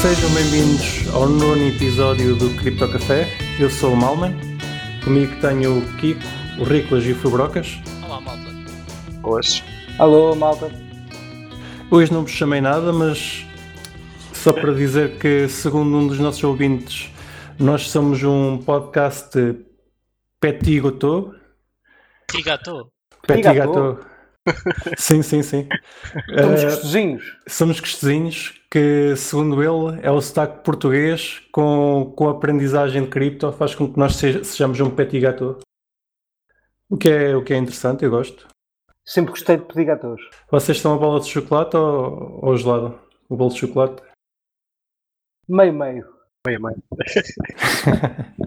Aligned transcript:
Sejam 0.00 0.30
bem-vindos 0.30 1.12
ao 1.12 1.28
nono 1.28 1.66
episódio 1.66 2.36
do 2.36 2.54
Cripto 2.56 2.88
Café. 2.88 3.26
Eu 3.58 3.68
sou 3.68 3.94
o 3.94 3.96
Malman. 3.96 4.32
Comigo 5.02 5.34
tenho 5.40 5.76
o 5.76 5.96
Kiko, 5.96 6.20
o 6.60 6.62
Riclas 6.62 7.04
e 7.04 7.10
o 7.10 7.16
Fubrocas. 7.16 7.80
Olá, 8.04 8.20
malta. 8.20 8.48
Hoje. 9.24 9.64
Alô, 9.98 10.36
malta. 10.36 10.70
Hoje 11.90 12.12
não 12.12 12.22
vos 12.22 12.30
chamei 12.30 12.60
nada, 12.60 12.92
mas 12.92 13.44
só 14.32 14.52
para 14.52 14.72
dizer 14.72 15.18
que, 15.18 15.48
segundo 15.48 15.96
um 15.96 16.06
dos 16.06 16.20
nossos 16.20 16.44
ouvintes, 16.44 17.12
nós 17.58 17.90
somos 17.90 18.22
um 18.22 18.56
podcast 18.58 19.36
Petit 20.40 20.80
Gâteau. 20.80 21.34
Petit 22.28 22.44
Petit 23.26 23.52
Gâteau. 23.52 23.98
sim, 24.98 25.22
sim, 25.22 25.42
sim. 25.42 25.68
Somos 26.40 26.64
gostosinhos. 26.64 27.36
somos 27.46 27.80
gostosinhos, 27.80 28.60
que 28.70 29.14
segundo 29.16 29.62
ele 29.62 30.00
é 30.02 30.10
o 30.10 30.20
sotaque 30.20 30.62
português 30.64 31.40
com, 31.52 32.12
com 32.16 32.28
a 32.28 32.32
aprendizagem 32.32 33.02
de 33.04 33.08
cripto 33.08 33.50
faz 33.52 33.74
com 33.74 33.92
que 33.92 33.98
nós 33.98 34.16
seja- 34.16 34.44
sejamos 34.44 34.78
um 34.80 34.90
petit 34.90 35.20
gâteau. 35.20 35.58
O 36.90 36.96
que, 36.96 37.08
é, 37.08 37.36
o 37.36 37.44
que 37.44 37.52
é 37.52 37.56
interessante, 37.58 38.04
eu 38.04 38.10
gosto. 38.10 38.46
Sempre 39.04 39.30
gostei 39.32 39.56
de 39.56 39.64
pedir 39.64 39.84
gatos. 39.84 40.20
Vocês 40.50 40.76
estão 40.78 40.94
a 40.94 40.98
bola 40.98 41.20
de 41.20 41.26
chocolate 41.28 41.76
ou, 41.76 42.40
ou 42.44 42.56
gelado? 42.56 42.98
O 43.28 43.36
bolo 43.36 43.50
de 43.50 43.58
chocolate? 43.60 44.02
Meio, 45.48 45.72
meio. 45.72 46.06
Meio, 46.46 46.60
meio. 46.62 46.82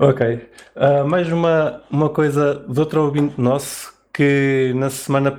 Ok. 0.00 0.48
Ah, 0.76 1.04
mais 1.04 1.30
uma, 1.30 1.82
uma 1.90 2.08
coisa 2.08 2.64
de 2.66 2.80
outro 2.80 3.02
ouvinte 3.04 3.38
nosso 3.38 3.92
que 4.12 4.72
na 4.74 4.90
semana 4.90 5.36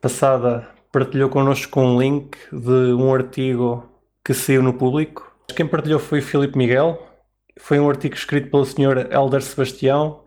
passada 0.00 0.68
partilhou 0.92 1.28
connosco 1.28 1.80
um 1.80 2.00
link 2.00 2.36
de 2.52 2.92
um 2.92 3.12
artigo 3.12 3.86
que 4.24 4.32
saiu 4.34 4.62
no 4.62 4.74
público. 4.74 5.30
Quem 5.54 5.66
partilhou 5.66 6.00
foi 6.00 6.20
o 6.20 6.22
Filipe 6.22 6.56
Miguel. 6.56 7.00
Foi 7.58 7.78
um 7.78 7.88
artigo 7.88 8.14
escrito 8.14 8.50
pelo 8.50 8.64
Sr. 8.64 9.10
Helder 9.10 9.42
Sebastião 9.42 10.24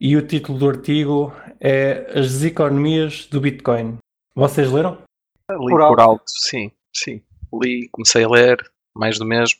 e 0.00 0.16
o 0.16 0.26
título 0.26 0.58
do 0.58 0.68
artigo 0.68 1.32
é 1.60 2.10
As 2.18 2.42
Economias 2.42 3.26
do 3.26 3.40
Bitcoin. 3.40 3.98
Vocês 4.34 4.70
leram? 4.70 4.98
Li 5.50 5.56
Por 5.58 5.70
por, 5.70 5.80
alto. 5.82 6.00
alto. 6.00 6.24
sim, 6.26 6.70
sim. 6.94 7.20
Li, 7.52 7.88
comecei 7.90 8.24
a 8.24 8.28
ler, 8.28 8.58
mais 8.94 9.18
do 9.18 9.26
mesmo. 9.26 9.58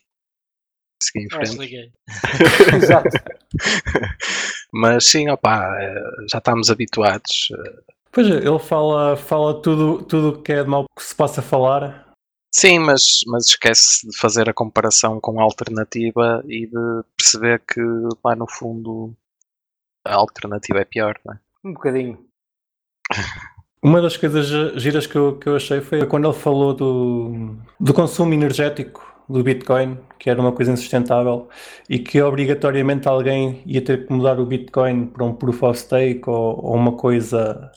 Segui 1.01 1.25
em 1.25 1.29
frente. 1.29 1.91
Exato. 2.75 3.09
Mas 4.73 5.05
sim, 5.05 5.29
opá, 5.29 5.75
eh, 5.81 6.03
já 6.31 6.37
estamos 6.37 6.69
habituados. 6.69 7.49
eh, 7.51 7.91
Pois 8.11 8.27
é, 8.27 8.37
ele 8.45 8.59
fala, 8.59 9.15
fala 9.15 9.61
tudo 9.61 10.03
tudo 10.03 10.29
o 10.29 10.41
que 10.41 10.51
é 10.51 10.63
de 10.63 10.69
mal 10.69 10.85
que 10.97 11.03
se 11.03 11.15
possa 11.15 11.41
falar. 11.41 12.09
Sim, 12.53 12.79
mas, 12.79 13.21
mas 13.27 13.45
esquece 13.47 14.09
de 14.09 14.17
fazer 14.17 14.49
a 14.49 14.53
comparação 14.53 15.19
com 15.21 15.39
a 15.39 15.43
alternativa 15.43 16.43
e 16.45 16.67
de 16.67 17.03
perceber 17.17 17.61
que 17.65 17.79
lá 18.23 18.35
no 18.35 18.45
fundo 18.49 19.15
a 20.05 20.13
alternativa 20.15 20.79
é 20.79 20.85
pior, 20.85 21.17
não 21.25 21.33
é? 21.33 21.39
Um 21.63 21.73
bocadinho. 21.73 22.25
Uma 23.81 24.01
das 24.01 24.17
coisas 24.17 24.47
giras 24.81 25.07
que 25.07 25.15
eu, 25.15 25.37
que 25.39 25.47
eu 25.47 25.55
achei 25.55 25.79
foi 25.79 26.05
quando 26.05 26.27
ele 26.29 26.37
falou 26.37 26.73
do, 26.73 27.55
do 27.79 27.93
consumo 27.93 28.33
energético 28.33 29.10
do 29.31 29.43
Bitcoin, 29.43 29.97
que 30.19 30.29
era 30.29 30.39
uma 30.39 30.51
coisa 30.51 30.71
insustentável 30.71 31.49
e 31.89 31.99
que 31.99 32.21
obrigatoriamente 32.21 33.07
alguém 33.07 33.63
ia 33.65 33.81
ter 33.81 34.05
que 34.05 34.13
mudar 34.13 34.39
o 34.39 34.45
Bitcoin 34.45 35.07
para 35.07 35.25
um 35.25 35.33
proof 35.33 35.63
of 35.63 35.79
stake 35.79 36.29
ou, 36.29 36.63
ou 36.63 36.75
uma 36.75 36.95
coisa 36.95 37.71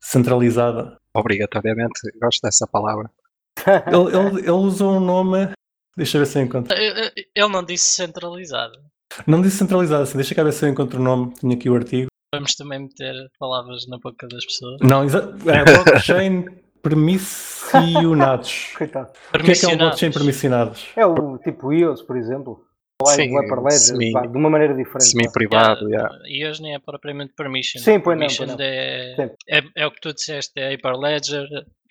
centralizada. 0.00 0.96
Obrigatoriamente, 1.14 2.00
gosto 2.20 2.42
dessa 2.42 2.66
palavra. 2.66 3.10
Ele, 3.86 4.16
ele, 4.16 4.40
ele 4.40 4.50
usou 4.50 4.96
um 4.96 5.00
nome, 5.00 5.48
deixa 5.96 6.18
eu 6.18 6.20
ver 6.20 6.26
se 6.26 6.38
eu 6.38 6.42
encontro. 6.42 6.76
Ele 6.76 7.48
não 7.48 7.64
disse 7.64 7.96
centralizado. 7.96 8.78
Não 9.26 9.40
disse 9.40 9.56
centralizado, 9.56 10.02
assim, 10.02 10.18
deixa 10.18 10.38
eu 10.38 10.44
ver 10.44 10.52
se 10.52 10.66
eu 10.66 10.68
encontro 10.68 11.00
o 11.00 11.02
nome, 11.02 11.32
tinha 11.32 11.56
aqui 11.56 11.70
o 11.70 11.74
artigo. 11.74 12.08
Vamos 12.34 12.54
também 12.54 12.80
meter 12.80 13.14
palavras 13.38 13.86
na 13.88 13.98
boca 13.98 14.28
das 14.28 14.44
pessoas. 14.44 14.76
Não, 14.82 15.04
é 15.04 15.64
blockchain 15.64 16.44
permissionados. 16.88 18.72
Coitado. 18.78 19.10
O 19.34 19.38
que 19.42 19.50
é 19.52 19.54
que 19.54 19.66
é 19.66 19.68
um 19.68 19.76
blockchain 19.76 20.12
permissionados? 20.12 20.86
É 20.96 21.06
o 21.06 21.38
tipo 21.38 21.72
EOS, 21.72 22.02
por 22.02 22.16
exemplo. 22.16 22.64
Ou 23.02 23.08
Sim, 23.08 23.36
o 23.36 23.40
Hyper 23.40 23.58
Ledger, 23.60 23.78
semi- 23.78 24.12
pá, 24.12 24.22
de 24.22 24.36
uma 24.38 24.48
maneira 24.48 24.74
diferente. 24.74 25.04
Semi-privado, 25.04 25.86
Yeah, 25.90 26.14
yeah. 26.14 26.28
E 26.28 26.48
hoje 26.48 26.62
nem 26.62 26.74
é 26.74 26.78
propriamente 26.78 27.34
permission. 27.34 27.78
Sim, 27.82 28.00
pois 28.00 28.18
não, 28.18 28.26
pois 28.26 28.48
não. 28.48 28.56
É, 28.58 29.14
Sim. 29.16 29.30
é, 29.48 29.62
é 29.82 29.86
o 29.86 29.90
que 29.90 30.00
tu 30.00 30.14
disseste, 30.14 30.52
é 30.56 30.70
Hyperledger. 30.70 31.46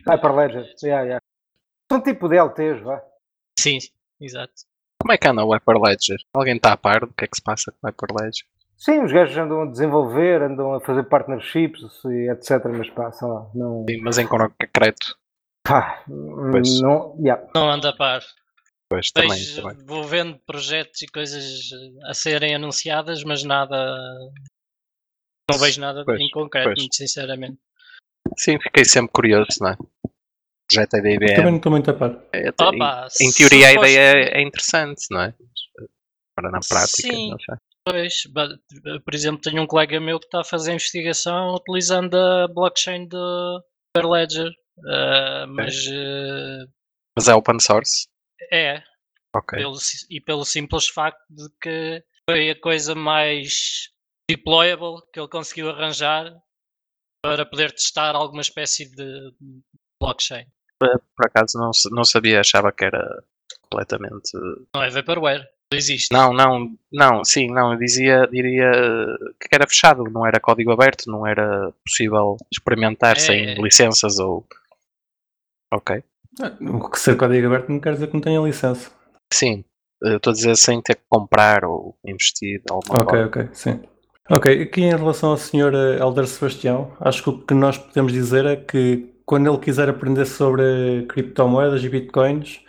Hyper 0.08 0.36
Ledger. 0.36 0.66
Yeah, 0.84 1.04
yeah. 1.04 1.20
São 1.92 2.02
tipo 2.02 2.28
DLTs, 2.28 2.82
vá. 2.82 3.04
Sim, 3.60 3.78
exato. 4.20 4.54
Como 5.00 5.14
é 5.14 5.18
que 5.20 5.28
anda 5.28 5.46
o 5.46 5.54
Hyperledger? 5.54 6.18
Alguém 6.34 6.56
está 6.56 6.74
a 6.74 6.78
par 6.78 7.02
do 7.02 7.14
que 7.14 7.26
é 7.26 7.28
que 7.28 7.36
se 7.38 7.44
passa 7.44 7.72
com 7.72 7.86
o 7.86 7.90
Hyperledger? 7.92 8.46
Sim, 8.78 9.04
os 9.04 9.12
gajos 9.12 9.38
andam 9.38 9.62
a 9.64 9.66
desenvolver, 9.72 10.42
andam 10.42 10.74
a 10.74 10.82
fazer 10.82 11.04
partnerships 11.04 11.82
e 12.06 12.30
etc. 12.30 12.64
Mas 12.78 12.90
pá, 12.90 13.12
sei 13.12 13.28
lá, 13.28 13.50
não. 13.56 13.86
Sim, 13.90 13.98
mas 14.02 14.18
em 14.18 14.28
concreto, 14.28 15.18
Pá, 15.64 16.04
Pois. 16.52 16.80
não. 16.82 17.16
Yeah. 17.20 17.48
Não 17.56 17.70
anda 17.72 17.90
a 17.90 17.96
par. 17.96 18.22
pois 18.90 19.10
também, 19.12 19.32
Vejo, 19.32 19.62
também. 19.64 19.86
vou 19.86 20.04
vendo 20.04 20.38
projetos 20.46 21.02
e 21.02 21.08
coisas 21.08 21.70
a 22.08 22.14
serem 22.14 22.54
anunciadas, 22.54 23.24
mas 23.24 23.44
nada. 23.44 23.76
Não 25.50 25.58
vejo 25.60 25.80
nada 25.80 26.04
Pois, 26.06 26.20
em 26.20 26.30
concreto, 26.30 26.68
pois. 26.70 26.80
muito 26.80 26.96
sinceramente. 26.96 27.58
Sim, 28.38 28.60
fiquei 28.60 28.84
sempre 28.86 29.12
curioso, 29.14 29.48
não 29.62 29.70
é? 29.70 29.74
O 30.04 30.68
projeto 30.68 30.94
é 30.96 30.98
da 31.02 31.10
Também 31.10 31.16
IBM. 31.30 31.44
não 31.52 31.56
estou 31.58 31.72
muito 31.72 31.92
a 31.92 31.94
par. 31.94 32.20
É, 32.34 32.50
Opa, 32.50 33.08
em, 33.22 33.28
em 33.28 33.32
teoria 33.32 33.68
a 33.70 33.74
ideia 33.74 34.00
é, 34.00 34.38
é 34.40 34.42
interessante, 34.42 35.06
não 35.12 35.22
é? 35.22 35.34
Agora 36.38 36.52
na 36.52 36.60
prática, 36.60 37.08
Sim. 37.08 37.30
não 37.32 37.40
sei. 37.40 37.56
Pois, 37.88 38.24
por 39.04 39.14
exemplo, 39.14 39.42
tenho 39.42 39.62
um 39.62 39.68
colega 39.68 40.00
meu 40.00 40.20
que 40.20 40.26
está 40.26 40.42
a 40.42 40.46
fazer 40.46 40.74
investigação 40.74 41.54
utilizando 41.54 42.16
a 42.16 42.48
blockchain 42.48 43.08
do 43.08 43.64
Hyperledger, 43.96 44.52
ah, 44.88 45.46
mas 45.48 45.86
eh, 45.88 46.66
Mas 47.16 47.28
é 47.28 47.36
open 47.36 47.60
source? 47.60 48.08
é, 48.52 48.82
Ok. 49.36 49.58
pelo 49.58 49.78
e 50.10 50.20
pelo 50.22 50.46
simples 50.46 50.88
facto 50.88 51.24
de 51.30 51.48
que 51.62 52.04
foi 52.30 52.50
a 52.50 52.60
coisa 52.60 52.96
mais 52.96 53.90
deployable 54.30 55.02
que 55.14 55.20
ele 55.20 55.30
conseguiu 55.30 55.70
arranjar 55.70 56.34
para 57.24 57.46
poder 57.46 57.72
testar 57.72 58.16
alguma 58.16 58.42
espécie 58.42 58.90
de 58.90 59.32
blockchain. 60.02 60.46
Por 60.80 61.26
acaso 61.26 61.58
não, 61.58 61.72
não 61.92 62.04
sabia, 62.04 62.40
achava 62.40 62.72
que 62.72 62.86
era 62.86 63.24
completamente. 63.62 64.32
Não 64.74 64.84
é 64.84 64.90
vaporware, 64.90 65.48
existe. 65.74 66.12
Não, 66.14 66.34
não, 66.34 66.76
não, 66.92 67.24
sim, 67.24 67.48
não, 67.52 67.74
eu 67.74 67.80
dizia, 67.80 68.28
diria 68.32 68.72
que 69.40 69.48
era 69.52 69.68
fechado, 69.68 70.04
não 70.06 70.26
era 70.26 70.40
código 70.40 70.72
aberto, 70.72 71.10
não 71.10 71.26
era 71.26 71.72
possível 71.86 72.38
experimentar 72.52 73.18
É, 73.18 73.20
sem 73.20 73.50
é. 73.50 73.56
licenças 73.56 74.20
ou. 74.20 74.46
Ok. 75.74 76.04
Ah, 76.42 76.52
O 76.62 76.90
que 76.90 77.00
ser 77.00 77.18
código 77.18 77.48
aberto 77.48 77.70
não 77.72 77.80
quer 77.80 77.94
dizer 77.94 78.08
que 78.08 78.14
não 78.14 78.22
tenha 78.22 78.40
licença. 78.42 78.92
Sim, 79.34 79.64
eu 80.02 80.18
estou 80.18 80.32
a 80.32 80.34
dizer 80.34 80.56
sem 80.56 80.82
ter 80.82 80.96
que 80.96 81.04
comprar 81.10 81.66
ou 81.66 81.98
investir 82.06 82.62
alguma 82.70 83.02
Ok, 83.02 83.10
forma. 83.10 83.26
ok, 83.28 83.50
sim. 83.54 83.80
Ok, 84.30 84.62
aqui 84.64 84.82
em 84.82 84.96
relação 84.96 85.32
ao 85.32 85.38
Sr. 85.38 85.74
Helder 86.00 86.28
Sebastião, 86.28 86.96
acho 87.00 87.24
que 87.24 87.30
o 87.30 87.38
que 87.46 87.54
nós 87.54 87.78
podemos 87.78 88.12
dizer 88.12 88.46
é 88.46 88.56
que 88.56 89.14
quando 89.26 89.48
ele 89.50 89.60
quiser 89.60 89.88
aprender 89.90 90.26
sobre 90.26 91.06
criptomoedas 91.10 91.84
e 91.84 91.90
bitcoins, 91.90 92.62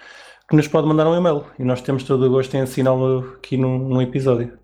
que 0.49 0.57
nos 0.57 0.69
pode 0.69 0.87
mandar 0.87 1.07
um 1.09 1.17
e-mail 1.17 1.45
e 1.59 1.65
nós 1.65 1.81
temos 1.81 2.05
todo 2.05 2.27
o 2.27 2.31
gosto 2.31 2.55
em 2.57 2.61
ensiná-lo 2.61 3.35
aqui 3.37 3.57
num, 3.57 3.79
num 3.79 4.03
episódio. 4.03 4.59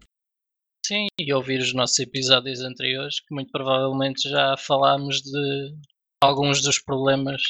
Sim, 0.84 1.06
e 1.18 1.32
ouvir 1.32 1.60
os 1.60 1.72
nossos 1.72 1.98
episódios 2.00 2.60
anteriores, 2.60 3.20
que 3.20 3.34
muito 3.34 3.52
provavelmente 3.52 4.28
já 4.28 4.56
falámos 4.56 5.22
de 5.22 5.74
alguns 6.22 6.60
dos 6.60 6.78
problemas 6.78 7.42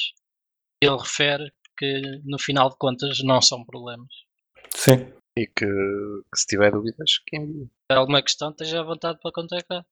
que 0.81 0.89
ele 0.89 0.99
refere, 0.99 1.53
que 1.79 2.21
no 2.25 2.39
final 2.39 2.69
de 2.69 2.77
contas 2.77 3.23
não 3.23 3.41
são 3.41 3.65
problemas. 3.65 4.13
Sim. 4.71 5.13
E 5.39 5.47
que, 5.47 5.65
que 5.65 6.39
se 6.39 6.47
tiver 6.47 6.73
dúvidas, 6.73 7.19
que 7.27 7.39
envie. 7.39 7.71
Alguma 7.91 8.23
questão, 8.23 8.51
esteja 8.51 8.81
à 8.81 8.83
vontade 8.83 9.19
para 9.23 9.33
contactar. 9.33 9.85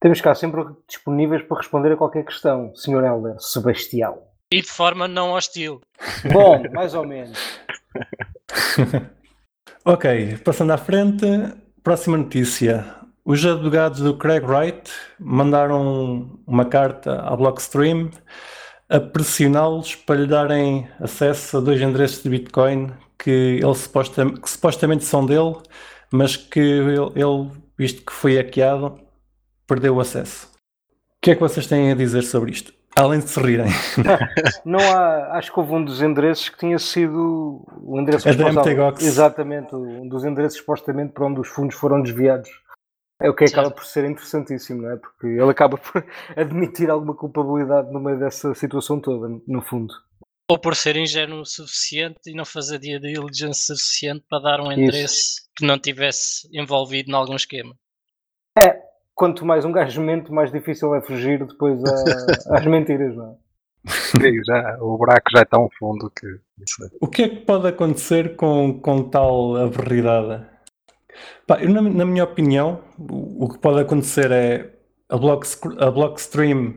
Temos 0.00 0.20
cá 0.20 0.34
sempre 0.34 0.62
disponíveis 0.88 1.42
para 1.42 1.58
responder 1.58 1.92
a 1.92 1.96
qualquer 1.96 2.24
questão, 2.24 2.74
Sr. 2.74 3.04
Helder 3.04 3.40
Sebastião. 3.40 4.22
E 4.50 4.62
de 4.62 4.68
forma 4.68 5.06
não 5.06 5.32
hostil. 5.32 5.80
Bom, 6.32 6.62
mais 6.72 6.94
ou 6.94 7.06
menos. 7.06 7.38
Ok, 9.84 10.36
passando 10.44 10.72
à 10.72 10.76
frente, 10.76 11.24
próxima 11.82 12.18
notícia. 12.18 12.84
Os 13.24 13.44
advogados 13.46 14.00
do 14.00 14.16
Craig 14.18 14.44
Wright 14.44 14.90
mandaram 15.18 16.38
uma 16.46 16.66
carta 16.66 17.22
à 17.22 17.34
Blockstream 17.34 18.10
a 18.90 19.00
pressioná-los 19.00 19.94
para 19.94 20.20
lhe 20.20 20.26
darem 20.26 20.88
acesso 21.00 21.56
a 21.56 21.60
dois 21.60 21.80
endereços 21.80 22.22
de 22.22 22.28
Bitcoin 22.28 22.92
que, 23.18 23.30
ele 23.62 23.74
suposta- 23.74 24.30
que 24.30 24.50
supostamente 24.50 25.04
são 25.04 25.24
dele, 25.24 25.56
mas 26.10 26.36
que 26.36 26.60
ele, 26.60 26.90
ele, 27.14 27.50
visto 27.78 28.04
que 28.04 28.12
foi 28.12 28.36
hackeado, 28.36 29.00
perdeu 29.66 29.96
o 29.96 30.00
acesso. 30.00 30.48
O 30.48 31.20
que 31.22 31.30
é 31.30 31.34
que 31.34 31.40
vocês 31.40 31.66
têm 31.66 31.90
a 31.92 31.94
dizer 31.94 32.22
sobre 32.22 32.50
isto? 32.50 32.74
Além 32.98 33.20
de 33.20 33.28
se 33.28 33.40
rirem. 33.40 33.66
Não 34.64 34.80
há, 34.80 35.38
acho 35.38 35.52
que 35.52 35.60
houve 35.60 35.72
um 35.72 35.84
dos 35.84 36.02
endereços 36.02 36.48
que 36.48 36.58
tinha 36.58 36.78
sido 36.78 37.64
o 37.82 37.98
endereço 38.00 38.28
É 38.28 38.32
responsável- 38.32 38.72
MTGOX. 38.72 39.04
Exatamente, 39.04 39.74
um 39.74 40.08
dos 40.08 40.24
endereços 40.24 40.58
supostamente 40.58 41.12
para 41.12 41.26
onde 41.26 41.40
os 41.40 41.48
fundos 41.48 41.76
foram 41.76 42.02
desviados. 42.02 42.48
É 43.20 43.28
o 43.28 43.34
que 43.34 43.44
acaba 43.44 43.70
por 43.70 43.84
ser 43.84 44.04
interessantíssimo, 44.04 44.82
não 44.82 44.90
é? 44.92 44.96
Porque 44.96 45.26
ele 45.26 45.50
acaba 45.50 45.76
por 45.76 46.04
admitir 46.36 46.88
alguma 46.90 47.14
culpabilidade 47.14 47.92
no 47.92 48.00
meio 48.00 48.18
dessa 48.18 48.54
situação 48.54 49.00
toda, 49.00 49.28
no 49.46 49.62
fundo. 49.62 49.92
Ou 50.50 50.58
por 50.58 50.74
ser 50.74 50.96
ingênuo 50.96 51.40
o 51.40 51.44
suficiente 51.44 52.18
e 52.26 52.34
não 52.34 52.44
fazer 52.44 52.78
due 52.78 52.98
diligence 52.98 53.66
suficiente 53.66 54.24
para 54.30 54.42
dar 54.42 54.60
um 54.60 54.72
endereço 54.72 55.42
que 55.56 55.66
não 55.66 55.78
tivesse 55.78 56.48
envolvido 56.52 57.10
em 57.10 57.14
algum 57.14 57.36
esquema. 57.36 57.74
Quanto 59.18 59.44
mais 59.44 59.64
um 59.64 59.72
gajo 59.72 60.00
mente, 60.00 60.30
mais 60.30 60.52
difícil 60.52 60.94
é 60.94 61.02
fugir 61.02 61.44
depois 61.44 61.82
a- 61.84 62.54
às 62.56 62.64
mentiras, 62.64 63.16
não 63.16 63.32
é? 63.32 63.34
Sim, 63.90 64.44
já, 64.46 64.78
o 64.80 64.96
buraco 64.96 65.28
já 65.32 65.40
é 65.40 65.44
tão 65.44 65.68
fundo 65.76 66.08
que. 66.08 66.38
O 67.00 67.08
que 67.08 67.22
é 67.24 67.28
que 67.28 67.36
pode 67.44 67.66
acontecer 67.66 68.36
com, 68.36 68.78
com 68.80 69.10
tal 69.10 69.56
averridade? 69.56 70.46
Pá, 71.48 71.60
eu, 71.60 71.68
na, 71.68 71.82
na 71.82 72.04
minha 72.04 72.22
opinião, 72.22 72.80
o, 72.96 73.46
o 73.46 73.48
que 73.48 73.58
pode 73.58 73.80
acontecer 73.80 74.30
é 74.30 74.72
a, 75.08 75.16
block, 75.16 75.44
a 75.80 75.90
Blockstream, 75.90 76.76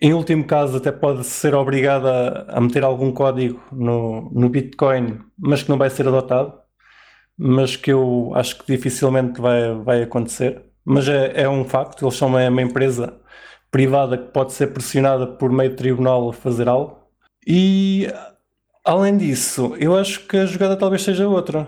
em 0.00 0.14
último 0.14 0.44
caso, 0.44 0.76
até 0.76 0.92
pode 0.92 1.24
ser 1.24 1.52
obrigada 1.56 2.46
a 2.48 2.60
meter 2.60 2.84
algum 2.84 3.10
código 3.12 3.60
no, 3.72 4.30
no 4.30 4.48
Bitcoin, 4.48 5.18
mas 5.36 5.64
que 5.64 5.70
não 5.70 5.78
vai 5.78 5.90
ser 5.90 6.06
adotado, 6.06 6.60
mas 7.36 7.74
que 7.74 7.92
eu 7.92 8.30
acho 8.36 8.56
que 8.58 8.76
dificilmente 8.76 9.40
vai, 9.40 9.74
vai 9.82 10.02
acontecer. 10.04 10.73
Mas 10.84 11.08
é, 11.08 11.42
é 11.42 11.48
um 11.48 11.64
facto, 11.64 12.04
eles 12.04 12.16
são 12.16 12.28
uma, 12.28 12.48
uma 12.48 12.62
empresa 12.62 13.18
privada 13.70 14.18
que 14.18 14.30
pode 14.30 14.52
ser 14.52 14.68
pressionada 14.68 15.26
por 15.26 15.50
meio 15.50 15.70
de 15.70 15.76
tribunal 15.76 16.28
a 16.28 16.32
fazer 16.32 16.68
algo. 16.68 16.98
E 17.46 18.08
Além 18.84 19.16
disso, 19.16 19.74
eu 19.80 19.96
acho 19.96 20.26
que 20.26 20.36
a 20.36 20.44
jogada 20.44 20.76
talvez 20.76 21.02
seja 21.02 21.26
outra. 21.26 21.66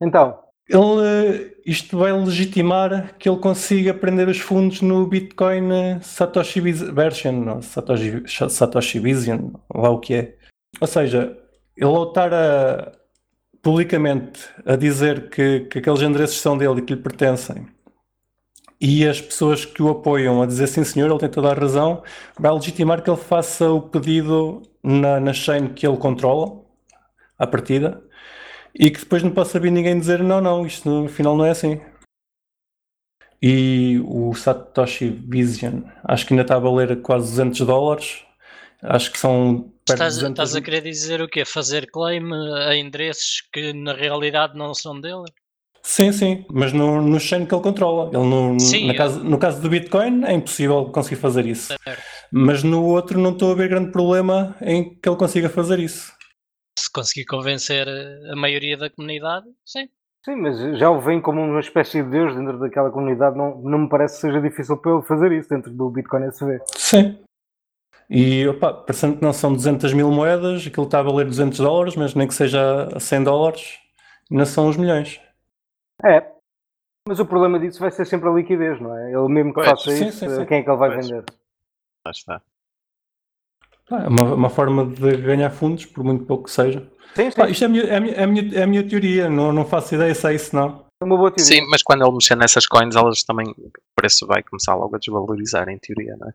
Então, 0.00 0.38
Ele, 0.68 1.56
isto 1.66 1.98
vai 1.98 2.12
legitimar 2.12 3.16
que 3.18 3.28
ele 3.28 3.38
consiga 3.38 3.92
prender 3.92 4.28
os 4.28 4.38
fundos 4.38 4.80
no 4.80 5.04
Bitcoin 5.08 5.72
eh, 5.72 5.98
Satoshi 6.00 6.60
Version, 6.60 7.56
ou 7.56 7.62
Satoshi, 7.62 8.22
Satoshi 8.48 9.00
Vision, 9.00 9.50
lá 9.74 9.90
o 9.90 9.98
que 9.98 10.14
é. 10.14 10.36
Ou 10.80 10.86
seja, 10.86 11.36
ele 11.76 11.90
ao 11.90 12.04
estar 12.04 12.32
a, 12.32 12.92
publicamente 13.60 14.48
a 14.64 14.76
dizer 14.76 15.30
que, 15.30 15.60
que 15.62 15.80
aqueles 15.80 16.00
endereços 16.00 16.40
são 16.40 16.56
dele 16.56 16.78
e 16.78 16.82
que 16.82 16.94
lhe 16.94 17.02
pertencem, 17.02 17.66
e 18.82 19.06
as 19.06 19.20
pessoas 19.20 19.64
que 19.64 19.80
o 19.80 19.90
apoiam 19.90 20.42
a 20.42 20.46
dizer 20.46 20.66
sim 20.66 20.82
senhor, 20.82 21.08
ele 21.08 21.20
tem 21.20 21.28
toda 21.28 21.52
a 21.52 21.54
razão, 21.54 22.02
vai 22.36 22.52
legitimar 22.52 23.00
que 23.00 23.08
ele 23.08 23.16
faça 23.16 23.70
o 23.70 23.80
pedido 23.80 24.60
na, 24.82 25.20
na 25.20 25.32
chain 25.32 25.68
que 25.72 25.86
ele 25.86 25.96
controla, 25.96 26.60
à 27.38 27.46
partida, 27.46 28.02
e 28.74 28.90
que 28.90 28.98
depois 28.98 29.22
não 29.22 29.30
possa 29.30 29.60
vir 29.60 29.70
ninguém 29.70 29.96
dizer 30.00 30.20
não, 30.20 30.40
não, 30.40 30.66
isto 30.66 30.88
no 30.90 31.08
final 31.08 31.36
não 31.36 31.44
é 31.44 31.50
assim. 31.50 31.80
E 33.40 34.00
o 34.04 34.34
Satoshi 34.34 35.10
Vision, 35.10 35.82
acho 36.02 36.26
que 36.26 36.34
ainda 36.34 36.42
está 36.42 36.56
a 36.56 36.60
valer 36.60 37.02
quase 37.02 37.30
200 37.30 37.60
dólares, 37.60 38.24
acho 38.82 39.12
que 39.12 39.18
são 39.18 39.72
Estás, 39.88 40.14
de 40.14 40.20
200 40.20 40.30
estás 40.30 40.56
a 40.56 40.60
querer 40.60 40.80
dizer 40.82 41.22
o 41.22 41.28
quê? 41.28 41.44
Fazer 41.44 41.88
claim 41.88 42.32
a 42.66 42.74
endereços 42.74 43.42
que 43.52 43.72
na 43.72 43.92
realidade 43.92 44.56
não 44.56 44.74
são 44.74 45.00
dele? 45.00 45.24
Sim, 45.84 46.12
sim, 46.12 46.44
mas 46.50 46.72
no, 46.72 47.02
no 47.02 47.18
chain 47.18 47.44
que 47.44 47.54
ele 47.54 47.62
controla. 47.62 48.06
Ele 48.08 48.24
no, 48.24 48.58
Sim, 48.60 48.86
na 48.86 48.92
eu- 48.92 48.96
caso, 48.96 49.24
no 49.24 49.36
caso 49.38 49.60
do 49.60 49.68
Bitcoin 49.68 50.24
é 50.24 50.32
impossível 50.32 50.84
conseguir 50.86 51.16
fazer 51.20 51.44
isso. 51.44 51.74
Certo. 51.84 52.02
Mas 52.30 52.62
no 52.62 52.84
outro 52.84 53.18
não 53.20 53.32
estou 53.32 53.50
a 53.50 53.54
ver 53.54 53.68
grande 53.68 53.90
problema 53.90 54.56
em 54.60 54.94
que 54.94 55.08
ele 55.08 55.16
consiga 55.16 55.48
fazer 55.48 55.78
isso. 55.80 56.12
Se 56.78 56.90
conseguir 56.90 57.24
convencer 57.26 57.86
a 58.32 58.36
maioria 58.36 58.76
da 58.78 58.88
comunidade, 58.88 59.46
sim. 59.64 59.88
sim, 60.24 60.36
mas 60.36 60.78
já 60.78 60.88
o 60.88 61.00
vem 61.00 61.20
como 61.20 61.40
uma 61.42 61.60
espécie 61.60 62.02
de 62.02 62.08
Deus 62.10 62.34
dentro 62.34 62.58
daquela 62.60 62.90
comunidade. 62.90 63.36
Não, 63.36 63.60
não 63.60 63.78
me 63.80 63.88
parece 63.88 64.14
que 64.14 64.20
seja 64.22 64.40
difícil 64.40 64.76
para 64.76 64.92
ele 64.92 65.02
fazer 65.02 65.32
isso 65.32 65.48
dentro 65.48 65.72
do 65.72 65.90
Bitcoin 65.90 66.24
SV. 66.28 66.60
Sim. 66.76 67.18
E 68.08 68.46
opa, 68.46 68.72
parecendo 68.72 69.16
que 69.16 69.22
não 69.22 69.32
são 69.32 69.52
200 69.52 69.92
mil 69.92 70.10
moedas, 70.10 70.66
aquilo 70.66 70.86
está 70.86 71.00
a 71.00 71.02
valer 71.02 71.26
200 71.26 71.58
dólares, 71.58 71.96
mas 71.96 72.14
nem 72.14 72.28
que 72.28 72.34
seja 72.34 72.88
a 72.94 73.00
100 73.00 73.24
dólares, 73.24 73.78
ainda 74.30 74.46
são 74.46 74.68
os 74.68 74.76
milhões. 74.76 75.20
É. 76.04 76.32
Mas 77.08 77.18
o 77.18 77.26
problema 77.26 77.58
disso 77.58 77.80
vai 77.80 77.90
ser 77.90 78.06
sempre 78.06 78.28
a 78.28 78.32
liquidez, 78.32 78.80
não 78.80 78.96
é? 78.96 79.10
Ele 79.12 79.28
mesmo 79.28 79.50
que 79.50 79.56
Pois, 79.56 79.68
faça 79.68 79.90
sim, 79.90 80.06
isso, 80.08 80.18
sim, 80.20 80.28
sim. 80.28 80.46
quem 80.46 80.58
é 80.58 80.62
que 80.62 80.70
ele 80.70 80.76
vai 80.78 80.92
Pois. 80.92 81.06
vender? 81.08 81.24
Lá 82.04 82.10
está. 82.10 82.42
Pá, 83.88 84.04
É 84.04 84.08
uma, 84.08 84.34
uma 84.34 84.50
forma 84.50 84.86
de 84.86 85.16
ganhar 85.16 85.50
fundos, 85.50 85.84
por 85.86 86.04
muito 86.04 86.24
pouco 86.24 86.44
que 86.44 86.50
seja. 86.50 86.80
Sim, 87.14 87.30
sim. 87.30 87.36
Pá, 87.36 87.48
isto 87.50 87.62
é 87.62 87.66
a 87.66 87.68
minha, 87.68 87.82
é 87.84 87.96
a 87.96 88.00
minha, 88.00 88.14
é 88.14 88.22
a 88.22 88.26
minha, 88.26 88.58
é 88.58 88.62
a 88.62 88.66
minha 88.66 88.88
teoria, 88.88 89.28
não, 89.28 89.52
não 89.52 89.64
faço 89.64 89.94
ideia 89.94 90.14
se 90.14 90.26
é 90.28 90.34
isso 90.34 90.54
não. 90.54 90.84
É 91.02 91.04
uma 91.04 91.16
boa 91.16 91.30
teoria. 91.32 91.44
Sim, 91.56 91.66
mas 91.68 91.82
quando 91.82 92.04
ele 92.04 92.12
mexer 92.12 92.36
nessas 92.36 92.66
coins, 92.66 92.94
elas 92.94 93.22
também. 93.24 93.50
O 93.50 93.70
preço 93.96 94.26
vai 94.26 94.42
começar 94.42 94.74
logo 94.76 94.94
a 94.94 94.98
desvalorizar, 94.98 95.68
em 95.68 95.78
teoria, 95.78 96.16
não 96.16 96.28
é? 96.28 96.32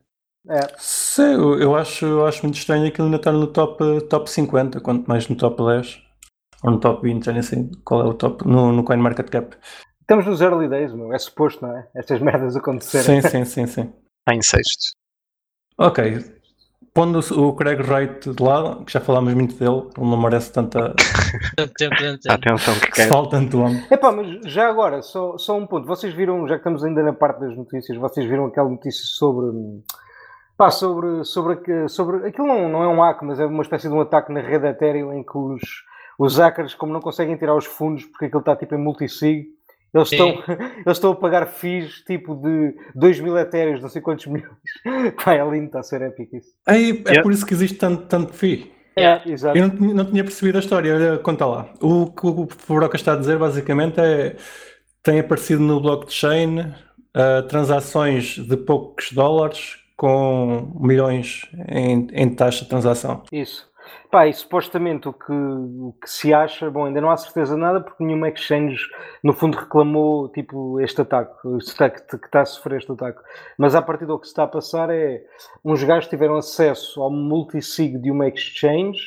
É. 0.49 0.59
Sim, 0.77 1.33
eu, 1.33 1.59
eu 1.59 1.75
acho, 1.75 2.05
eu 2.05 2.25
acho 2.25 2.43
muito 2.43 2.55
estranho 2.57 2.87
aquilo 2.87 3.05
ainda 3.05 3.17
estar 3.17 3.31
no 3.31 3.47
top, 3.47 4.01
top 4.09 4.29
50, 4.29 4.79
quanto 4.81 5.07
mais 5.07 5.27
no 5.27 5.35
top 5.35 5.61
10 5.65 6.06
ou 6.63 6.71
no 6.71 6.79
top 6.79 7.03
20, 7.03 7.25
já 7.25 7.33
nem 7.33 7.41
sei 7.41 7.69
qual 7.83 8.01
é 8.01 8.05
o 8.05 8.13
top, 8.13 8.47
no, 8.47 8.71
no 8.71 8.83
CoinMarketCap. 8.83 9.55
Estamos 10.01 10.25
nos 10.25 10.41
early 10.41 10.69
days, 10.69 10.93
meu. 10.93 11.13
É 11.13 11.19
suposto, 11.19 11.65
não 11.65 11.77
é? 11.77 11.87
Estas 11.95 12.19
merdas 12.21 12.55
acontecerem. 12.55 13.21
Sim, 13.21 13.29
sim, 13.29 13.45
sim, 13.45 13.67
sim. 13.67 13.93
Está 14.21 14.33
em 14.33 14.41
sexto. 14.41 14.95
Ok, 15.77 16.23
pondo 16.97 17.19
o 17.19 17.53
Craig 17.53 17.79
Wright 17.79 18.33
de 18.33 18.43
lado, 18.43 18.83
que 18.83 18.91
já 18.91 18.99
falámos 18.99 19.31
muito 19.35 19.53
dele, 19.53 19.87
ele 19.95 20.09
não 20.09 20.19
merece 20.19 20.51
tanta. 20.51 20.95
Atenção 22.27 22.73
que 22.79 22.91
quer. 22.91 23.07
fala 23.07 23.29
tanto 23.29 23.59
homem. 23.59 23.85
Epá, 23.91 24.11
mas 24.11 24.51
já 24.51 24.67
agora, 24.67 25.03
só, 25.03 25.37
só 25.37 25.55
um 25.55 25.67
ponto. 25.67 25.85
Vocês 25.85 26.11
viram, 26.15 26.47
já 26.47 26.55
que 26.55 26.61
estamos 26.61 26.83
ainda 26.83 27.03
na 27.03 27.13
parte 27.13 27.41
das 27.41 27.55
notícias, 27.55 27.95
vocês 27.99 28.27
viram 28.27 28.47
aquela 28.47 28.67
notícia 28.67 29.03
sobre. 29.05 29.45
Pá, 30.57 30.71
sobre, 30.71 31.23
sobre, 31.23 31.87
sobre 31.87 32.27
aquilo 32.27 32.47
não, 32.47 32.67
não 32.67 32.83
é 32.83 32.87
um 32.87 32.99
hack, 32.99 33.21
mas 33.21 33.39
é 33.39 33.45
uma 33.45 33.61
espécie 33.61 33.87
de 33.87 33.93
um 33.93 34.01
ataque 34.01 34.33
na 34.33 34.41
rede 34.41 34.65
Ethereum 34.65 35.13
em 35.13 35.23
que 35.23 35.37
os, 35.37 35.61
os 36.17 36.37
hackers, 36.37 36.73
como 36.73 36.93
não 36.93 36.99
conseguem 37.01 37.35
tirar 37.37 37.55
os 37.55 37.65
fundos 37.65 38.05
porque 38.05 38.25
aquilo 38.25 38.39
está 38.39 38.55
tipo 38.55 38.75
em 38.75 38.79
multisig, 38.79 39.45
eles 39.93 40.11
estão, 40.11 40.29
eles 40.85 40.97
estão 40.97 41.11
a 41.11 41.15
pagar 41.15 41.45
fees 41.47 42.01
tipo 42.05 42.35
de 42.35 42.75
2 42.95 43.19
mil 43.19 43.37
Ethereums, 43.37 43.81
não 43.81 43.89
sei 43.89 44.01
quantos 44.01 44.25
milhões. 44.27 44.51
Pá, 45.23 45.33
é 45.33 45.43
lindo, 45.49 45.67
está 45.67 45.79
a 45.79 45.83
ser 45.83 46.01
épico 46.01 46.35
isso. 46.37 46.49
Aí, 46.65 46.89
é 47.05 47.09
Yeah. 47.09 47.23
por 47.23 47.31
isso 47.31 47.45
que 47.45 47.53
existe 47.53 47.77
tanto, 47.77 48.05
tanto 48.07 48.33
FII. 48.33 48.71
É, 48.95 49.21
exato. 49.29 49.55
Eu 49.57 49.67
não, 49.67 49.77
tinha- 49.77 49.93
não 49.93 50.05
tinha 50.05 50.23
percebido 50.23 50.57
a 50.57 50.59
história, 50.59 50.93
olha, 50.95 51.17
conta 51.19 51.45
lá. 51.45 51.69
O 51.81 52.07
que 52.11 52.25
o 52.25 52.47
Broca 52.67 52.95
está 52.95 53.13
a 53.13 53.15
dizer 53.15 53.37
basicamente 53.37 53.99
é 53.99 54.35
tem 55.03 55.19
aparecido 55.19 55.61
no 55.61 55.79
blockchain 55.79 56.73
ah, 57.13 57.43
transações 57.47 58.37
de 58.37 58.57
poucos 58.57 59.11
dólares 59.11 59.77
com 59.95 60.73
milhões 60.79 61.43
em, 61.69 62.07
em 62.11 62.29
taxa 62.35 62.63
de 62.63 62.69
transação. 62.69 63.23
Isso. 63.31 63.67
Pá, 64.09 64.25
e 64.25 64.33
supostamente 64.33 65.09
o 65.09 65.13
que, 65.13 65.33
o 65.33 65.93
que 66.01 66.09
se 66.09 66.33
acha, 66.33 66.71
bom, 66.71 66.85
ainda 66.85 67.01
não 67.01 67.09
há 67.09 67.17
certeza 67.17 67.55
de 67.55 67.61
nada 67.61 67.81
porque 67.81 68.03
nenhuma 68.03 68.29
exchange 68.29 68.77
no 69.21 69.33
fundo 69.33 69.57
reclamou 69.57 70.29
tipo 70.29 70.79
este 70.79 71.01
ataque, 71.01 71.33
que 71.41 72.25
está 72.25 72.41
a 72.41 72.45
sofrer 72.45 72.77
este 72.77 72.91
ataque. 72.91 73.19
Mas 73.57 73.75
a 73.75 73.81
partir 73.81 74.05
do 74.05 74.17
que 74.17 74.25
se 74.25 74.31
está 74.31 74.43
a 74.43 74.47
passar 74.47 74.89
é 74.89 75.23
uns 75.63 75.83
gajos 75.83 76.09
tiveram 76.09 76.37
acesso 76.37 77.01
ao 77.01 77.11
multisig 77.11 77.97
de 77.97 78.09
uma 78.09 78.29
exchange 78.29 78.99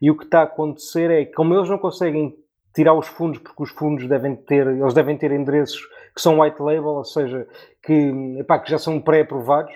e 0.00 0.08
o 0.08 0.16
que 0.16 0.24
está 0.24 0.40
a 0.40 0.44
acontecer 0.44 1.10
é 1.10 1.24
como 1.24 1.54
eles 1.54 1.68
não 1.68 1.78
conseguem 1.78 2.36
tirar 2.74 2.94
os 2.94 3.08
fundos 3.08 3.38
porque 3.38 3.62
os 3.62 3.70
fundos 3.70 4.06
devem 4.08 4.36
ter, 4.36 4.66
eles 4.66 4.94
devem 4.94 5.16
ter 5.16 5.32
endereços 5.32 5.80
que 6.14 6.20
são 6.20 6.40
white 6.40 6.60
label, 6.60 6.94
ou 6.94 7.04
seja, 7.04 7.46
que, 7.82 8.38
epá, 8.38 8.58
que 8.58 8.70
já 8.70 8.78
são 8.78 9.00
pré-aprovados. 9.00 9.72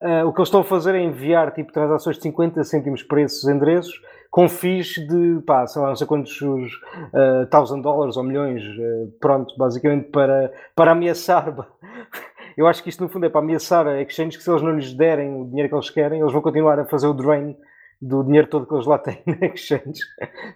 Ah, 0.00 0.24
o 0.24 0.32
que 0.32 0.40
eles 0.40 0.48
estão 0.48 0.60
a 0.60 0.64
fazer 0.64 0.94
é 0.94 1.00
enviar 1.00 1.52
tipo 1.52 1.72
transações 1.72 2.16
de 2.16 2.22
50 2.22 2.62
cêntimos 2.64 3.02
para 3.02 3.22
esses 3.22 3.44
endereços 3.44 4.00
com 4.30 4.48
fees 4.48 4.94
de, 4.94 5.40
pá, 5.46 5.64
sei 5.64 5.80
lá, 5.80 5.88
não 5.88 5.96
sei 5.96 6.08
quantos 6.08 6.40
uh, 6.42 7.46
thousand 7.50 7.80
dólares 7.80 8.16
ou 8.16 8.24
milhões, 8.24 8.62
ah, 8.64 9.06
pronto, 9.20 9.54
basicamente 9.56 10.10
para, 10.10 10.52
para 10.74 10.90
ameaçar. 10.90 11.54
Eu 12.56 12.66
acho 12.66 12.82
que 12.82 12.88
isto 12.88 13.02
no 13.02 13.08
fundo 13.08 13.26
é 13.26 13.28
para 13.28 13.40
ameaçar 13.40 13.86
a 13.86 14.02
exchanges 14.02 14.36
que 14.36 14.42
se 14.42 14.50
eles 14.50 14.62
não 14.62 14.72
lhes 14.76 14.92
derem 14.92 15.40
o 15.40 15.44
dinheiro 15.44 15.68
que 15.68 15.74
eles 15.74 15.90
querem, 15.90 16.20
eles 16.20 16.32
vão 16.32 16.42
continuar 16.42 16.78
a 16.78 16.84
fazer 16.84 17.06
o 17.06 17.14
drain 17.14 17.56
do 18.06 18.22
dinheiro 18.22 18.46
todo 18.48 18.66
que 18.66 18.74
eles 18.74 18.86
lá 18.86 18.98
têm 18.98 19.18
na 19.26 19.46
exchange. 19.46 20.00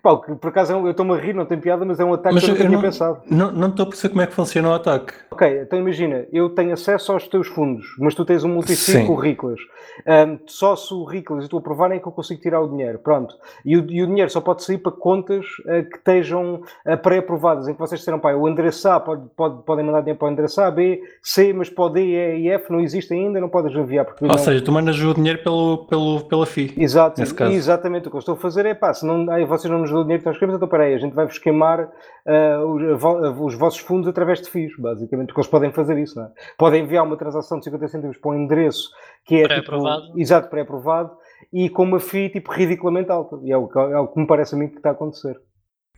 Pá, 0.02 0.17
que, 0.21 0.35
por 0.35 0.49
acaso 0.49 0.73
é 0.73 0.76
um- 0.76 0.85
eu 0.85 0.90
estou-me 0.90 1.12
a 1.12 1.17
rir, 1.17 1.35
não 1.35 1.47
tem 1.47 1.59
piada, 1.59 1.85
mas 1.85 1.99
é 1.99 2.05
um 2.05 2.12
ataque 2.12 2.35
Mas 2.35 2.45
que 2.45 2.50
eu 2.50 2.55
não 2.55 2.61
tinha 2.61 2.71
não- 2.71 2.81
pensado. 2.83 3.21
Não 3.31 3.50
não 3.52 3.69
estou 3.69 3.85
a 3.85 3.88
perceber 3.88 4.11
como 4.12 4.23
é 4.23 4.26
que 4.26 4.35
funciona 4.35 4.69
o 4.69 4.73
ataque. 4.75 5.14
Ok, 5.31 5.61
então 5.62 5.78
imagina, 5.78 6.26
eu 6.33 6.50
tenho 6.50 6.73
acesso 6.73 7.12
aos 7.12 7.26
teus 7.28 7.47
fundos, 7.49 7.87
mas 7.99 8.14
tu 8.14 8.25
tens 8.25 8.45
um 8.45 8.49
multisig 8.49 9.07
com 9.07 9.12
o 9.14 9.17
Riclas. 9.17 9.61
Ahm, 10.07 10.38
só 10.47 10.76
se 10.76 10.93
o 10.93 11.05
Riclas 11.05 11.45
e 11.45 11.49
tu 11.49 11.59
aprovarem 11.59 11.97
é 11.99 12.00
que 12.00 12.07
eu 12.07 12.12
consigo 12.12 12.40
tirar 12.40 12.61
o 12.61 12.69
dinheiro. 12.69 12.99
Pronto. 12.99 13.35
E 13.64 13.76
o, 13.76 13.90
e 13.90 14.02
o 14.02 14.07
dinheiro 14.07 14.31
só 14.31 14.40
pode 14.40 14.62
sair 14.62 14.78
para 14.78 14.93
contas 14.93 15.47
ah, 15.67 15.83
que 15.83 15.97
estejam 15.97 16.62
ah, 16.85 16.97
pré-aprovadas, 16.97 17.69
em 17.69 17.73
que 17.73 17.78
vocês 17.78 18.00
disseram, 18.00 18.19
pá, 18.19 18.33
o 18.35 18.49
endereço 18.49 18.88
A 18.88 19.00
pode, 19.00 19.23
pode, 19.37 19.62
podem 19.64 19.85
mandar 19.85 20.00
dinheiro 20.00 20.19
para 20.19 20.28
o 20.28 20.31
endereço 20.31 20.61
A, 20.61 20.71
B, 20.71 21.00
C, 21.23 21.52
mas 21.52 21.71
para 21.71 21.85
o 21.85 21.88
D, 21.88 22.00
E 22.00 22.38
e 22.43 22.49
F 22.50 22.71
não 22.71 22.81
existe 22.81 23.12
ainda, 23.14 23.40
não 23.40 23.49
podes 23.49 23.75
enviar. 23.75 24.05
Porque 24.05 24.25
Ou 24.25 24.28
não... 24.31 24.38
seja, 24.38 24.62
tu 24.64 24.71
mandas 24.73 24.99
o 25.00 25.14
dinheiro 25.14 25.43
pelo, 25.43 25.87
pelo, 25.87 26.21
pela 26.25 26.47
FI. 26.47 26.75
Exato, 26.76 27.21
nesse 27.21 27.35
caso. 27.38 27.52
exatamente 27.52 28.09
o 28.09 28.11
que 28.11 28.16
eu 28.16 28.21
estou 28.21 28.35
a 28.35 28.38
fazer 28.38 28.66
é 28.66 28.75
pá, 28.75 28.92
se 28.92 29.07
não, 29.07 29.30
ai, 29.30 29.45
vocês 29.45 29.71
não 29.71 29.80
nos 29.80 29.90
dão 29.90 30.00
o 30.00 30.02
dinheiro 30.02 30.23
que 30.23 30.28
nós 30.28 30.37
queremos, 30.38 30.57
então 30.57 30.68
peraí, 30.68 30.95
a 30.95 30.99
gente 30.99 31.14
vai-vos 31.14 31.38
queimar 31.38 31.90
ah, 32.26 32.64
os, 32.64 33.40
os 33.40 33.54
vossos 33.54 33.80
fundos 33.80 34.09
através 34.09 34.40
de 34.40 34.50
FIIs, 34.50 34.73
basicamente, 34.78 35.28
porque 35.28 35.40
eles 35.40 35.50
podem 35.50 35.73
fazer 35.73 35.99
isso, 35.99 36.18
não 36.18 36.26
é? 36.26 36.30
Podem 36.57 36.85
enviar 36.85 37.04
uma 37.04 37.16
transação 37.16 37.59
de 37.59 37.64
50 37.64 37.88
cêntimos 37.88 38.18
para 38.18 38.30
um 38.30 38.35
endereço 38.35 38.90
que 39.25 39.37
é 39.37 39.42
tipo, 39.42 39.49
Pré-aprovado. 39.49 40.02
exato, 40.16 40.49
pré-aprovado 40.50 41.11
e 41.52 41.68
com 41.71 41.85
uma 41.85 42.00
FII 42.00 42.30
tipo 42.30 42.52
ridiculamente 42.52 43.11
alta, 43.11 43.38
e 43.42 43.52
é 43.52 43.57
o, 43.57 43.68
que, 43.68 43.78
é 43.78 43.99
o 43.99 44.09
que 44.09 44.21
me 44.21 44.26
parece 44.26 44.54
a 44.54 44.59
mim 44.59 44.68
que 44.68 44.76
está 44.76 44.90
a 44.90 44.92
acontecer. 44.92 45.37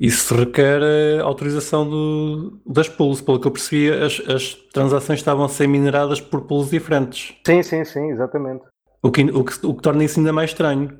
Isso 0.01 0.35
requer 0.35 0.81
eh, 0.83 1.21
autorização 1.21 1.87
do, 1.87 2.59
das 2.67 2.89
pools. 2.89 3.21
Pelo 3.21 3.39
que 3.39 3.47
eu 3.47 3.51
percebi, 3.51 3.91
as, 3.91 4.19
as 4.27 4.55
transações 4.73 5.19
estavam 5.19 5.45
a 5.45 5.49
ser 5.49 5.67
mineradas 5.67 6.19
por 6.23 6.47
pools 6.47 6.71
diferentes. 6.71 7.37
Sim, 7.47 7.63
sim, 7.63 7.85
sim, 7.85 8.11
exatamente. 8.11 8.65
O 9.03 9.11
que, 9.11 9.23
o 9.23 9.45
que, 9.45 9.67
o 9.67 9.75
que 9.75 9.83
torna 9.83 10.05
isso 10.05 10.19
ainda 10.21 10.33
mais 10.33 10.51
estranho. 10.51 10.99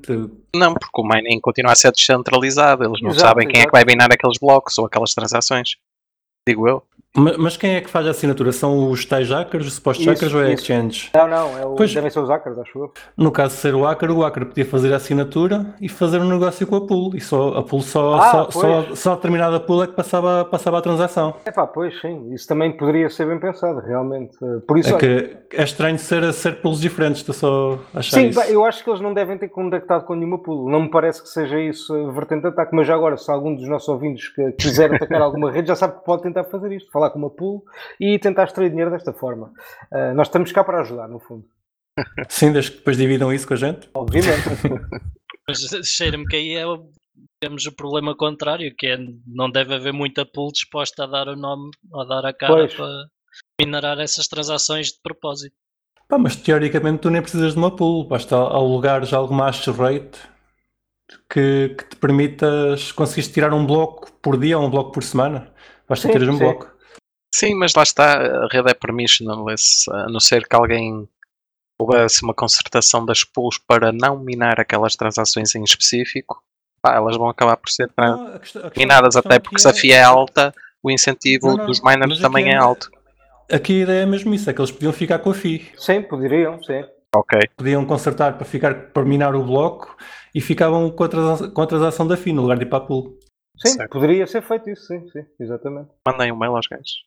Não, 0.55 0.73
porque 0.73 1.01
o 1.01 1.03
mining 1.07 1.39
continua 1.39 1.73
a 1.73 1.75
ser 1.75 1.91
descentralizado. 1.91 2.83
Eles 2.83 3.01
não 3.01 3.11
Exato, 3.11 3.27
sabem 3.27 3.47
quem 3.47 3.57
é 3.57 3.59
exato. 3.59 3.71
que 3.71 3.77
vai 3.77 3.85
binar 3.85 4.11
aqueles 4.11 4.37
blocos 4.39 4.77
ou 4.79 4.85
aquelas 4.85 5.13
transações. 5.13 5.75
Digo 6.47 6.67
eu. 6.67 6.83
Ma- 7.15 7.35
Mas 7.37 7.57
quem 7.57 7.75
é 7.75 7.81
que 7.81 7.89
faz 7.89 8.07
a 8.07 8.11
assinatura? 8.11 8.51
São 8.53 8.89
os 8.89 9.03
tais 9.05 9.29
hackers, 9.29 9.67
os 9.67 9.73
supostos 9.73 10.05
Isso, 10.05 10.13
hackers 10.13 10.33
ou 10.33 10.43
é 10.43 10.53
exchange? 10.53 11.09
Não, 11.13 11.27
não, 11.27 11.57
é 11.59 11.65
o, 11.65 11.75
Pois. 11.75 11.93
devem 11.93 12.09
ser 12.09 12.19
os 12.21 12.29
hackers, 12.29 12.57
acho 12.57 12.79
eu. 12.79 12.91
No 13.17 13.31
caso 13.31 13.55
de 13.55 13.61
ser 13.61 13.75
o 13.75 13.83
hacker, 13.83 14.11
o 14.11 14.21
hacker 14.21 14.45
podia 14.45 14.65
fazer 14.65 14.93
a 14.93 14.95
assinatura 14.95 15.75
e 15.81 15.89
fazer 15.89 16.19
um 16.19 16.29
negócio 16.29 16.65
com 16.65 16.75
a 16.77 16.87
pool. 16.87 17.13
E 17.15 17.19
só, 17.19 17.49
a 17.57 17.63
pool 17.63 17.81
só, 17.81 18.15
Ah, 18.15 18.31
só, 18.31 18.45
pois. 18.45 18.53
só, 18.89 18.95
só 18.95 19.11
a 19.11 19.15
determinada 19.15 19.59
pool 19.59 19.83
é 19.83 19.87
que 19.87 19.93
passava, 19.93 20.45
passava 20.45 20.77
a 20.77 20.81
transação. 20.81 21.33
É 21.43 21.51
pá, 21.51 21.67
pois 21.67 21.99
sim, 21.99 22.33
isso 22.33 22.47
também 22.47 22.71
poderia 22.77 23.09
ser 23.09 23.27
bem 23.27 23.39
pensado, 23.39 23.81
realmente. 23.81 24.37
Por 24.65 24.77
isso, 24.77 24.95
É 24.95 24.97
que 24.97 25.37
é 25.53 25.63
estranho 25.63 25.99
ser, 25.99 26.31
ser 26.31 26.61
pools 26.61 26.79
diferentes, 26.79 27.19
estou 27.21 27.35
só 27.35 27.77
a 27.93 27.99
achar 27.99 28.17
Sim, 28.21 28.29
isso. 28.29 28.39
bem, 28.39 28.51
eu 28.51 28.63
acho 28.63 28.83
que 28.85 28.89
eles 28.89 29.01
não 29.01 29.13
devem 29.13 29.37
ter 29.37 29.49
contactado 29.49 30.05
com 30.05 30.15
nenhuma 30.15 30.39
pool. 30.39 30.69
Não 30.69 30.83
me 30.83 30.89
parece 30.89 31.21
que 31.21 31.27
seja 31.27 31.59
isso 31.59 32.09
vertente 32.13 32.43
de 32.43 32.47
ataque, 32.47 32.73
mas 32.73 32.87
já 32.87 32.95
agora, 32.95 33.17
se 33.17 33.29
algum 33.29 33.53
dos 33.53 33.67
nossos 33.67 33.89
ouvintes 33.89 34.29
que 34.29 34.51
quiser 34.53 34.93
atacar 34.95 35.19
alguma 35.21 35.51
rede, 35.51 35.67
já 35.67 35.75
sabe 35.75 35.97
que 35.99 36.05
pode 36.05 36.23
tentar 36.23 36.45
fazer 36.45 36.71
isto, 36.71 36.89
falar 37.01 37.09
com 37.09 37.19
uma 37.19 37.29
pool 37.29 37.63
e 37.99 38.19
tentar 38.19 38.43
extrair 38.43 38.69
dinheiro 38.69 38.91
desta 38.91 39.11
forma. 39.11 39.51
Ah, 39.91 40.13
nós 40.13 40.27
estamos 40.27 40.51
cá 40.51 40.63
para 40.63 40.81
ajudar, 40.81 41.07
no 41.07 41.19
fundo. 41.19 41.45
Sim, 42.29 42.53
desde 42.53 42.71
que 42.71 42.77
depois 42.77 42.97
dividam 42.97 43.33
isso 43.33 43.47
com 43.47 43.55
a 43.55 43.57
gente. 43.57 43.89
Obviamente. 43.93 44.41
Mas 45.47 45.59
cheira-me 45.83 46.25
que 46.25 46.35
aí 46.35 46.55
é 46.55 46.63
temos 47.41 47.65
o 47.65 47.75
problema 47.75 48.15
contrário, 48.15 48.73
que 48.77 48.87
é 48.87 48.97
não 49.25 49.49
deve 49.49 49.73
haver 49.73 49.91
muita 49.91 50.25
pool 50.25 50.51
disposta 50.51 51.03
a 51.03 51.07
dar 51.07 51.27
o 51.27 51.35
nome, 51.35 51.71
a 51.93 52.03
dar 52.05 52.25
a 52.25 52.33
cara 52.33 52.67
Pois. 52.67 52.73
para 52.75 53.07
minerar 53.59 53.99
essas 53.99 54.27
transações 54.27 54.87
de 54.87 54.99
propósito. 55.01 55.55
Pá, 56.07 56.17
mas 56.17 56.35
teoricamente 56.35 56.99
tu 56.99 57.09
nem 57.09 57.21
precisas 57.21 57.53
de 57.53 57.57
uma 57.57 57.75
pool, 57.75 58.07
basta 58.07 58.35
alugar 58.35 59.03
já 59.05 59.17
alguma 59.17 59.45
hash 59.45 59.67
rate 59.67 60.19
que, 61.29 61.75
que 61.77 61.89
te 61.89 61.95
permitas 61.95 62.91
conseguires 62.91 63.31
tirar 63.31 63.53
um 63.53 63.65
bloco 63.65 64.11
por 64.21 64.37
dia 64.37 64.57
ou 64.59 64.65
um 64.65 64.69
bloco 64.69 64.91
por 64.91 65.03
semana. 65.03 65.51
Basta 65.87 66.07
Sim, 66.07 66.13
teres 66.13 66.29
um 66.29 66.33
sim. 66.33 66.39
bloco. 66.39 66.71
Sim, 67.33 67.55
mas 67.55 67.73
lá 67.75 67.83
está, 67.83 68.13
a 68.43 68.47
rede 68.51 68.69
é 68.69 68.73
permissionless, 68.73 69.89
a 69.89 70.09
não 70.09 70.19
ser 70.19 70.47
que 70.47 70.55
alguém 70.55 71.07
houvesse 71.79 72.23
uma 72.23 72.33
concertação 72.33 73.05
das 73.05 73.23
pools 73.23 73.57
para 73.57 73.91
não 73.91 74.19
minar 74.19 74.59
aquelas 74.59 74.95
transações 74.95 75.55
em 75.55 75.63
específico, 75.63 76.43
pá, 76.81 76.95
elas 76.95 77.17
vão 77.17 77.29
acabar 77.29 77.57
por 77.57 77.69
ser 77.69 77.89
Não, 77.97 78.27
a 78.35 78.39
questão- 78.39 78.61
a 78.61 78.69
questão- 78.69 78.71
minadas, 78.77 79.15
até 79.15 79.39
porque 79.39 79.59
se 79.59 79.67
a 79.67 79.73
FIA 79.73 79.95
é 79.97 80.03
alta, 80.03 80.53
o 80.83 80.91
incentivo 80.91 81.47
Não, 81.47 81.57
não, 81.57 81.65
dos 81.65 81.81
miners 81.81 82.19
também 82.19 82.49
é 82.49 82.53
é- 82.53 82.57
alto. 82.57 82.91
Aqui 83.51 83.79
a 83.81 83.83
ideia 83.83 84.03
é 84.03 84.05
mesmo 84.05 84.33
isso, 84.33 84.49
é 84.49 84.53
que 84.53 84.61
eles 84.61 84.71
podiam 84.71 84.93
ficar 84.93 85.19
com 85.19 85.31
a 85.31 85.33
FI. 85.33 85.71
sim, 85.77 86.01
poderiam, 86.01 86.61
sim. 86.63 86.83
Ok. 87.13 87.39
Podiam 87.57 87.85
consertar 87.85 88.37
para 88.37 88.45
ficar 88.45 88.73
para 88.93 89.03
minar 89.03 89.35
o 89.35 89.43
bloco 89.43 89.97
e 90.33 90.39
ficavam 90.39 90.89
com 90.89 91.03
a, 91.03 91.09
transa- 91.09 91.49
com 91.49 91.61
a 91.61 91.67
transação 91.67 92.07
da 92.07 92.15
FI 92.15 92.31
no 92.31 92.43
lugar 92.43 92.57
de 92.57 92.63
ir 92.63 92.69
para 92.69 92.77
a 92.77 92.87
pool. 92.87 93.17
Sim, 93.57 93.73
Certo. 93.73 93.91
poderia 93.91 94.25
ser 94.27 94.41
feito 94.41 94.69
isso, 94.69 94.85
sim, 94.87 95.09
sim, 95.09 95.25
exatamente. 95.39 95.89
Mandem 96.07 96.31
um 96.31 96.37
mail 96.37 96.55
aos 96.55 96.65
gajos. 96.67 97.03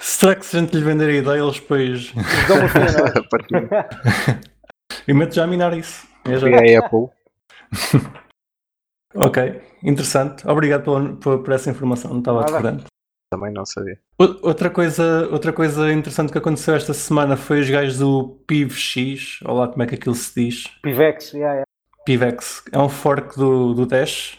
Será 0.00 0.34
que 0.34 0.44
se 0.44 0.56
a 0.56 0.60
gente 0.60 0.76
lhe 0.76 0.82
vender 0.82 1.08
a 1.08 1.12
ideia, 1.12 1.40
eles 1.40 1.60
depois. 1.60 2.12
Dão 2.48 2.58
uma 2.58 3.86
e 5.06 5.12
mete 5.12 5.36
já 5.36 5.44
a 5.44 5.46
minar 5.46 5.76
isso. 5.76 6.06
É 6.24 6.36
já. 6.36 6.46
Peguei 6.46 6.76
a 6.76 6.88
pool. 6.88 7.12
Ok, 9.14 9.62
interessante. 9.82 10.46
Obrigado 10.48 10.84
por, 10.84 11.16
por, 11.16 11.42
por 11.42 11.52
essa 11.52 11.70
informação, 11.70 12.10
não 12.10 12.18
estava 12.18 12.42
recordando. 12.44 12.84
Também 13.30 13.52
não 13.52 13.64
sabia. 13.66 13.98
Outra 14.18 14.70
coisa, 14.70 15.28
outra 15.30 15.52
coisa 15.52 15.92
interessante 15.92 16.32
que 16.32 16.38
aconteceu 16.38 16.74
esta 16.74 16.94
semana 16.94 17.36
foi 17.36 17.60
os 17.60 17.68
gajos 17.68 17.98
do 17.98 18.40
PivX, 18.46 19.40
ou 19.44 19.56
lá 19.56 19.68
como 19.68 19.82
é 19.82 19.86
que 19.86 19.94
aquilo 19.94 20.14
se 20.14 20.34
diz, 20.34 20.66
Pivex, 20.82 21.32
yeah, 21.32 21.52
yeah. 21.52 21.64
Pivex, 22.06 22.64
é 22.72 22.78
um 22.78 22.88
fork 22.88 23.36
do, 23.36 23.74
do 23.74 23.84
Dash, 23.84 24.37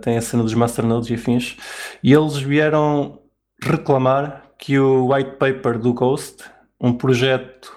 tem 0.00 0.16
a 0.16 0.22
cena 0.22 0.42
dos 0.42 0.54
masternodes 0.54 1.10
e 1.10 1.14
afins, 1.14 1.56
e 2.02 2.12
eles 2.12 2.36
vieram 2.36 3.18
reclamar 3.62 4.42
que 4.58 4.78
o 4.78 5.12
white 5.12 5.32
paper 5.32 5.78
do 5.78 5.92
Ghost, 5.92 6.44
um 6.80 6.92
projeto 6.92 7.72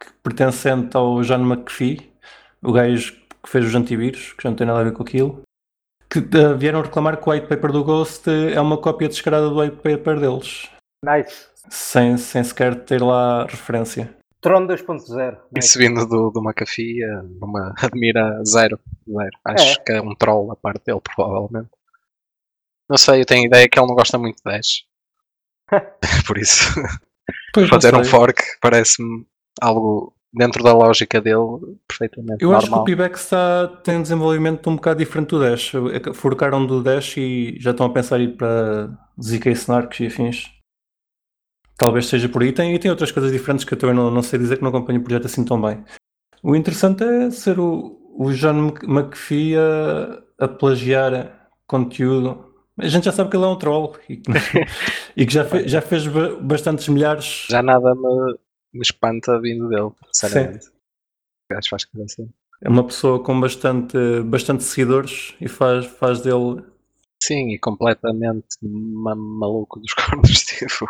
que 0.00 0.12
pertencente 0.22 0.96
ao 0.96 1.20
John 1.22 1.44
McPhee, 1.46 2.10
o 2.62 2.72
gajo 2.72 3.12
que 3.42 3.48
fez 3.50 3.64
os 3.66 3.74
antivírus, 3.74 4.32
que 4.32 4.42
já 4.42 4.50
não 4.50 4.56
tem 4.56 4.66
nada 4.66 4.80
a 4.80 4.84
ver 4.84 4.92
com 4.92 5.02
aquilo, 5.02 5.42
que 6.10 6.18
eh, 6.18 6.54
vieram 6.54 6.82
reclamar 6.82 7.16
que 7.20 7.28
o 7.28 7.32
white 7.32 7.46
paper 7.46 7.72
do 7.72 7.84
Ghost 7.84 8.28
é 8.28 8.60
uma 8.60 8.76
cópia 8.78 9.08
descarada 9.08 9.48
do 9.48 9.58
white 9.60 9.76
paper 9.76 10.18
deles, 10.20 10.68
Nice. 11.04 11.46
sem, 11.68 12.16
sem 12.16 12.42
sequer 12.42 12.74
ter 12.84 13.02
lá 13.02 13.44
referência. 13.44 14.14
Tron 14.40 14.66
2.0. 14.66 15.38
Nice. 15.52 15.68
Isso 15.68 15.78
vindo 15.78 16.06
do, 16.06 16.30
do 16.30 16.40
McAfee, 16.42 17.02
eh, 17.02 17.20
uma 17.40 17.74
admira 17.82 18.42
zero. 18.44 18.78
Zero. 19.12 19.38
Acho 19.44 19.80
É. 19.80 19.84
que 19.84 19.92
é 19.92 20.00
um 20.02 20.14
troll 20.14 20.50
a 20.52 20.56
parte 20.56 20.84
dele, 20.84 21.00
provavelmente. 21.00 21.70
Não 22.88 22.96
sei, 22.96 23.20
eu 23.22 23.26
tenho 23.26 23.42
a 23.42 23.46
ideia 23.46 23.68
que 23.68 23.78
ele 23.78 23.86
não 23.88 23.94
gosta 23.94 24.16
muito 24.18 24.36
de 24.36 24.42
Dash. 24.44 24.84
Por 26.26 26.38
isso, 26.38 26.64
Pois, 27.52 27.68
fazer 27.68 27.94
um 27.94 28.04
fork 28.04 28.40
parece-me 28.60 29.26
algo 29.60 30.14
dentro 30.32 30.62
da 30.62 30.72
lógica 30.72 31.20
dele 31.20 31.78
perfeitamente 31.88 32.44
Eu 32.44 32.52
acho 32.54 32.66
que 32.66 32.68
o 32.68 32.70
normal. 32.76 32.84
Pibex 32.84 33.20
está, 33.22 33.66
tem 33.82 33.96
um 33.96 34.02
desenvolvimento 34.02 34.68
um 34.70 34.76
bocado 34.76 34.98
diferente 34.98 35.30
do 35.30 35.40
Dash. 35.40 35.72
É 35.92 36.12
Forcaram 36.14 36.64
do 36.66 36.82
Dash 36.82 37.16
e 37.16 37.56
já 37.58 37.70
estão 37.72 37.86
a 37.86 37.92
pensar 37.92 38.20
em 38.20 38.24
ir 38.24 38.36
para 38.36 38.88
ZK 39.20 39.50
Snarks 39.52 40.00
e 40.00 40.06
afins. 40.06 40.52
Talvez 41.78 42.06
seja 42.06 42.28
por 42.28 42.42
aí. 42.42 42.52
Tem, 42.52 42.74
e 42.74 42.78
tem 42.78 42.90
outras 42.90 43.10
coisas 43.10 43.32
diferentes 43.32 43.64
que 43.64 43.74
eu 43.74 43.78
também 43.78 43.96
não, 43.96 44.10
não 44.10 44.22
sei 44.22 44.38
dizer 44.38 44.56
que 44.56 44.62
não 44.62 44.68
acompanho 44.70 45.00
o 45.00 45.02
projeto 45.02 45.26
assim 45.26 45.44
tão 45.44 45.60
bem. 45.60 45.82
O 46.42 46.54
interessante 46.54 47.02
é 47.02 47.30
ser 47.30 47.58
o, 47.58 47.98
o 48.18 48.32
John 48.32 48.54
Mc- 48.68 48.84
McPhee 48.84 49.56
a, 49.56 50.44
a 50.44 50.48
plagiar 50.48 51.48
conteúdo. 51.66 52.44
A 52.78 52.86
gente 52.88 53.04
já 53.04 53.12
sabe 53.12 53.30
que 53.30 53.36
ele 53.36 53.44
é 53.44 53.48
um 53.48 53.56
troll 53.58 53.94
e 54.08 54.16
que, 54.18 54.30
e 55.16 55.26
que 55.26 55.32
já, 55.32 55.44
fe- 55.44 55.66
já 55.68 55.80
fez 55.80 56.06
ba- 56.06 56.36
bastantes 56.40 56.88
milhares. 56.88 57.46
Já 57.48 57.62
nada 57.62 57.94
me, 57.94 58.34
me 58.74 58.82
espanta 58.82 59.40
vindo 59.40 59.68
dele, 59.68 59.90
sinceramente. 60.12 60.66
O 60.68 61.54
gajo 61.54 61.68
faz 61.70 61.86
cena. 62.08 62.28
É 62.62 62.68
uma 62.68 62.84
pessoa 62.84 63.22
com 63.22 63.38
bastante, 63.40 63.96
bastante 64.24 64.64
seguidores 64.64 65.34
e 65.40 65.48
faz, 65.48 65.86
faz 65.86 66.20
dele 66.20 66.62
Sim, 67.22 67.50
e 67.50 67.58
completamente 67.58 68.46
ma- 68.62 69.14
maluco 69.14 69.80
dos 69.80 69.92
cornos. 69.94 70.40
Tipo, 70.44 70.86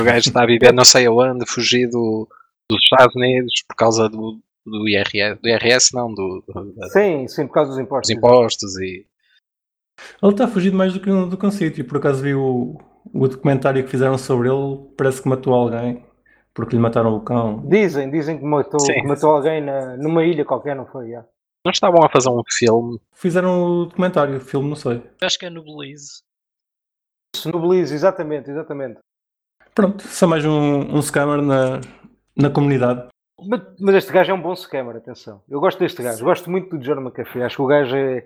o 0.00 0.04
gajo 0.04 0.28
está 0.28 0.42
a 0.42 0.46
viver 0.46 0.72
não 0.72 0.84
sei 0.84 1.06
aonde, 1.06 1.46
fugido 1.46 2.28
dos 2.70 2.82
Estados 2.82 3.14
Unidos 3.14 3.62
por 3.68 3.76
causa 3.76 4.08
do, 4.08 4.40
do 4.66 4.88
IRS. 4.88 5.40
Do 5.40 5.48
IRS, 5.48 5.94
não, 5.94 6.12
do, 6.12 6.42
do- 6.46 6.72
dos 6.72 6.92
Sim, 6.92 7.26
sim, 7.28 7.46
por 7.46 7.54
causa 7.54 7.70
dos 7.70 7.78
impostos. 7.80 8.10
impostos 8.10 8.76
e. 8.78 9.06
Ele 10.22 10.32
está 10.32 10.44
a 10.44 10.48
fugir 10.48 10.72
mais 10.72 10.92
do 10.94 11.00
que, 11.00 11.10
um- 11.10 11.28
do 11.28 11.36
que 11.36 11.46
um 11.46 11.50
sítio. 11.50 11.84
Por 11.84 11.98
acaso 11.98 12.22
vi 12.22 12.34
o, 12.34 12.78
o 13.12 13.28
documentário 13.28 13.82
que 13.84 13.90
fizeram 13.90 14.16
sobre 14.16 14.48
ele, 14.48 14.78
parece 14.96 15.22
que 15.22 15.28
matou 15.28 15.52
alguém 15.54 16.04
porque 16.52 16.74
lhe 16.74 16.82
mataram 16.82 17.14
o 17.14 17.20
cão. 17.20 17.66
Dizem, 17.68 18.10
dizem 18.10 18.38
que 18.38 18.44
matou, 18.44 18.80
que 18.84 19.02
matou 19.02 19.30
alguém 19.30 19.60
na, 19.60 19.96
numa 19.96 20.24
ilha 20.24 20.44
qualquer, 20.44 20.74
não 20.74 20.86
foi? 20.86 21.08
yeah. 21.08 21.26
Não 21.64 21.70
estavam 21.70 22.02
a 22.04 22.08
fazer 22.08 22.30
um 22.30 22.42
filme 22.48 22.98
Fizeram 23.12 23.62
o 23.62 23.84
documentário, 23.86 24.36
o 24.36 24.40
filme, 24.40 24.68
não 24.68 24.76
sei. 24.76 25.02
Acho 25.22 25.38
que 25.38 25.46
é 25.46 25.50
no 25.50 25.62
Belize. 25.62 26.22
Isso, 27.36 27.50
no 27.50 27.60
Belize, 27.60 27.94
exatamente, 27.94 28.50
exatamente. 28.50 28.98
Pronto, 29.74 30.02
só 30.02 30.26
mais 30.26 30.44
um, 30.44 30.96
um 30.96 31.00
scammer 31.02 31.40
na, 31.42 31.80
na 32.36 32.50
comunidade. 32.50 33.08
Mas, 33.48 33.62
mas 33.78 33.94
este 33.96 34.12
gajo 34.12 34.30
é 34.30 34.34
um 34.34 34.40
bom 34.40 34.54
scammer, 34.54 34.96
atenção. 34.96 35.42
Eu 35.48 35.60
gosto 35.60 35.78
deste 35.78 36.02
gajo, 36.02 36.24
gosto 36.24 36.50
muito 36.50 36.76
do 36.76 36.82
John 36.82 37.00
McAfee. 37.00 37.42
Acho 37.42 37.56
que 37.56 37.62
o 37.62 37.66
gajo 37.66 37.96
é. 37.96 38.24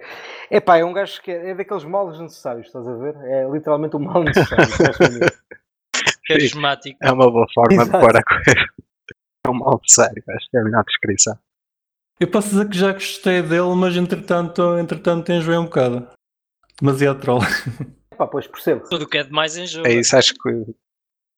É 0.50 0.60
pá, 0.60 0.78
é 0.78 0.84
um 0.84 0.92
gajo 0.92 1.20
que 1.22 1.30
é, 1.30 1.50
é 1.50 1.54
daqueles 1.54 1.84
males 1.84 2.18
necessários, 2.18 2.66
estás 2.66 2.86
a 2.86 2.94
ver? 2.94 3.14
É 3.24 3.48
literalmente 3.48 3.96
um 3.96 4.00
mal 4.00 4.22
necessário. 4.22 4.64
Carismático. 6.26 6.98
É 7.02 7.12
uma 7.12 7.30
boa 7.30 7.46
forma 7.54 7.82
Exato. 7.82 7.92
de 7.92 7.98
pôr 7.98 8.16
a 8.16 8.22
coisa. 8.22 8.68
É 9.46 9.50
um 9.50 9.54
mal 9.54 9.80
sério, 9.86 10.22
acho 10.28 10.50
que 10.50 10.56
é 10.56 10.60
a 10.60 10.64
melhor 10.64 10.84
descrição. 10.84 11.38
Eu 12.18 12.28
posso 12.28 12.50
dizer 12.50 12.68
que 12.68 12.78
já 12.78 12.92
gostei 12.92 13.42
dele, 13.42 13.74
mas 13.76 13.96
entretanto, 13.96 14.78
entretanto 14.78 15.32
enjoei 15.32 15.58
um 15.58 15.64
bocado. 15.64 16.08
Demasiado 16.80 17.20
troll. 17.20 17.40
pá, 18.16 18.26
pois 18.26 18.46
percebo. 18.46 18.88
Tudo 18.88 19.04
o 19.04 19.08
que 19.08 19.18
é 19.18 19.24
demais 19.24 19.56
enjoa. 19.56 19.86
É 19.86 19.92
isso, 19.94 20.16
acho 20.16 20.32
que 20.34 20.64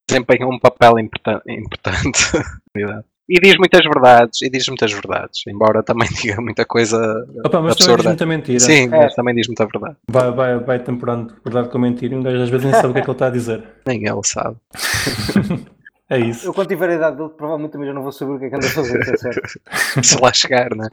desempenha 0.09 0.47
um 0.47 0.59
papel 0.59 0.99
importan- 0.99 1.43
importante. 1.49 2.21
e 3.29 3.41
diz 3.41 3.57
muitas 3.59 3.83
verdades, 3.85 4.43
e 4.43 4.49
diz 4.51 4.67
muitas 4.69 4.93
verdades, 4.93 5.43
embora 5.49 5.83
também 5.83 6.09
diga 6.21 6.41
muita 6.41 6.65
coisa 6.65 6.97
Opa, 7.45 7.61
mas 7.61 7.75
também 7.75 7.75
diz 7.75 7.81
absurda. 7.89 8.09
muita 8.11 8.27
mentira. 8.27 8.61
Sim, 8.61 8.85
É. 8.85 8.89
mas 8.89 9.15
também 9.15 9.35
diz 9.35 9.47
muita 9.49 9.67
verdade. 9.67 9.97
Vai, 10.11 10.31
vai, 10.33 10.59
vai 10.61 10.79
temperando 10.79 11.35
verdade 11.45 11.69
com 11.71 11.79
mentira 11.79 12.15
e 12.15 12.17
um 12.19 12.23
gajo 12.23 12.43
às 12.43 12.49
vezes 12.51 12.65
nem 12.65 12.75
sabe 12.75 12.89
o 12.89 12.93
que 12.93 12.99
é 12.99 13.03
que 13.03 13.09
ele 13.11 13.15
está 13.15 13.27
a 13.27 13.31
dizer. 13.31 13.65
Nem 13.87 14.07
ele 14.07 14.21
sabe. 14.25 14.57
É 16.09 16.21
isso. 16.21 16.47
Eu, 16.47 16.55
quando 16.55 16.69
tiver 16.69 16.89
a 16.91 16.95
idade 16.95 17.17
dele, 17.17 17.31
provavelmente 17.31 17.73
também 17.73 17.89
já 17.89 17.93
não 17.93 18.03
vou 18.05 18.13
saber 18.13 18.31
o 18.35 18.39
que 18.39 18.45
é 18.45 18.49
que 18.49 18.55
anda 18.55 18.67
a 18.69 18.71
fazer, 18.71 19.01
está 19.01 19.17
certo? 19.17 19.61
Se 20.05 20.21
lá 20.23 20.33
chegar, 20.33 20.73
né? 20.77 20.89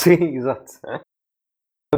Sim, 0.00 0.34
exato. 0.38 0.64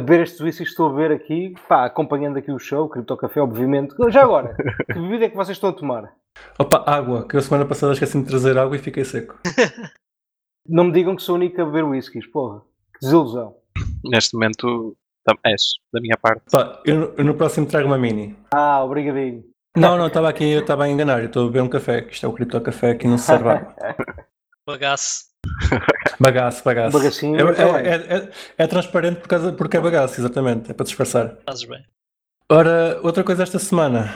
Beber 0.03 0.23
estes 0.23 0.41
whiskies 0.41 0.67
que 0.67 0.73
estou 0.73 0.89
a 0.89 0.93
ver 0.93 1.13
aqui, 1.13 1.55
pá, 1.67 1.85
acompanhando 1.85 2.37
aqui 2.37 2.51
o 2.51 2.59
show, 2.59 2.89
Cripto 2.89 3.15
Café, 3.15 3.39
obviamente. 3.39 3.95
Já 4.09 4.23
agora, 4.23 4.53
que 4.85 4.99
bebida 4.99 5.25
é 5.25 5.29
que 5.29 5.35
vocês 5.35 5.55
estão 5.55 5.69
a 5.69 5.73
tomar? 5.73 6.13
Opa, 6.59 6.83
água, 6.85 7.25
que 7.25 7.37
eu 7.37 7.41
semana 7.41 7.65
passada 7.65 7.93
esqueci-me 7.93 8.23
de 8.23 8.29
trazer 8.29 8.57
água 8.57 8.75
e 8.75 8.79
fiquei 8.79 9.05
seco. 9.05 9.39
Não 10.67 10.85
me 10.85 10.91
digam 10.91 11.15
que 11.15 11.21
sou 11.21 11.35
o 11.35 11.37
único 11.37 11.61
a 11.61 11.65
beber 11.65 11.85
whiskies, 11.85 12.27
porra. 12.27 12.59
Que 12.93 12.99
desilusão. 13.01 13.55
Neste 14.03 14.33
momento, 14.33 14.97
és, 15.45 15.61
da 15.93 16.01
minha 16.01 16.17
parte. 16.17 16.51
Pá, 16.51 16.81
eu, 16.85 17.15
eu 17.15 17.23
no 17.23 17.35
próximo 17.35 17.65
trago 17.65 17.87
uma 17.87 17.97
mini. 17.97 18.35
Ah, 18.53 18.83
obrigadinho. 18.83 19.45
Não, 19.77 19.97
não, 19.97 20.07
estava 20.07 20.27
aqui, 20.27 20.43
eu 20.51 20.61
estava 20.61 20.83
a 20.83 20.89
enganar, 20.89 21.19
eu 21.21 21.27
estou 21.27 21.43
a 21.43 21.47
beber 21.47 21.63
um 21.63 21.69
café, 21.69 22.01
que 22.01 22.13
isto 22.13 22.25
é 22.25 22.29
o 22.29 22.33
Cripto 22.33 22.59
Café, 22.59 22.91
aqui 22.91 23.07
não 23.07 23.17
se 23.17 23.25
serve 23.25 23.49
água. 23.49 23.75
Bagaço. 24.67 25.32
Bagaço, 26.19 26.63
bagaço. 26.63 26.95
Um 26.95 26.99
bagacinho, 26.99 27.35
É, 27.35 27.41
é, 27.41 27.87
é, 27.87 28.17
é- 28.17 28.31
é 28.57 28.67
transparente 28.67 29.17
por 29.19 29.27
causa, 29.27 29.51
porque 29.53 29.77
é 29.77 29.81
bagaço, 29.81 30.19
exatamente, 30.19 30.71
é 30.71 30.73
para 30.73 30.85
disfarçar. 30.85 31.37
Fazes 31.45 31.63
bem. 31.65 31.83
Ora, 32.49 32.99
outra 33.03 33.23
coisa 33.23 33.43
esta 33.43 33.59
semana 33.59 34.13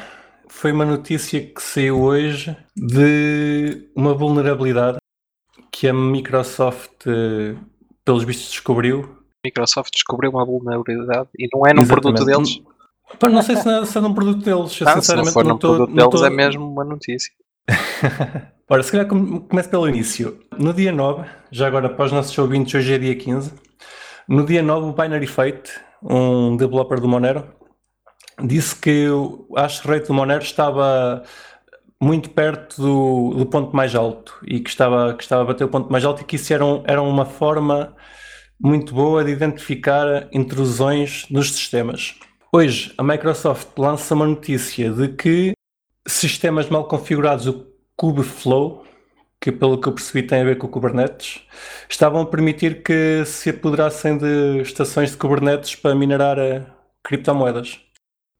foi 0.48 0.72
uma 0.72 0.86
notícia 0.86 1.40
que 1.42 1.62
saiu 1.62 2.02
hoje 2.02 2.56
de 2.76 3.90
uma 3.96 4.14
vulnerabilidade 4.14 4.98
que 5.72 5.88
a 5.88 5.94
Microsoft, 5.94 7.06
eh, 7.08 7.56
pelos 8.06 8.24
vistos, 8.24 8.50
descobriu. 8.52 9.18
Microsoft 9.46 9.92
descobriu 9.94 10.32
uma 10.32 10.46
vulnerabilidade 10.46 11.30
e 11.38 11.48
não 11.54 11.66
é 11.66 11.74
num 11.74 11.82
Exatamente. 11.82 12.14
produto 12.16 12.26
deles. 12.26 12.62
Pá, 13.20 13.30
não 13.30 13.42
sei 13.42 13.56
se, 13.56 13.66
não- 13.66 13.86
se 13.86 13.98
é 13.98 14.02
num 14.02 14.14
produto 14.14 14.40
deles, 14.44 14.82
eu 14.82 14.88
Ah, 14.88 14.92
se 14.92 14.96
não 14.96 15.02
sinceramente 15.02 15.34
for 15.34 15.44
não 15.44 15.50
num 15.52 15.56
estou. 15.56 15.76
produto 15.76 15.96
deles, 15.96 16.14
estou- 16.14 16.26
é 16.26 16.30
mesmo 16.30 16.70
uma 16.70 16.84
notícia. 16.84 17.32
Ora, 18.70 18.84
se 18.84 18.92
calhar 18.92 19.08
come- 19.08 19.42
começo 19.42 19.70
pelo 19.70 19.88
início. 19.88 20.40
No 20.58 20.74
dia 20.74 20.92
9, 20.92 21.28
já 21.52 21.68
agora 21.68 21.90
para 21.90 22.06
os 22.06 22.12
nossos 22.12 22.38
ouvintes, 22.38 22.74
hoje 22.76 22.94
é 22.94 22.98
dia 22.98 23.16
15. 23.16 23.54
No 24.28 24.46
dia 24.46 24.62
9, 24.62 24.88
o 24.88 24.94
Binary 24.94 25.28
Fate, 25.28 25.72
um 26.04 26.56
developer 26.58 27.00
do 27.00 27.08
Monero, 27.08 27.46
disse 28.44 28.76
que 28.76 29.08
o 29.10 29.48
hash 29.56 29.80
rate 29.82 30.08
do 30.08 30.14
Monero 30.14 30.44
estava 30.44 31.24
muito 32.02 32.30
perto 32.30 32.82
do, 32.82 33.34
do 33.38 33.46
ponto 33.46 33.76
mais 33.76 33.96
alto 33.96 34.38
e 34.46 34.60
que 34.60 34.70
estava, 34.70 35.14
que 35.16 35.24
estava 35.24 35.42
a 35.44 35.46
bater 35.46 35.64
o 35.64 35.70
ponto 35.70 35.92
mais 35.92 36.06
alto 36.06 36.22
e 36.22 36.26
que 36.26 36.36
isso 36.36 36.54
era, 36.54 36.64
um- 36.66 36.84
era 36.86 37.02
uma 37.02 37.26
forma 37.26 37.96
muito 38.60 38.94
boa 38.94 39.24
de 39.24 39.32
identificar 39.32 40.28
intrusões 40.32 41.26
nos 41.30 41.52
sistemas. 41.52 42.16
Hoje, 42.54 42.94
a 42.98 43.04
Microsoft 43.04 43.70
lança 43.78 44.14
uma 44.14 44.26
notícia 44.28 44.92
de 44.92 45.08
que 45.10 45.54
sistemas 46.08 46.70
mal 46.70 46.88
configurados, 46.88 47.48
o 47.48 47.68
Kubeflow, 47.96 48.86
que 49.40 49.52
pelo 49.52 49.80
que 49.80 49.88
eu 49.88 49.94
percebi 49.94 50.26
tem 50.26 50.42
a 50.42 50.46
ver 50.46 50.58
com 50.58 50.68
o 50.68 50.70
Kubernetes, 50.70 51.44
estavam 51.90 52.22
a 52.22 52.26
permitir 52.26 52.82
que 52.82 53.24
se 53.26 53.50
apoderassem 53.50 54.18
de 54.18 54.62
estações 54.62 55.12
de 55.12 55.18
Kubernetes 55.18 55.76
para 55.76 55.94
minerar 55.94 56.40
eh, 56.40 56.66
criptomoedas. 57.04 57.80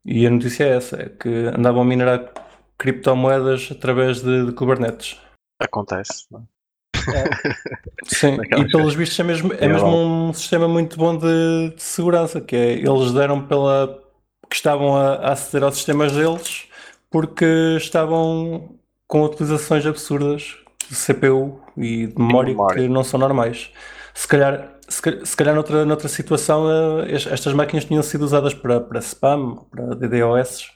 E 0.06 0.26
a 0.26 0.30
notícia 0.30 0.64
é 0.64 0.78
essa, 0.78 1.02
é 1.02 1.10
que 1.10 1.30
andavam 1.30 1.82
a 1.82 1.86
minerar 1.86 2.32
criptomoedas 2.78 3.70
através 3.72 4.22
de, 4.22 4.46
de 4.46 4.52
Kubernetes. 4.54 5.20
Acontece. 5.60 6.26
não 6.32 6.40
é? 6.40 7.30
Sim, 8.06 8.38
Daquelas 8.38 8.68
e 8.68 8.72
pelos 8.72 8.96
vistos 8.96 9.20
é 9.20 9.24
mesmo, 9.24 9.54
é 9.54 9.66
É 9.66 9.68
mesmo 9.68 9.90
um 9.90 10.34
sistema 10.34 10.68
muito 10.68 10.98
bom 10.98 11.18
de, 11.18 11.76
de 11.76 11.82
segurança, 11.82 12.40
que 12.42 12.56
é, 12.56 12.74
eles 12.74 13.14
deram 13.14 13.46
pela 13.46 14.04
que 14.50 14.56
estavam 14.56 14.96
a, 14.96 15.16
a 15.16 15.32
aceder 15.34 15.64
aos 15.64 15.76
sistemas 15.76 16.14
deles 16.14 16.67
porque 17.10 17.46
estavam 17.78 18.76
com 19.08 19.24
utilizações 19.24 19.86
absurdas 19.86 20.58
de 20.90 20.96
CPU 20.96 21.62
e 21.78 22.08
de 22.08 22.18
memória, 22.20 22.52
memória. 22.52 22.82
que 22.84 22.88
não 22.90 23.04
são 23.04 23.20
normais. 23.20 23.72
Se 24.14 24.28
calhar, 24.28 24.78
se, 24.88 25.02
se 25.26 25.38
calhar 25.38 25.54
noutra, 25.56 25.86
noutra 25.86 26.08
situação 26.08 26.70
eh, 27.04 27.12
es- 27.16 27.28
estas 27.28 27.54
máquinas 27.54 27.86
tinham 27.86 28.02
sido 28.04 28.24
usadas 28.24 28.54
para, 28.54 28.80
para 28.82 29.00
spam, 29.00 29.56
para 29.70 29.96
DDoS. 29.96 30.72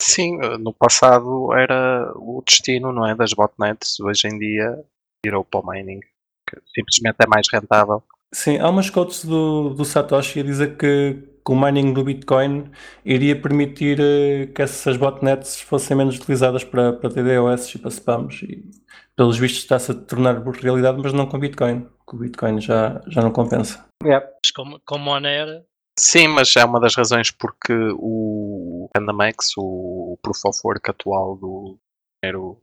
Sim, 0.00 0.36
no 0.58 0.72
passado 0.72 1.52
era 1.54 2.12
o 2.16 2.42
destino, 2.44 2.92
não 2.92 3.06
é? 3.06 3.14
Das 3.14 3.32
botnets. 3.32 4.00
Hoje 4.00 4.26
em 4.28 4.38
dia 4.38 4.82
virou 5.24 5.44
para 5.44 5.60
o 5.60 5.66
mining, 5.70 6.00
que 6.48 6.56
simplesmente 6.74 7.16
é 7.20 7.26
mais 7.26 7.46
rentável. 7.52 8.02
Sim, 8.34 8.58
há 8.58 8.68
umas 8.68 8.90
quotes 8.90 9.24
do, 9.24 9.70
do 9.70 9.84
Satoshi 9.84 10.40
a 10.40 10.42
dizer 10.42 10.76
que, 10.76 11.22
que 11.44 11.52
o 11.52 11.60
mining 11.60 11.92
do 11.92 12.04
Bitcoin 12.04 12.70
iria 13.04 13.40
permitir 13.40 13.98
eh, 14.00 14.46
que 14.46 14.62
essas 14.62 14.96
botnets 14.96 15.60
fossem 15.60 15.96
menos 15.96 16.16
utilizadas 16.16 16.64
para, 16.64 16.92
para 16.92 17.10
DDoS 17.10 17.74
e 17.74 17.78
para 17.78 17.90
spams. 17.90 18.42
E, 18.42 18.70
pelos 19.16 19.38
vistos 19.38 19.62
está-se 19.62 19.92
a 19.92 19.94
tornar 19.94 20.42
realidade, 20.42 20.98
mas 21.02 21.12
não 21.12 21.26
com 21.26 21.38
Bitcoin. 21.38 21.86
Que 22.08 22.16
o 22.16 22.18
Bitcoin 22.18 22.60
já, 22.60 23.00
já 23.08 23.22
não 23.22 23.30
compensa. 23.30 23.84
Yeah. 24.02 24.26
Como, 24.54 24.80
como 24.84 25.04
Monero, 25.04 25.64
Sim, 25.98 26.28
mas 26.28 26.56
é 26.56 26.64
uma 26.64 26.80
das 26.80 26.94
razões 26.94 27.30
porque 27.30 27.72
o 27.94 28.88
RandomX, 28.96 29.52
o 29.58 30.18
Proof 30.22 30.44
of 30.46 30.60
Work 30.64 30.90
atual 30.90 31.36
do 31.36 31.78
Monero, 32.24 32.62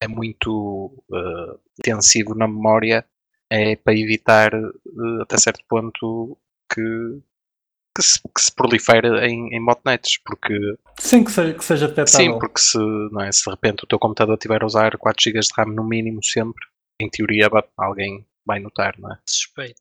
é 0.00 0.06
muito 0.06 1.02
eh, 1.12 1.58
intensivo 1.80 2.34
na 2.34 2.46
memória, 2.46 3.04
é 3.50 3.74
para 3.76 3.94
evitar 3.94 4.54
eh, 4.54 5.22
até 5.22 5.36
certo 5.38 5.64
ponto 5.68 6.38
que, 6.72 7.20
que, 7.94 8.02
se, 8.02 8.20
que 8.22 8.40
se 8.40 8.54
prolifere 8.54 9.08
em, 9.26 9.54
em 9.54 9.64
botnets, 9.64 10.18
porque 10.24 10.54
Sim, 10.98 11.24
que 11.24 11.30
seja, 11.32 11.54
que 11.54 11.64
seja 11.64 11.88
detectável. 11.88 12.32
sim, 12.34 12.38
porque 12.38 12.60
se, 12.60 12.78
não 12.78 13.20
é, 13.22 13.30
se 13.32 13.44
de 13.44 13.50
repente 13.50 13.84
o 13.84 13.86
teu 13.86 13.98
computador 13.98 14.34
estiver 14.34 14.62
a 14.62 14.66
usar 14.66 14.96
4 14.96 15.22
GB 15.22 15.40
de 15.40 15.48
RAM 15.56 15.66
no 15.74 15.84
mínimo 15.84 16.22
sempre, 16.22 16.64
em 17.00 17.08
teoria 17.08 17.48
alguém 17.76 18.26
vai 18.46 18.58
notar, 18.60 18.94
não 18.98 19.12
é? 19.12 19.18
suspeito. 19.26 19.80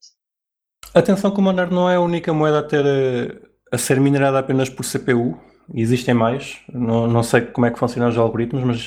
Atenção 0.93 1.31
que 1.31 1.39
o 1.39 1.41
Monero 1.41 1.73
não 1.73 1.89
é 1.89 1.95
a 1.95 2.01
única 2.01 2.33
moeda 2.33 2.59
a, 2.59 2.63
ter, 2.63 2.85
eh, 2.85 3.39
a 3.71 3.77
ser 3.77 3.99
minerada 3.99 4.39
apenas 4.39 4.69
por 4.69 4.83
CPU. 4.85 5.39
Existem 5.73 6.13
mais. 6.13 6.59
Não, 6.73 7.07
não 7.07 7.21
sei 7.23 7.41
como 7.41 7.65
é 7.67 7.71
que 7.71 7.77
funcionam 7.77 8.09
os 8.09 8.17
algoritmos, 8.17 8.63
mas 8.63 8.85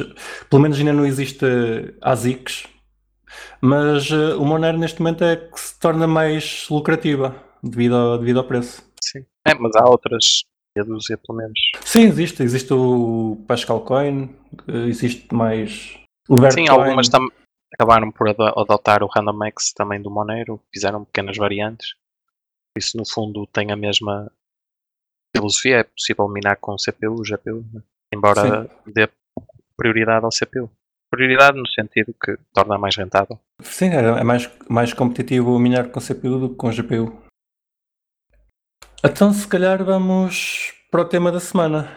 pelo 0.48 0.62
menos 0.62 0.78
ainda 0.78 0.92
não 0.92 1.04
existe 1.04 1.44
eh, 1.44 1.94
ASICs. 2.00 2.66
Mas 3.60 4.10
eh, 4.10 4.34
o 4.34 4.44
Monero 4.44 4.78
neste 4.78 5.00
momento 5.00 5.22
é 5.24 5.36
que 5.36 5.60
se 5.60 5.78
torna 5.78 6.06
mais 6.06 6.66
lucrativa 6.70 7.34
devido 7.62 7.94
ao, 7.96 8.18
devido 8.18 8.38
ao 8.38 8.44
preço. 8.44 8.82
Sim. 9.02 9.24
É, 9.46 9.54
mas 9.54 9.74
há 9.76 9.84
outras, 9.88 10.44
meia 10.76 10.86
dúzia 10.86 11.18
pelo 11.18 11.38
menos. 11.38 11.58
Sim, 11.82 12.02
existe. 12.02 12.42
Existe 12.42 12.72
o 12.72 13.42
Pascal 13.46 13.80
Coin, 13.84 14.34
eh, 14.68 14.86
existe 14.88 15.32
mais 15.34 15.98
o. 16.28 16.36
Sim, 16.50 16.68
algumas 16.68 17.08
tam 17.08 17.26
acabaram 17.74 18.10
por 18.10 18.28
ado- 18.28 18.58
adotar 18.58 19.02
o 19.02 19.06
RandomX 19.06 19.72
também 19.72 20.00
do 20.00 20.10
Monero, 20.10 20.60
fizeram 20.72 21.04
pequenas 21.04 21.36
variantes. 21.36 21.94
Isso 22.76 22.96
no 22.96 23.04
fundo 23.08 23.46
tem 23.46 23.72
a 23.72 23.76
mesma 23.76 24.30
filosofia, 25.34 25.78
é 25.78 25.84
possível 25.84 26.28
minar 26.28 26.56
com 26.56 26.76
CPU, 26.78 27.22
GPU, 27.24 27.64
né? 27.72 27.82
embora 28.12 28.68
dê 28.86 29.08
prioridade 29.76 30.24
ao 30.24 30.30
CPU. 30.32 30.70
Prioridade 31.10 31.58
no 31.58 31.66
sentido 31.66 32.14
que 32.22 32.36
torna 32.52 32.78
mais 32.78 32.96
rentável. 32.96 33.38
Sim, 33.62 33.90
é 33.90 34.20
é 34.20 34.24
mais, 34.24 34.48
mais 34.68 34.92
competitivo 34.92 35.58
minar 35.58 35.88
com 35.90 36.00
CPU 36.00 36.38
do 36.38 36.48
que 36.50 36.54
com 36.56 36.70
GPU. 36.70 37.22
Então, 39.04 39.32
se 39.32 39.46
calhar, 39.46 39.82
vamos 39.84 40.72
para 40.90 41.00
o 41.02 41.04
tema 41.04 41.32
da 41.32 41.40
semana, 41.40 41.88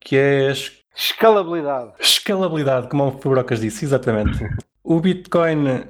que 0.00 0.16
é 0.16 0.48
a 0.48 0.52
es- 0.52 0.72
Escalabilidade. 0.94 1.92
escalabilidade, 1.98 2.88
como 2.88 3.06
o 3.08 3.18
Fubrocas 3.18 3.60
disse, 3.60 3.84
exatamente. 3.84 4.38
O 4.84 5.00
Bitcoin, 5.00 5.84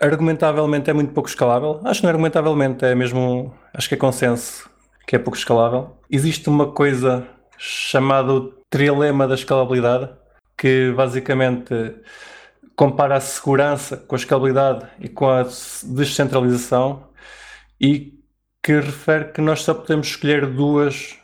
argumentavelmente, 0.00 0.90
é 0.90 0.92
muito 0.92 1.14
pouco 1.14 1.30
escalável. 1.30 1.80
Acho 1.84 2.00
que 2.00 2.04
não 2.04 2.10
é 2.10 2.12
argumentavelmente, 2.12 2.84
é 2.84 2.94
mesmo, 2.94 3.54
acho 3.72 3.88
que 3.88 3.94
é 3.94 3.98
consenso 3.98 4.68
que 5.06 5.16
é 5.16 5.18
pouco 5.18 5.36
escalável. 5.38 5.96
Existe 6.10 6.46
uma 6.50 6.70
coisa 6.70 7.26
chamada 7.56 8.30
o 8.34 8.52
trilema 8.68 9.26
da 9.26 9.34
escalabilidade, 9.34 10.10
que 10.58 10.92
basicamente 10.92 11.72
compara 12.76 13.16
a 13.16 13.20
segurança 13.20 13.96
com 13.96 14.14
a 14.14 14.18
escalabilidade 14.18 14.86
e 15.00 15.08
com 15.08 15.26
a 15.30 15.44
descentralização 15.84 17.08
e 17.80 18.17
que 18.62 18.72
refere 18.72 19.32
que 19.32 19.40
nós 19.40 19.62
só 19.62 19.74
podemos 19.74 20.08
escolher 20.08 20.46
duas 20.46 21.16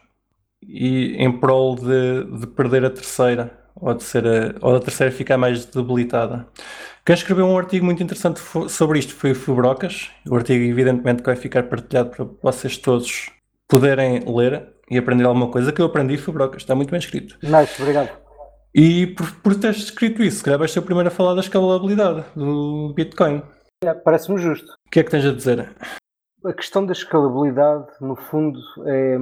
e 0.63 1.15
em 1.17 1.31
prol 1.39 1.77
de, 1.77 2.25
de 2.39 2.47
perder 2.47 2.85
a 2.85 2.91
terceira 2.91 3.65
ou, 3.77 3.93
de 3.95 4.03
ser 4.03 4.27
a, 4.27 4.55
ou 4.61 4.77
a 4.77 4.81
terceira 4.81 5.13
ficar 5.13 5.37
mais 5.37 5.65
debilitada. 5.67 6.47
Quem 7.05 7.15
escreveu 7.15 7.47
um 7.47 7.59
artigo 7.59 7.85
muito 7.85 8.03
interessante 8.03 8.41
sobre 8.69 8.99
isto 8.99 9.15
foi 9.15 9.33
o 9.33 9.35
Fubrocas. 9.35 10.11
O 10.29 10.35
artigo, 10.35 10.65
evidentemente, 10.65 11.23
que 11.23 11.27
vai 11.27 11.37
ficar 11.37 11.65
partilhado 11.65 12.11
para 12.11 12.27
vocês 12.43 12.79
todos 12.79 13.31
poderem 13.69 14.25
ler 14.27 14.73
e 14.91 14.97
aprender 14.97 15.25
alguma 15.25 15.51
coisa 15.51 15.73
que 15.73 15.83
eu 15.83 15.87
aprendi, 15.87 16.17
Fubrocas. 16.17 16.63
Está 16.63 16.75
muito 16.75 16.91
bem 16.91 16.99
escrito. 16.99 17.37
Nice, 17.43 17.81
obrigado. 17.81 18.11
E 18.75 19.09
por, 19.09 19.31
por 19.37 19.55
teres 19.55 19.79
escrito 19.79 20.23
isso, 20.23 20.39
se 20.39 20.45
calhar 20.45 20.59
vais 20.59 20.73
ser 20.73 20.81
o 20.81 20.83
primeiro 20.83 21.09
a 21.09 21.13
falar 21.13 21.35
da 21.35 21.41
escalabilidade 21.41 22.25
do 22.35 22.93
Bitcoin. 22.95 23.43
É, 23.85 23.93
Parece-me 23.93 24.39
justo. 24.39 24.73
O 24.87 24.91
que 24.91 25.01
é 25.01 25.05
que 25.05 25.11
tens 25.11 25.27
a 25.27 25.33
dizer? 25.33 25.71
A 26.45 26.53
questão 26.53 26.85
da 26.85 26.93
escalabilidade, 26.93 27.87
no 28.01 28.15
fundo, 28.15 28.59
é, 28.85 29.17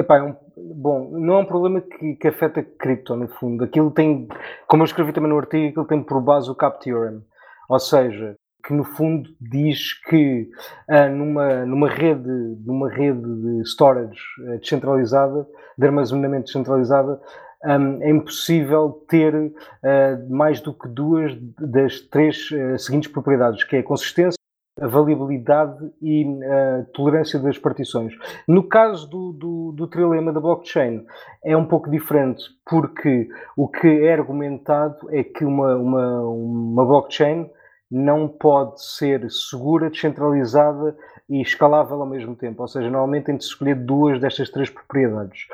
epá, 0.00 0.18
é 0.18 0.22
um, 0.22 0.36
bom, 0.56 1.08
não 1.12 1.34
é 1.34 1.38
um 1.38 1.44
problema 1.44 1.80
que, 1.80 2.16
que 2.16 2.26
afeta 2.26 2.62
cripto, 2.62 3.14
no 3.14 3.28
fundo. 3.28 3.62
Aquilo 3.62 3.92
tem, 3.92 4.26
como 4.66 4.82
eu 4.82 4.86
escrevi 4.86 5.12
também 5.12 5.30
no 5.30 5.38
artigo, 5.38 5.68
aquilo 5.68 5.86
tem 5.86 6.02
por 6.02 6.20
base 6.20 6.50
o 6.50 6.54
Cap 6.54 6.82
Theorem. 6.82 7.22
Ou 7.68 7.78
seja, 7.78 8.34
que 8.66 8.72
no 8.72 8.82
fundo 8.82 9.30
diz 9.40 9.92
que 10.08 10.48
ah, 10.88 11.08
numa, 11.08 11.64
numa, 11.64 11.88
rede, 11.88 12.28
numa 12.66 12.90
rede 12.90 13.22
de 13.22 13.62
storage 13.68 14.20
ah, 14.48 14.56
descentralizada, 14.56 15.46
de 15.78 15.86
armazenamento 15.86 16.46
descentralizada, 16.46 17.20
um, 17.64 18.02
é 18.02 18.10
impossível 18.10 19.04
ter 19.08 19.34
uh, 19.34 19.54
mais 20.28 20.60
do 20.60 20.74
que 20.74 20.86
duas 20.86 21.34
das 21.58 21.98
três 22.00 22.50
uh, 22.50 22.78
seguintes 22.78 23.10
propriedades, 23.10 23.64
que 23.64 23.76
é 23.76 23.78
a 23.78 23.82
consistência, 23.82 24.38
a 24.80 24.88
variabilidade 24.88 25.92
e 26.02 26.24
a 26.44 26.84
tolerância 26.92 27.38
das 27.38 27.56
partições. 27.56 28.12
No 28.46 28.64
caso 28.64 29.08
do, 29.08 29.32
do, 29.32 29.72
do, 29.72 29.86
trilema 29.86 30.32
da 30.32 30.40
blockchain, 30.40 31.06
é 31.44 31.56
um 31.56 31.64
pouco 31.64 31.90
diferente, 31.90 32.42
porque 32.66 33.28
o 33.56 33.68
que 33.68 33.86
é 33.86 34.12
argumentado 34.12 34.96
é 35.10 35.22
que 35.22 35.44
uma, 35.44 35.76
uma, 35.76 36.20
uma 36.22 36.84
blockchain 36.84 37.48
não 37.90 38.26
pode 38.26 38.84
ser 38.84 39.30
segura, 39.30 39.90
descentralizada 39.90 40.96
e 41.28 41.40
escalável 41.40 42.00
ao 42.00 42.06
mesmo 42.06 42.36
tempo. 42.36 42.62
Ou 42.62 42.68
seja, 42.68 42.90
normalmente 42.90 43.24
tem 43.24 43.36
de 43.36 43.44
escolher 43.44 43.74
duas 43.76 44.20
destas 44.20 44.50
três 44.50 44.68
propriedades. 44.68 45.46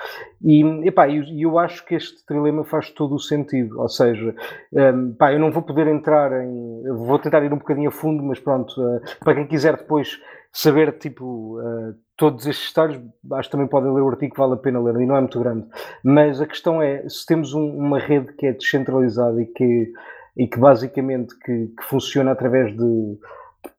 E 0.43 0.63
epá, 0.87 1.09
eu, 1.09 1.23
eu 1.37 1.59
acho 1.59 1.85
que 1.85 1.95
este 1.95 2.25
trilema 2.27 2.65
faz 2.65 2.91
todo 2.91 3.15
o 3.15 3.21
sentido. 3.21 3.81
Ou 3.81 3.89
seja, 3.89 4.35
um, 4.73 5.15
pá, 5.15 5.33
eu 5.33 5.39
não 5.39 5.53
vou 5.53 5.63
poder 5.63 5.87
entrar 5.87 6.33
em. 6.45 6.83
vou 6.85 7.19
tentar 7.19 7.43
ir 7.45 7.53
um 7.53 7.59
bocadinho 7.59 7.89
a 7.89 7.93
fundo, 7.93 8.23
mas 8.23 8.41
pronto, 8.41 8.73
uh, 8.81 9.01
para 9.21 9.35
quem 9.35 9.47
quiser 9.47 9.77
depois 9.77 10.21
saber 10.53 10.99
tipo 10.99 11.61
uh, 11.61 11.95
todos 12.17 12.47
estes 12.47 12.69
detalhes, 12.69 13.01
acho 13.33 13.49
que 13.49 13.53
também 13.53 13.69
podem 13.69 13.95
ler 13.95 14.03
o 14.03 14.09
artigo 14.09 14.35
vale 14.37 14.55
a 14.55 14.57
pena 14.57 14.81
ler, 14.81 15.01
e 15.01 15.07
não 15.07 15.17
é 15.17 15.21
muito 15.21 15.39
grande. 15.39 15.67
Mas 16.03 16.41
a 16.41 16.47
questão 16.47 16.83
é, 16.83 17.09
se 17.09 17.25
temos 17.25 17.55
um, 17.55 17.77
uma 17.77 17.99
rede 17.99 18.33
que 18.35 18.47
é 18.47 18.53
descentralizada 18.53 19.41
e 19.41 19.47
que, 19.47 19.93
e 20.37 20.49
que 20.49 20.59
basicamente 20.59 21.39
que, 21.39 21.69
que 21.69 21.85
funciona 21.85 22.33
através 22.33 22.77
de 22.77 23.19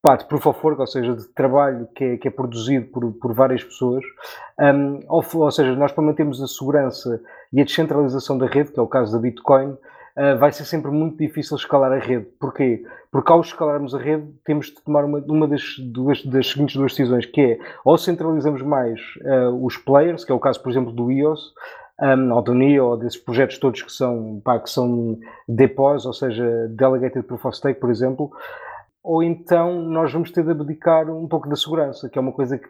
pá, 0.02 0.16
de 0.16 0.26
proof 0.26 0.46
of 0.48 0.60
work, 0.64 0.80
ou 0.80 0.88
seja, 0.88 1.16
de 1.16 1.28
trabalho 1.30 1.88
que 1.96 2.04
é, 2.04 2.18
que 2.18 2.28
é 2.28 2.32
produzido 2.32 2.88
por, 2.88 3.12
por 3.14 3.34
várias 3.34 3.64
pessoas, 3.64 4.04
um, 4.60 5.00
ou, 5.08 5.24
ou, 5.36 5.52
seja, 5.52 5.76
nós 5.76 5.92
para 5.92 6.04
mantermos 6.04 6.42
a 6.42 6.48
segurança 6.48 7.22
e 7.52 7.62
a 7.62 7.64
descentralização 7.64 8.38
da 8.38 8.46
rede, 8.46 8.72
que 8.72 8.80
é 8.80 8.84
o 8.84 8.88
caso 8.88 9.12
da 9.12 9.20
Bitcoin, 9.20 9.72
uh, 9.72 10.38
vai 10.40 10.52
ser 10.52 10.66
sempre 10.66 10.92
muito 10.92 11.18
difícil 11.18 11.58
escalar 11.58 11.92
a 11.92 12.00
rede. 12.00 12.26
Porquê? 12.40 12.84
Porque 13.12 13.32
ao 13.32 13.42
escalarmos 13.42 13.94
a 13.94 14.00
rede 14.00 14.28
temos 14.46 14.68
de 14.68 14.82
tomar 14.82 15.04
uma, 15.04 15.20
uma 15.28 15.48
das, 15.48 15.78
duas, 15.80 16.24
das 16.26 16.50
seguintes 16.50 16.76
duas 16.76 16.92
decisões, 16.92 17.26
que 17.26 17.42
é 17.42 17.60
ou 17.84 17.98
centralizamos 17.98 18.62
mais 18.62 19.00
uh, 19.22 19.66
os 19.66 19.78
players, 19.78 20.24
que 20.24 20.32
é 20.32 20.36
o 20.36 20.40
caso, 20.40 20.62
por 20.62 20.72
exemplo, 20.72 20.92
do 20.92 21.12
EOS, 21.12 21.54
um, 22.02 22.34
ou 22.34 22.42
do 22.42 22.54
NIO, 22.54 22.86
ou 22.86 22.98
desses 22.98 23.20
projetos 23.20 23.60
todos 23.60 23.82
que 23.82 23.92
são, 23.92 24.42
pá, 24.44 24.60
que 24.60 24.70
são 24.70 25.20
DPoS, 25.48 26.06
ou 26.06 26.14
seja, 26.14 26.68
Delegated 26.70 27.24
Proof 27.24 27.46
of 27.46 27.58
Stake, 27.58 27.80
por 27.80 27.92
exemplo, 27.92 28.32
ou 29.04 29.24
então 29.24 29.82
nós 29.82 30.12
vamos 30.12 30.32
ter 30.32 30.44
de 30.44 30.52
abdicar 30.52 31.10
um 31.10 31.28
pouco 31.28 31.50
da 31.50 31.56
segurança, 31.56 32.10
que 32.10 32.18
é 32.18 32.22
uma 32.22 32.32
coisa 32.32 32.58
que, 32.58 32.68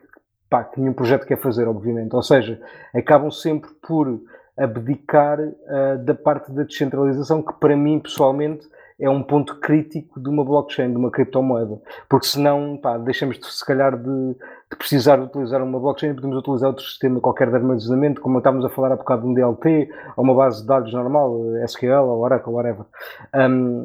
pá, 0.50 0.63
que 0.63 0.80
nenhum 0.80 0.94
projeto 0.94 1.26
quer 1.26 1.38
fazer, 1.38 1.67
obviamente. 1.67 2.15
Ou 2.15 2.24
seja, 2.24 2.62
acabam 2.94 3.32
sempre 3.32 3.70
por 3.82 4.22
abdicar 4.58 5.39
uh, 5.39 5.98
da 6.04 6.13
parte 6.13 6.52
da 6.52 6.63
descentralização, 6.63 7.41
que 7.41 7.54
para 7.54 7.76
mim, 7.76 8.00
pessoalmente, 8.00 8.67
é 9.00 9.10
um 9.10 9.24
ponto 9.24 9.60
crítico 9.60 10.20
de 10.20 10.30
uma 10.30 10.46
blockchain, 10.46 10.91
de 10.91 10.98
uma 10.98 11.10
criptomoeda. 11.10 11.82
Porque 12.08 12.28
senão, 12.28 12.78
pá, 12.78 13.00
deixamos 13.00 13.39
de, 13.39 13.52
se 13.52 13.65
calhar 13.65 13.98
de, 13.98 14.36
de 14.36 14.78
precisar 14.78 15.15
de 15.17 15.24
utilizar 15.24 15.62
uma 15.63 15.80
blockchain, 15.80 16.13
podemos 16.13 16.38
utilizar 16.38 16.70
outro 16.70 16.86
sistema 16.86 17.20
qualquer 17.20 17.50
de 17.50 17.56
armazenamento, 17.56 18.22
como 18.22 18.38
estávamos 18.38 18.63
a 18.63 18.70
falar 18.70 18.91
há 18.91 18.96
bocado 18.96 19.24
de 19.24 19.28
um 19.28 19.34
DLT, 19.34 19.89
ou 20.15 20.24
uma 20.24 20.36
base 20.36 20.62
de 20.62 20.67
dados 20.67 20.94
normal, 20.94 21.36
SQL 21.65 22.06
ou 22.06 22.20
Oracle, 22.20 22.54
whatever. 22.54 22.86
Um, 23.36 23.84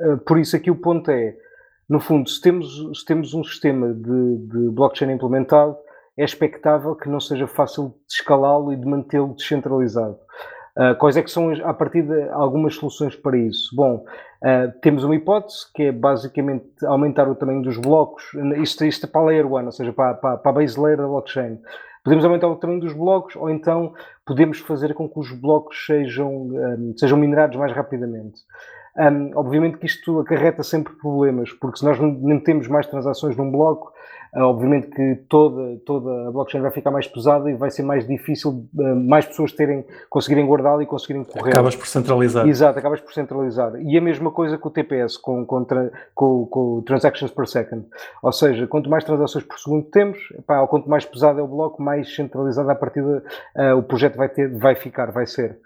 uh, 0.00 0.18
por 0.26 0.38
isso 0.38 0.54
aqui 0.54 0.70
o 0.70 0.76
ponto 0.76 1.10
é, 1.10 1.34
no 1.88 2.00
fundo, 2.00 2.28
se 2.28 2.40
temos, 2.40 2.98
se 2.98 3.04
temos 3.04 3.32
um 3.34 3.42
sistema 3.42 3.92
de, 3.92 4.36
de 4.36 4.70
blockchain 4.70 5.10
implementado, 5.10 5.76
é 6.16 6.24
expectável 6.24 6.94
que 6.94 7.08
não 7.08 7.20
seja 7.20 7.46
fácil 7.46 7.94
de 8.06 8.14
escalá-lo 8.14 8.72
e 8.72 8.76
de 8.76 8.84
mantê-lo 8.84 9.34
descentralizado. 9.34 10.18
Uh, 10.76 10.94
quais 10.96 11.16
é 11.16 11.22
que 11.22 11.30
são, 11.30 11.50
a 11.64 11.74
partir 11.74 12.02
de 12.02 12.28
algumas 12.30 12.74
soluções 12.74 13.16
para 13.16 13.36
isso? 13.36 13.74
Bom, 13.74 14.04
uh, 14.42 14.80
temos 14.80 15.02
uma 15.02 15.14
hipótese 15.14 15.72
que 15.72 15.84
é 15.84 15.92
basicamente 15.92 16.64
aumentar 16.84 17.28
o 17.28 17.34
tamanho 17.34 17.62
dos 17.62 17.78
blocos, 17.78 18.24
isto, 18.58 18.84
isto 18.84 19.06
é 19.06 19.08
para 19.08 19.20
a 19.20 19.24
Layer 19.24 19.46
1, 19.46 19.64
ou 19.66 19.72
seja, 19.72 19.92
para, 19.92 20.14
para, 20.14 20.36
para 20.36 20.50
a 20.50 20.54
base 20.54 20.80
layer 20.80 20.98
da 20.98 21.06
blockchain. 21.06 21.58
Podemos 22.04 22.24
aumentar 22.24 22.48
o 22.48 22.56
tamanho 22.56 22.80
dos 22.80 22.92
blocos 22.92 23.36
ou 23.36 23.50
então 23.50 23.92
podemos 24.24 24.58
fazer 24.60 24.94
com 24.94 25.08
que 25.08 25.18
os 25.18 25.32
blocos 25.32 25.84
sejam, 25.84 26.32
um, 26.32 26.92
ah, 26.92 26.98
sejam 26.98 27.18
minerados 27.18 27.56
mais 27.56 27.72
rapidamente. 27.72 28.40
Um, 28.98 29.30
obviamente 29.36 29.78
que 29.78 29.86
isto 29.86 30.18
acarreta 30.18 30.64
sempre 30.64 30.92
problemas, 30.94 31.52
porque 31.52 31.78
se 31.78 31.84
nós 31.84 32.00
não 32.00 32.40
temos 32.40 32.66
mais 32.66 32.84
transações 32.84 33.36
num 33.36 33.48
bloco, 33.48 33.92
uh, 34.34 34.40
obviamente 34.40 34.88
que 34.88 35.14
toda, 35.28 35.78
toda 35.86 36.26
a 36.26 36.32
blockchain 36.32 36.60
vai 36.60 36.72
ficar 36.72 36.90
mais 36.90 37.06
pesada 37.06 37.48
e 37.48 37.54
vai 37.54 37.70
ser 37.70 37.84
mais 37.84 38.04
difícil 38.08 38.66
uh, 38.76 38.96
mais 38.96 39.24
pessoas 39.24 39.52
terem, 39.52 39.84
conseguirem 40.10 40.44
guardá-la 40.44 40.82
e 40.82 40.86
conseguirem 40.86 41.22
correr. 41.22 41.50
Acabas 41.50 41.76
por 41.76 41.86
centralizar. 41.86 42.48
Exato, 42.48 42.76
acabas 42.76 43.00
por 43.00 43.14
centralizar. 43.14 43.80
E 43.80 43.96
a 43.96 44.00
mesma 44.00 44.32
coisa 44.32 44.58
com 44.58 44.68
o 44.68 44.72
TPS, 44.72 45.16
com, 45.16 45.46
com, 45.46 45.64
com, 46.12 46.46
com 46.46 46.82
transactions 46.82 47.30
per 47.30 47.46
second. 47.46 47.86
Ou 48.20 48.32
seja, 48.32 48.66
quanto 48.66 48.90
mais 48.90 49.04
transações 49.04 49.44
por 49.44 49.60
segundo 49.60 49.84
temos, 49.84 50.18
pá, 50.44 50.60
ou 50.60 50.66
quanto 50.66 50.90
mais 50.90 51.04
pesado 51.04 51.38
é 51.38 51.42
o 51.42 51.46
bloco, 51.46 51.80
mais 51.80 52.12
centralizado 52.12 52.68
a 52.68 52.74
partida 52.74 53.22
uh, 53.56 53.76
o 53.76 53.82
projeto 53.84 54.16
vai, 54.16 54.28
ter, 54.28 54.50
vai 54.58 54.74
ficar, 54.74 55.12
vai 55.12 55.26
ser. 55.26 55.56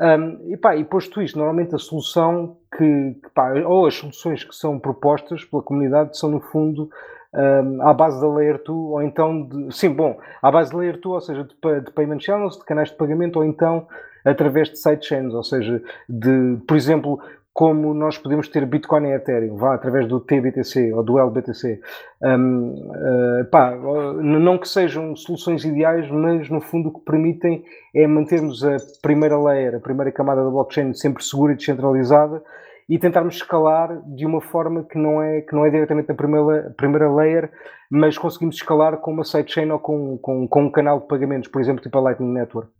Um, 0.00 0.50
e, 0.50 0.56
pá, 0.56 0.74
e 0.76 0.84
posto 0.84 1.20
isto, 1.20 1.36
normalmente 1.36 1.74
a 1.74 1.78
solução 1.78 2.56
que, 2.74 3.16
que 3.22 3.30
pá, 3.34 3.52
ou 3.66 3.86
as 3.86 3.94
soluções 3.94 4.42
que 4.42 4.54
são 4.54 4.78
propostas 4.78 5.44
pela 5.44 5.62
comunidade 5.62 6.16
são 6.16 6.30
no 6.30 6.40
fundo 6.40 6.90
um, 7.34 7.82
à 7.82 7.92
base 7.92 8.18
da 8.18 8.26
Layer 8.26 8.56
2, 8.64 8.68
ou 8.68 9.02
então 9.02 9.42
de, 9.42 9.76
sim, 9.76 9.90
bom, 9.90 10.18
à 10.40 10.50
base 10.50 10.72
da 10.72 10.78
Layer 10.78 10.98
2, 10.98 11.04
ou 11.06 11.20
seja, 11.20 11.44
de, 11.44 11.80
de 11.82 11.90
payment 11.90 12.18
channels, 12.20 12.56
de 12.56 12.64
canais 12.64 12.88
de 12.88 12.96
pagamento, 12.96 13.36
ou 13.36 13.44
então 13.44 13.86
através 14.24 14.70
de 14.70 14.78
sidechains, 14.78 15.34
ou 15.34 15.44
seja, 15.44 15.82
de, 16.08 16.58
por 16.66 16.76
exemplo, 16.76 17.20
como 17.60 17.92
nós 17.92 18.16
podemos 18.16 18.48
ter 18.48 18.64
Bitcoin 18.64 19.08
e 19.08 19.12
Ethereum, 19.12 19.54
vá 19.58 19.74
através 19.74 20.08
do 20.08 20.18
TBTC 20.18 20.94
ou 20.94 21.02
do 21.02 21.18
LBTC. 21.18 21.78
Um, 22.22 22.70
uh, 22.70 23.44
pá, 23.50 23.76
não 23.76 24.56
que 24.56 24.66
sejam 24.66 25.14
soluções 25.14 25.62
ideais, 25.62 26.10
mas 26.10 26.48
no 26.48 26.62
fundo 26.62 26.88
o 26.88 26.92
que 26.94 27.04
permitem 27.04 27.62
é 27.94 28.06
mantermos 28.06 28.64
a 28.64 28.78
primeira 29.02 29.38
layer, 29.38 29.74
a 29.74 29.78
primeira 29.78 30.10
camada 30.10 30.42
da 30.42 30.48
blockchain 30.48 30.94
sempre 30.94 31.22
segura 31.22 31.52
e 31.52 31.56
descentralizada 31.56 32.42
e 32.88 32.98
tentarmos 32.98 33.34
escalar 33.34 34.00
de 34.06 34.24
uma 34.24 34.40
forma 34.40 34.84
que 34.84 34.96
não 34.96 35.22
é, 35.22 35.42
que 35.42 35.54
não 35.54 35.66
é 35.66 35.68
diretamente 35.68 36.10
a 36.10 36.14
primeira, 36.14 36.72
primeira 36.78 37.14
layer, 37.14 37.52
mas 37.90 38.16
conseguimos 38.16 38.56
escalar 38.56 38.96
com 38.96 39.12
uma 39.12 39.22
sidechain 39.22 39.70
ou 39.70 39.78
com, 39.78 40.16
com, 40.16 40.48
com 40.48 40.62
um 40.62 40.70
canal 40.70 41.00
de 41.00 41.08
pagamentos, 41.08 41.50
por 41.50 41.60
exemplo, 41.60 41.82
tipo 41.82 41.98
a 41.98 42.00
Lightning 42.00 42.32
Network, 42.32 42.70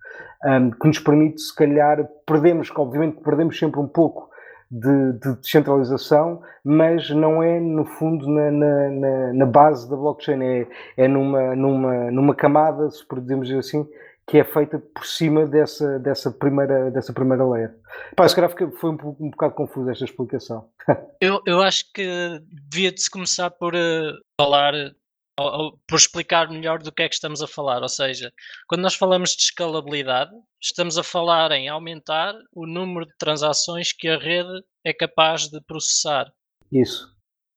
um, 0.46 0.70
que 0.70 0.86
nos 0.86 0.98
permite, 0.98 1.42
se 1.42 1.54
calhar, 1.54 2.08
perdemos, 2.26 2.72
obviamente 2.74 3.20
perdemos 3.22 3.58
sempre 3.58 3.78
um 3.78 3.86
pouco 3.86 4.29
de, 4.70 5.12
de, 5.14 5.36
descentralização, 5.40 6.42
mas 6.64 7.10
não 7.10 7.42
é 7.42 7.58
no 7.58 7.84
fundo 7.84 8.28
na, 8.28 8.50
na, 8.50 9.32
na, 9.32 9.46
base 9.46 9.90
da 9.90 9.96
blockchain, 9.96 10.42
é, 10.42 10.66
é 10.96 11.08
numa, 11.08 11.56
numa, 11.56 12.10
numa 12.10 12.34
camada, 12.34 12.88
se 12.90 13.04
podemos 13.06 13.48
dizer 13.48 13.58
assim, 13.58 13.86
que 14.30 14.38
é 14.38 14.44
feita 14.44 14.78
por 14.78 15.04
cima 15.04 15.44
dessa, 15.44 15.98
dessa, 15.98 16.30
primeira, 16.30 16.88
dessa 16.92 17.12
primeira 17.12 17.44
layer. 17.44 17.74
Pá, 18.14 18.28
se 18.28 18.36
calhar 18.36 18.48
foi 18.50 18.90
um, 18.90 19.16
um 19.18 19.30
bocado 19.30 19.54
confuso 19.54 19.90
esta 19.90 20.04
explicação. 20.04 20.68
eu, 21.20 21.42
eu 21.44 21.60
acho 21.60 21.92
que 21.92 22.40
devia 22.70 22.92
de 22.92 23.02
se 23.02 23.10
começar 23.10 23.50
por 23.50 23.74
uh, 23.74 24.14
falar 24.40 24.72
por 25.36 25.96
explicar 25.96 26.50
melhor 26.50 26.82
do 26.82 26.92
que 26.92 27.02
é 27.02 27.08
que 27.08 27.14
estamos 27.14 27.42
a 27.42 27.46
falar. 27.46 27.82
Ou 27.82 27.88
seja, 27.88 28.32
quando 28.66 28.82
nós 28.82 28.94
falamos 28.94 29.30
de 29.30 29.42
escalabilidade, 29.42 30.32
estamos 30.60 30.98
a 30.98 31.02
falar 31.02 31.52
em 31.52 31.68
aumentar 31.68 32.34
o 32.52 32.66
número 32.66 33.06
de 33.06 33.16
transações 33.18 33.92
que 33.92 34.08
a 34.08 34.18
rede 34.18 34.62
é 34.84 34.92
capaz 34.92 35.48
de 35.48 35.60
processar. 35.62 36.30
Isso. 36.70 37.08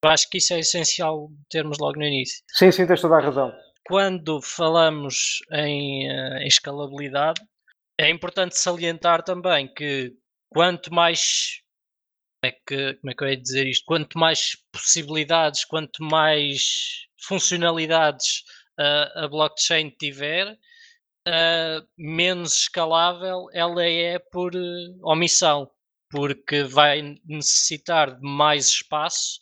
Eu 0.04 0.10
acho 0.10 0.30
que 0.30 0.38
isso 0.38 0.54
é 0.54 0.60
essencial 0.60 1.30
termos 1.50 1.78
logo 1.80 1.98
no 1.98 2.06
início. 2.06 2.44
Sim, 2.50 2.72
sim, 2.72 2.86
tens 2.86 3.02
toda 3.02 3.16
a 3.16 3.22
razão. 3.22 3.54
Quando 3.86 4.42
falamos 4.42 5.40
em, 5.52 6.10
eh, 6.10 6.44
em 6.44 6.48
escalabilidade, 6.48 7.42
é 8.00 8.10
importante 8.10 8.58
salientar 8.58 9.24
também 9.24 9.72
que 9.74 10.14
quanto 10.50 10.94
mais 10.94 11.62
é 12.44 12.52
que, 12.52 12.96
como 12.96 13.12
é 13.12 13.16
que 13.16 13.24
eu 13.24 13.30
ia 13.30 13.38
dizer 13.38 13.68
isto? 13.68 13.86
Quanto 13.86 14.20
mais 14.20 14.58
possibilidades, 14.72 15.64
quanto 15.64 16.04
mais 16.04 17.08
funcionalidades 17.28 18.44
uh, 18.80 19.24
a 19.24 19.28
blockchain 19.28 19.90
tiver, 20.00 20.58
uh, 21.28 21.86
menos 21.98 22.54
escalável 22.54 23.48
ela 23.54 23.84
é 23.84 24.20
por 24.20 24.56
uh, 24.56 25.00
omissão, 25.04 25.70
porque 26.10 26.64
vai 26.64 27.18
necessitar 27.26 28.16
de 28.16 28.22
mais 28.22 28.68
espaço 28.68 29.40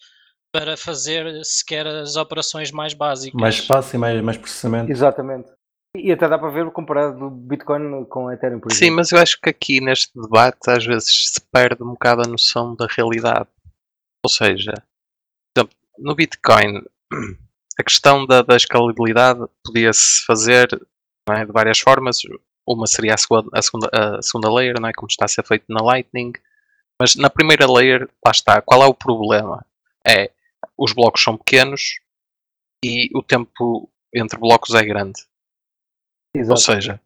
para 0.53 0.75
fazer 0.75 1.43
sequer 1.45 1.87
as 1.87 2.15
operações 2.15 2.71
mais 2.71 2.93
básicas. 2.93 3.39
Mais 3.39 3.55
espaço 3.55 3.95
e 3.95 3.99
mais, 3.99 4.21
mais 4.21 4.37
processamento. 4.37 4.91
Exatamente. 4.91 5.49
E 5.95 6.11
até 6.11 6.27
dá 6.27 6.39
para 6.39 6.49
ver 6.49 6.71
comparado 6.71 7.19
do 7.19 7.29
Bitcoin 7.29 8.05
com 8.05 8.29
a 8.29 8.33
Ethereum, 8.33 8.59
por 8.61 8.71
Sim, 8.71 8.85
exemplo. 8.85 8.95
mas 8.97 9.11
eu 9.11 9.19
acho 9.19 9.39
que 9.41 9.49
aqui 9.49 9.81
neste 9.81 10.11
debate 10.15 10.69
às 10.69 10.85
vezes 10.85 11.33
se 11.33 11.41
perde 11.51 11.83
um 11.83 11.91
bocado 11.91 12.21
a 12.21 12.29
noção 12.29 12.75
da 12.75 12.87
realidade. 12.89 13.49
Ou 14.23 14.29
seja, 14.29 14.73
no 15.97 16.15
Bitcoin, 16.15 16.81
a 17.79 17.83
questão 17.83 18.25
da, 18.25 18.41
da 18.41 18.55
escalabilidade 18.55 19.39
podia-se 19.63 20.25
fazer 20.25 20.67
é, 21.29 21.45
de 21.45 21.51
várias 21.51 21.79
formas. 21.79 22.17
Uma 22.67 22.87
seria 22.87 23.13
a 23.13 23.17
segunda, 23.17 23.49
a, 23.53 23.61
segunda, 23.61 23.89
a 23.91 24.21
segunda 24.21 24.53
layer, 24.53 24.79
não 24.79 24.89
é, 24.89 24.93
como 24.93 25.07
está 25.09 25.25
a 25.25 25.27
ser 25.27 25.45
feito 25.45 25.65
na 25.69 25.83
Lightning. 25.83 26.33
Mas 26.99 27.15
na 27.15 27.29
primeira 27.29 27.71
layer, 27.71 28.07
lá 28.25 28.31
está, 28.31 28.61
qual 28.61 28.83
é 28.83 28.85
o 28.85 28.93
problema? 28.93 29.65
É, 30.05 30.31
os 30.77 30.93
blocos 30.93 31.23
são 31.23 31.37
pequenos 31.37 31.99
e 32.83 33.09
o 33.15 33.23
tempo 33.23 33.89
entre 34.13 34.39
blocos 34.39 34.73
é 34.75 34.83
grande. 34.83 35.19
Ou 36.35 36.41
Exato. 36.41 36.61
seja, 36.61 37.01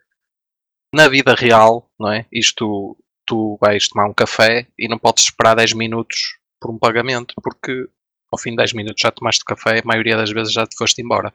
na 0.94 1.08
vida 1.08 1.34
real, 1.34 1.90
não 2.00 2.12
é? 2.12 2.26
Isto 2.32 2.98
tu 3.26 3.58
vais 3.60 3.88
tomar 3.88 4.08
um 4.08 4.14
café 4.14 4.68
e 4.78 4.88
não 4.88 5.00
podes 5.00 5.26
esperar 5.26 5.56
10 5.56 5.74
minutos 5.74 6.38
por 6.62 6.72
um 6.72 6.78
pagamento, 6.78 7.34
porque 7.42 7.90
ao 8.36 8.38
fim 8.38 8.52
de 8.52 8.58
10 8.58 8.74
minutos 8.74 9.02
já 9.02 9.12
tomaste 9.12 9.46
café, 9.46 9.80
a 9.80 9.88
maioria 9.88 10.18
das 10.18 10.30
vezes 10.30 10.54
já 10.54 10.68
te 10.68 10.76
foste 10.76 11.02
embora. 11.02 11.34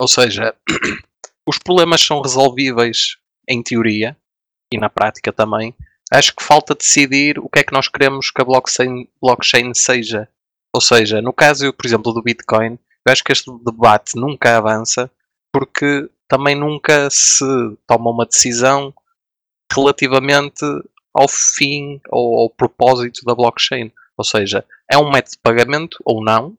Ou 0.00 0.08
seja, 0.08 0.54
os 1.46 1.58
problemas 1.58 2.00
são 2.00 2.20
resolvíveis 2.22 3.16
em 3.48 3.62
teoria 3.62 4.16
e 4.72 4.78
na 4.78 4.88
prática 4.88 5.32
também. 5.32 5.74
Acho 6.10 6.34
que 6.34 6.42
falta 6.42 6.74
decidir 6.74 7.38
o 7.38 7.48
que 7.48 7.60
é 7.60 7.62
que 7.62 7.72
nós 7.72 7.88
queremos 7.88 8.30
que 8.30 8.40
a 8.40 8.44
blockchain, 8.44 9.08
blockchain 9.20 9.72
seja. 9.74 10.28
Ou 10.74 10.80
seja, 10.80 11.20
no 11.20 11.32
caso, 11.32 11.72
por 11.72 11.86
exemplo, 11.86 12.12
do 12.12 12.22
Bitcoin, 12.22 12.78
eu 13.06 13.12
acho 13.12 13.22
que 13.22 13.32
este 13.32 13.50
debate 13.64 14.16
nunca 14.16 14.56
avança 14.56 15.10
porque 15.52 16.08
também 16.26 16.54
nunca 16.54 17.08
se 17.10 17.44
toma 17.86 18.10
uma 18.10 18.26
decisão 18.26 18.92
relativamente 19.72 20.64
ao 21.14 21.28
fim 21.28 22.00
ou 22.08 22.40
ao 22.40 22.50
propósito 22.50 23.24
da 23.24 23.34
blockchain. 23.34 23.92
Ou 24.16 24.24
seja, 24.24 24.64
é 24.90 24.96
um 24.96 25.10
método 25.10 25.32
de 25.32 25.38
pagamento 25.38 25.98
ou 26.04 26.22
não? 26.22 26.56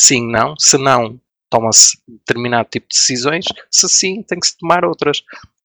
Sim, 0.00 0.30
não. 0.30 0.54
Se 0.58 0.78
não, 0.78 1.20
toma-se 1.50 1.98
determinado 2.06 2.68
tipo 2.70 2.86
de 2.88 2.96
decisões. 2.96 3.44
Se 3.70 3.88
sim, 3.88 4.22
tem 4.22 4.38
que 4.38 4.46
se 4.46 4.56
tomar 4.56 4.84
outras. 4.84 5.22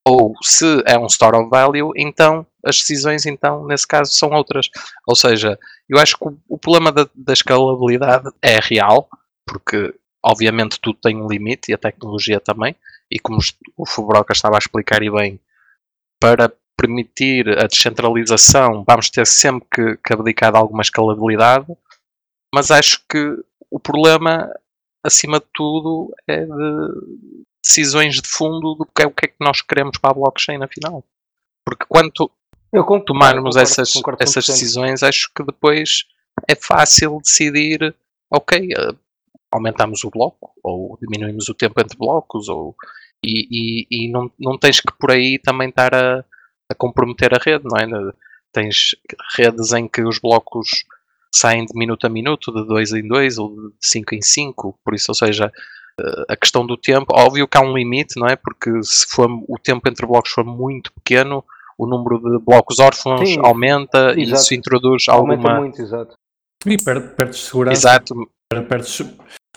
Ou 0.07 0.33
se 0.43 0.83
é 0.85 0.97
um 0.97 1.07
store 1.07 1.37
of 1.37 1.49
value, 1.49 1.91
então 1.95 2.45
as 2.63 2.77
decisões, 2.77 3.25
então, 3.25 3.65
nesse 3.65 3.87
caso, 3.87 4.13
são 4.13 4.31
outras. 4.31 4.69
Ou 5.07 5.15
seja, 5.15 5.57
eu 5.89 5.99
acho 5.99 6.17
que 6.17 6.27
o, 6.27 6.37
o 6.49 6.57
problema 6.57 6.91
da, 6.91 7.07
da 7.15 7.33
escalabilidade 7.33 8.29
é 8.41 8.59
real, 8.59 9.07
porque 9.47 9.93
obviamente 10.23 10.79
tudo 10.79 10.99
tem 10.99 11.15
um 11.15 11.27
limite 11.27 11.71
e 11.71 11.73
a 11.73 11.77
tecnologia 11.77 12.39
também, 12.39 12.75
e 13.11 13.19
como 13.19 13.39
o 13.77 13.85
Fubroca 13.85 14.33
estava 14.33 14.55
a 14.55 14.59
explicar 14.59 15.03
e 15.03 15.11
bem, 15.11 15.39
para 16.19 16.51
permitir 16.77 17.49
a 17.57 17.67
descentralização 17.67 18.83
vamos 18.85 19.09
ter 19.09 19.25
sempre 19.25 19.67
que, 19.73 19.97
que 19.97 20.13
abdicar 20.13 20.51
de 20.51 20.57
alguma 20.57 20.81
escalabilidade, 20.81 21.67
mas 22.53 22.71
acho 22.71 23.01
que 23.09 23.37
o 23.69 23.79
problema, 23.79 24.49
acima 25.03 25.39
de 25.39 25.45
tudo, 25.53 26.13
é 26.27 26.45
de 26.45 26.91
decisões 27.63 28.21
de 28.21 28.27
fundo 28.27 28.75
do 28.75 28.85
que 28.85 29.01
é 29.01 29.07
o 29.07 29.11
que 29.11 29.25
é 29.25 29.27
que 29.29 29.35
nós 29.41 29.61
queremos 29.61 29.97
para 29.97 30.11
a 30.11 30.13
blockchain 30.13 30.63
afinal. 30.63 31.03
Porque 31.65 31.85
quando 31.89 32.11
Eu 32.71 32.83
concordo, 32.83 33.05
tomarmos 33.05 33.55
concordo, 33.55 33.59
essas, 33.59 33.93
concordo 33.93 34.23
essas 34.23 34.45
100%. 34.45 34.47
decisões, 34.47 35.03
acho 35.03 35.31
que 35.35 35.43
depois 35.43 36.05
é 36.47 36.55
fácil 36.55 37.19
decidir, 37.23 37.95
ok, 38.31 38.69
eh, 38.71 38.95
aumentamos 39.51 40.03
o 40.03 40.11
bloco, 40.11 40.51
ou 40.63 40.97
diminuímos 41.01 41.49
o 41.49 41.55
tempo 41.55 41.81
entre 41.81 41.97
blocos, 41.97 42.47
ou, 42.47 42.75
e, 43.23 43.47
e, 43.49 43.87
e 43.89 44.11
não, 44.11 44.31
não 44.39 44.57
tens 44.57 44.79
que 44.79 44.93
por 44.99 45.11
aí 45.11 45.39
também 45.39 45.69
estar 45.69 45.93
a, 45.95 46.23
a 46.71 46.75
comprometer 46.75 47.33
a 47.33 47.37
rede, 47.37 47.63
não 47.65 47.77
é? 47.77 48.11
Tens 48.51 48.95
redes 49.37 49.71
em 49.73 49.87
que 49.87 50.01
os 50.01 50.19
blocos 50.19 50.69
saem 51.33 51.65
de 51.65 51.77
minuto 51.77 52.05
a 52.07 52.09
minuto, 52.09 52.51
de 52.53 52.65
2 52.65 52.93
em 52.93 53.07
2 53.07 53.37
ou 53.37 53.49
de 53.69 53.73
5 53.81 54.15
em 54.15 54.21
5, 54.21 54.79
por 54.83 54.93
isso, 54.95 55.11
ou 55.11 55.15
seja, 55.15 55.51
eh, 55.99 56.23
a 56.29 56.35
questão 56.37 56.65
do 56.65 56.77
tempo, 56.77 57.07
óbvio 57.13 57.47
que 57.47 57.57
há 57.57 57.61
um 57.61 57.75
limite, 57.75 58.17
não 58.19 58.27
é? 58.27 58.35
Porque 58.37 58.71
se 58.83 59.05
for 59.09 59.29
o 59.29 59.57
tempo 59.61 59.87
entre 59.89 60.05
blocos 60.05 60.31
for 60.31 60.45
muito 60.45 60.93
pequeno, 60.93 61.43
o 61.77 61.85
número 61.85 62.19
de 62.19 62.43
blocos 62.43 62.79
órfãos 62.79 63.27
Sim, 63.27 63.39
aumenta 63.43 64.13
e 64.17 64.23
exato. 64.23 64.41
isso 64.41 64.53
introduz 64.53 65.03
Aumenta 65.09 65.41
alguma. 65.41 65.59
muito, 65.59 65.81
exato. 65.81 66.15
E 66.65 66.77
per- 66.81 67.13
perdes 67.15 67.39
segurança. 67.41 67.77
Exato, 67.77 68.15
Perdes 68.69 69.03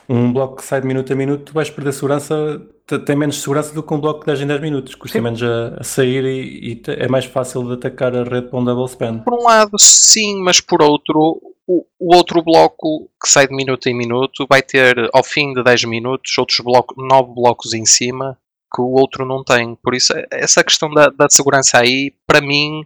um 0.08 0.32
bloco 0.32 0.56
que 0.56 0.64
sai 0.64 0.80
de 0.80 0.86
minuto 0.86 1.12
a 1.12 1.16
minuto, 1.16 1.44
tu 1.46 1.52
vais 1.52 1.68
perder 1.68 1.92
segurança, 1.92 2.62
te- 2.86 2.98
tem 3.00 3.14
menos 3.16 3.40
segurança 3.40 3.74
do 3.74 3.82
que 3.82 3.92
um 3.94 4.00
bloco 4.00 4.20
que 4.20 4.26
10 4.26 4.40
em 4.40 4.46
10 4.46 4.60
minutos. 4.60 4.94
Custa 4.94 5.18
Sim. 5.18 5.24
menos 5.24 5.42
a, 5.42 5.76
a 5.78 5.84
sair 5.84 6.24
e, 6.24 6.72
e 6.72 6.82
é 6.92 7.08
mais 7.08 7.24
fácil 7.26 7.62
de 7.66 7.74
atacar 7.74 8.14
a 8.16 8.24
rede 8.24 8.48
para 8.48 8.58
um 8.58 8.64
double 8.64 8.88
spend. 8.88 9.22
por 9.24 9.34
um 9.34 9.42
lado, 9.42 9.72
sim, 9.78 10.40
mas 10.42 10.60
por 10.60 10.82
outro, 10.82 11.40
o, 11.66 11.84
o 11.98 12.14
outro 12.16 12.42
bloco 12.42 13.10
que 13.22 13.28
sai 13.28 13.46
de 13.46 13.54
minuto 13.54 13.86
em 13.88 13.94
minuto 13.94 14.46
vai 14.48 14.62
ter, 14.62 14.96
ao 15.12 15.22
fim 15.22 15.52
de 15.52 15.62
10 15.62 15.84
minutos, 15.84 16.36
outros 16.38 16.60
blocos, 16.60 16.96
9 16.98 17.34
blocos 17.34 17.74
em 17.74 17.84
cima 17.84 18.38
que 18.74 18.80
o 18.80 18.90
outro 18.92 19.24
não 19.26 19.42
tem. 19.44 19.74
Por 19.76 19.94
isso, 19.94 20.12
essa 20.30 20.62
questão 20.64 20.90
da, 20.90 21.08
da 21.08 21.28
segurança 21.28 21.78
aí, 21.78 22.12
para 22.26 22.40
mim, 22.40 22.82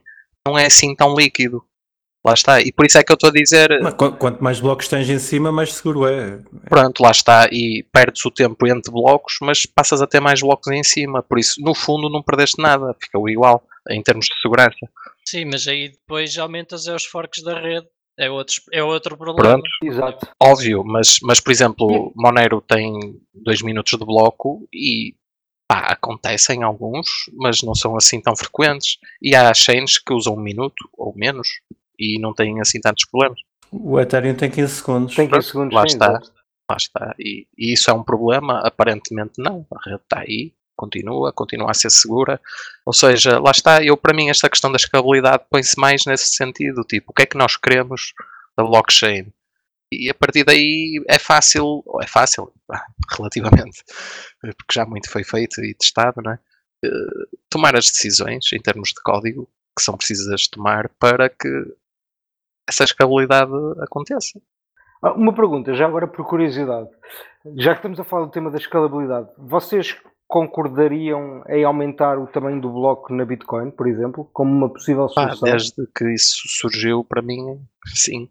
não 0.46 0.58
é 0.58 0.66
assim 0.66 0.94
tão 0.94 1.14
líquido. 1.14 1.62
Lá 2.24 2.34
está. 2.34 2.60
E 2.60 2.70
por 2.70 2.86
isso 2.86 2.98
é 2.98 3.02
que 3.02 3.10
eu 3.10 3.14
estou 3.14 3.30
a 3.30 3.32
dizer, 3.32 3.80
Mas 3.82 3.94
qu- 3.94 4.12
quanto 4.12 4.42
mais 4.42 4.60
blocos 4.60 4.86
tens 4.86 5.10
em 5.10 5.18
cima, 5.18 5.50
mais 5.50 5.72
seguro 5.74 6.06
é. 6.06 6.38
pronto, 6.68 7.02
lá 7.02 7.10
está. 7.10 7.48
E 7.50 7.84
perdes 7.92 8.24
o 8.24 8.30
tempo 8.30 8.66
entre 8.66 8.92
blocos, 8.92 9.38
mas 9.42 9.66
passas 9.66 10.00
a 10.00 10.06
ter 10.06 10.20
mais 10.20 10.40
blocos 10.40 10.68
em 10.72 10.84
cima. 10.84 11.22
Por 11.22 11.38
isso, 11.38 11.60
no 11.60 11.74
fundo, 11.74 12.08
não 12.08 12.22
perdeste 12.22 12.62
nada. 12.62 12.94
Ficou 13.02 13.28
igual 13.28 13.62
em 13.90 14.00
termos 14.02 14.26
de 14.26 14.40
segurança. 14.40 14.78
Sim, 15.26 15.46
mas 15.46 15.66
aí 15.66 15.88
depois 15.88 16.38
aumentas 16.38 16.86
é 16.86 16.94
os 16.94 17.04
forks 17.04 17.42
da 17.42 17.58
rede. 17.58 17.86
É 18.18 18.30
outro, 18.30 18.56
é 18.72 18.84
outro 18.84 19.16
problema. 19.16 19.54
Pronto. 19.54 19.68
Exato. 19.82 20.28
Óbvio, 20.40 20.84
mas, 20.84 21.16
mas 21.22 21.40
por 21.40 21.50
exemplo, 21.50 22.12
Monero 22.14 22.60
tem 22.60 22.92
2 23.34 23.62
minutos 23.62 23.98
de 23.98 24.04
bloco 24.04 24.68
e 24.72 25.14
pá, 25.66 25.78
acontecem 25.88 26.62
alguns, 26.62 27.08
mas 27.32 27.62
não 27.62 27.74
são 27.74 27.96
assim 27.96 28.20
tão 28.20 28.36
frequentes. 28.36 28.98
E 29.20 29.34
há 29.34 29.52
chains 29.54 29.98
que 29.98 30.12
usam 30.12 30.34
um 30.34 30.40
minuto 30.40 30.88
ou 30.96 31.12
menos 31.16 31.48
e 32.02 32.18
não 32.18 32.34
têm 32.34 32.60
assim 32.60 32.80
tantos 32.80 33.04
problemas. 33.04 33.38
O 33.70 33.98
Ethereum 34.00 34.34
tem 34.34 34.50
15 34.50 34.74
segundos. 34.74 35.14
Tem 35.14 35.28
15 35.28 35.46
segundos. 35.46 35.74
Lá 35.74 35.82
sim, 35.82 35.94
está. 35.94 36.06
exato. 36.08 36.32
Lá 36.70 36.76
está. 36.76 37.14
E, 37.18 37.46
e 37.56 37.72
isso 37.72 37.90
é 37.90 37.94
um 37.94 38.02
problema? 38.02 38.60
Aparentemente 38.60 39.34
não. 39.38 39.66
A 39.72 39.88
rede 39.88 40.02
está 40.02 40.20
aí, 40.20 40.52
continua, 40.76 41.32
continua 41.32 41.70
a 41.70 41.74
ser 41.74 41.90
segura. 41.90 42.40
Ou 42.84 42.92
seja, 42.92 43.38
lá 43.38 43.50
está. 43.50 43.82
Eu, 43.82 43.96
para 43.96 44.14
mim, 44.14 44.28
esta 44.28 44.50
questão 44.50 44.70
da 44.70 44.76
escalabilidade 44.76 45.44
põe-se 45.48 45.78
mais 45.78 46.04
nesse 46.04 46.34
sentido. 46.34 46.82
Tipo, 46.82 47.12
o 47.12 47.14
que 47.14 47.22
é 47.22 47.26
que 47.26 47.38
nós 47.38 47.56
queremos 47.56 48.12
da 48.56 48.64
blockchain? 48.64 49.32
E 49.92 50.08
a 50.10 50.14
partir 50.14 50.44
daí 50.44 51.02
é 51.06 51.18
fácil, 51.18 51.82
ou 51.84 52.02
é 52.02 52.06
fácil, 52.06 52.50
relativamente, 53.16 53.84
porque 54.40 54.72
já 54.72 54.86
muito 54.86 55.10
foi 55.10 55.22
feito 55.22 55.62
e 55.62 55.74
testado, 55.74 56.22
não 56.22 56.32
é? 56.32 56.38
Eh, 56.84 57.36
tomar 57.50 57.76
as 57.76 57.90
decisões 57.90 58.52
em 58.52 58.58
termos 58.58 58.88
de 58.88 59.02
código 59.02 59.48
que 59.76 59.82
são 59.82 59.96
precisas 59.96 60.48
tomar 60.48 60.88
para 60.98 61.28
que 61.28 61.48
essa 62.72 62.84
escalabilidade 62.84 63.52
aconteça. 63.80 64.40
Ah, 65.02 65.12
Uma 65.12 65.34
pergunta, 65.34 65.74
já 65.74 65.86
agora 65.86 66.06
por 66.06 66.26
curiosidade. 66.26 66.88
Já 67.56 67.72
que 67.72 67.78
estamos 67.78 67.98
a 68.00 68.04
falar 68.04 68.24
do 68.26 68.30
tema 68.30 68.50
da 68.50 68.58
escalabilidade, 68.58 69.28
vocês 69.36 69.96
concordariam 70.28 71.42
em 71.48 71.64
aumentar 71.64 72.18
o 72.18 72.26
tamanho 72.26 72.60
do 72.60 72.70
bloco 72.72 73.12
na 73.12 73.24
Bitcoin, 73.24 73.70
por 73.70 73.86
exemplo, 73.86 74.28
como 74.32 74.50
uma 74.50 74.72
possível 74.72 75.06
Pá, 75.14 75.34
solução? 75.34 75.48
desde 75.50 75.86
que 75.94 76.14
isso 76.14 76.42
surgiu, 76.48 77.04
para 77.04 77.20
mim, 77.20 77.60
sim. 77.94 78.28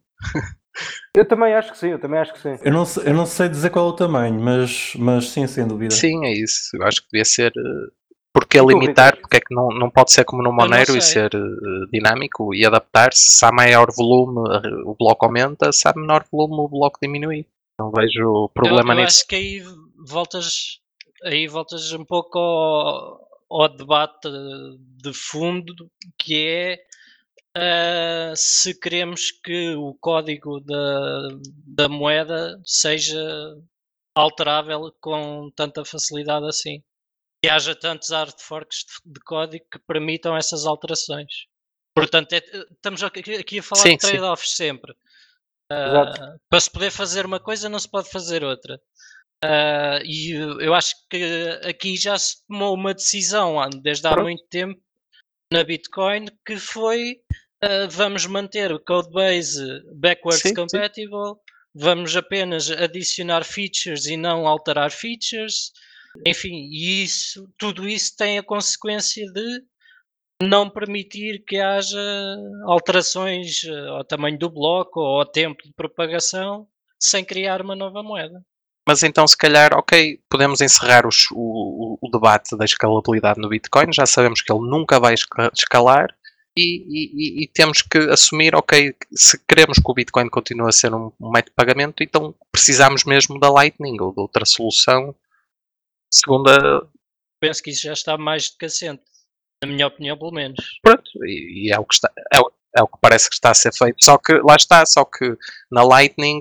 Eu 1.15 1.27
também 1.27 1.53
acho 1.53 1.71
que 1.73 1.77
sim, 1.77 1.89
eu 1.89 1.99
também 1.99 2.19
acho 2.19 2.33
que 2.33 2.39
sim. 2.39 2.57
Eu 2.63 2.71
não, 2.71 2.85
sei, 2.85 3.09
eu 3.09 3.13
não 3.13 3.25
sei 3.25 3.49
dizer 3.49 3.69
qual 3.69 3.87
é 3.87 3.89
o 3.89 3.93
tamanho, 3.95 4.39
mas, 4.39 4.93
mas 4.97 5.29
sim, 5.29 5.45
sem 5.45 5.67
dúvida. 5.67 5.93
Sim, 5.93 6.25
é 6.25 6.33
isso. 6.33 6.75
Eu 6.75 6.83
acho 6.83 7.01
que 7.01 7.09
devia 7.11 7.25
ser 7.25 7.51
eh, 7.55 7.91
Porque 8.33 8.59
tu, 8.59 8.67
limitar, 8.67 9.19
porque 9.19 9.37
é 9.37 9.39
que 9.39 9.53
não, 9.53 9.69
não 9.69 9.89
pode 9.89 10.11
ser 10.11 10.23
como 10.23 10.41
no 10.41 10.53
Monero 10.53 10.95
e 10.95 11.01
ser 11.01 11.31
eh, 11.35 11.85
dinâmico 11.91 12.53
e 12.55 12.65
adaptar-se. 12.65 13.37
Se 13.37 13.45
há 13.45 13.51
maior 13.51 13.87
volume, 13.91 14.49
eh, 14.55 14.83
o 14.85 14.95
bloco 14.95 15.25
aumenta, 15.25 15.71
se 15.71 15.87
há 15.87 15.93
menor 15.95 16.25
volume, 16.31 16.61
o 16.61 16.69
bloco 16.69 16.97
diminui. 17.01 17.45
Não 17.77 17.91
vejo 17.91 18.49
problema 18.53 18.93
eu, 18.93 18.99
eu 18.99 19.03
nisso. 19.03 19.17
acho 19.17 19.27
que 19.27 19.35
aí 19.35 19.63
voltas, 20.07 20.79
aí 21.25 21.47
voltas 21.47 21.91
um 21.91 22.05
pouco 22.05 22.39
ao, 22.39 23.27
ao 23.49 23.69
debate 23.69 24.29
de 25.01 25.13
fundo 25.13 25.73
que 26.17 26.47
é 26.47 26.79
ah, 27.55 28.33
se 28.35 28.79
queremos 28.79 29.31
que 29.31 29.75
o 29.75 29.93
código 29.99 30.61
da, 30.61 31.27
da 31.65 31.89
moeda 31.89 32.61
seja 32.65 33.21
alterável 34.15 34.93
com 35.01 35.51
tanta 35.55 35.83
facilidade 35.83 36.45
assim. 36.47 36.81
Que 37.43 37.49
haja 37.49 37.75
tantos 37.75 38.09
hard 38.09 38.39
forks 38.39 38.85
de, 38.85 39.13
de 39.13 39.19
código 39.21 39.65
que 39.71 39.79
permitam 39.79 40.35
essas 40.37 40.65
alterações. 40.65 41.47
Portanto, 41.95 42.33
é- 42.33 42.43
estamos 42.71 43.03
aqui, 43.03 43.35
aqui 43.35 43.59
a 43.59 43.63
falar 43.63 43.81
Sim, 43.81 43.97
de 43.97 44.01
sim. 44.05 44.11
trade-offs 44.11 44.55
sempre. 44.55 44.93
Ah, 45.71 46.35
para 46.49 46.59
se 46.59 46.69
poder 46.69 46.91
fazer 46.91 47.25
uma 47.25 47.39
coisa, 47.39 47.69
não 47.69 47.79
se 47.79 47.89
pode 47.89 48.09
fazer 48.09 48.43
outra. 48.43 48.79
Ah, 49.43 49.99
e 50.03 50.31
eu 50.33 50.73
acho 50.73 50.95
que 51.09 51.23
aqui 51.67 51.95
já 51.97 52.17
se 52.17 52.45
tomou 52.47 52.75
uma 52.75 52.93
decisão 52.93 53.57
desde 53.81 54.05
há 54.07 54.11
Pronto. 54.11 54.25
muito 54.25 54.45
tempo 54.47 54.79
na 55.51 55.63
Bitcoin 55.63 56.25
que 56.45 56.57
foi 56.57 57.21
ah, 57.63 57.87
vamos 57.89 58.25
manter 58.25 58.71
o 58.71 58.79
codebase 58.79 59.61
backwards 59.95 60.41
Sim, 60.41 60.49
sim. 60.49 60.55
compatible, 60.55 61.35
vamos 61.73 62.15
apenas 62.15 62.69
adicionar 62.69 63.43
features 63.43 64.05
e 64.05 64.15
não 64.15 64.47
alterar 64.47 64.91
features. 64.91 65.71
Enfim, 66.25 66.69
isso, 66.71 67.47
tudo 67.57 67.87
isso 67.87 68.15
tem 68.17 68.37
a 68.37 68.43
consequência 68.43 69.25
de 69.31 69.61
não 70.43 70.69
permitir 70.69 71.43
que 71.45 71.57
haja 71.57 71.99
alterações 72.65 73.63
eh, 73.63 73.87
ao 73.89 74.03
tamanho 74.03 74.37
do 74.39 74.49
bloco 74.49 74.99
ou 74.99 75.19
ao 75.19 75.25
tempo 75.25 75.61
de 75.63 75.71
propagação 75.73 76.67
sem 76.99 77.23
criar 77.23 77.61
uma 77.61 77.75
nova 77.75 78.01
moeda. 78.03 78.43
Mas 78.87 79.03
então, 79.03 79.27
se 79.27 79.37
calhar, 79.37 79.73
ok, 79.77 80.19
podemos 80.27 80.59
encerrar 80.59 81.05
os- 81.07 81.27
o, 81.31 81.97
o- 82.01 82.09
debate 82.11 82.57
da 82.57 82.65
escalabilidade 82.65 83.39
no 83.39 83.47
Bitcoin. 83.49 83.93
Já 83.93 84.05
sabemos 84.07 84.41
que 84.41 84.51
ele 84.51 84.67
nunca 84.67 84.99
vai 84.99 85.13
esca- 85.13 85.51
escalar 85.55 86.07
e, 86.57 86.63
e- 86.87 87.11
e- 87.41 87.43
e 87.43 87.47
temos 87.47 87.83
que 87.83 87.99
assumir, 88.09 88.55
ok, 88.55 88.95
se 89.13 89.39
queremos 89.47 89.77
que 89.77 89.89
o 89.89 89.93
Bitcoin 89.93 90.27
continue 90.29 90.67
a 90.67 90.71
ser 90.71 90.93
um, 90.93 91.11
um 91.21 91.29
método 91.31 91.51
de 91.51 91.55
pagamento, 91.55 92.03
então 92.03 92.33
precisamos 92.51 93.03
mesmo 93.05 93.39
da 93.39 93.49
Lightning 93.51 94.01
ou 94.01 94.11
de 94.11 94.19
outra 94.19 94.43
solução. 94.45 95.15
Segundo 96.13 96.49
a, 96.49 96.87
Penso 97.41 97.63
que 97.63 97.71
isso 97.71 97.81
já 97.83 97.93
está 97.93 98.17
mais 98.17 98.49
do 98.51 98.57
que 98.57 98.65
assente, 98.65 99.01
na 99.63 99.69
minha 99.71 99.87
opinião, 99.87 100.17
pelo 100.17 100.31
menos. 100.31 100.59
Pronto, 100.83 101.09
e, 101.25 101.67
e 101.69 101.73
é, 101.73 101.79
o 101.79 101.85
que 101.85 101.95
está, 101.95 102.11
é, 102.31 102.39
o- 102.39 102.51
é 102.77 102.83
o 102.83 102.87
que 102.87 102.97
parece 103.01 103.27
que 103.29 103.33
está 103.35 103.49
a 103.51 103.55
ser 103.55 103.73
feito. 103.73 103.97
Só 104.03 104.17
que 104.17 104.33
lá 104.33 104.55
está, 104.55 104.85
só 104.85 105.03
que 105.03 105.35
na 105.71 105.83
Lightning 105.83 106.39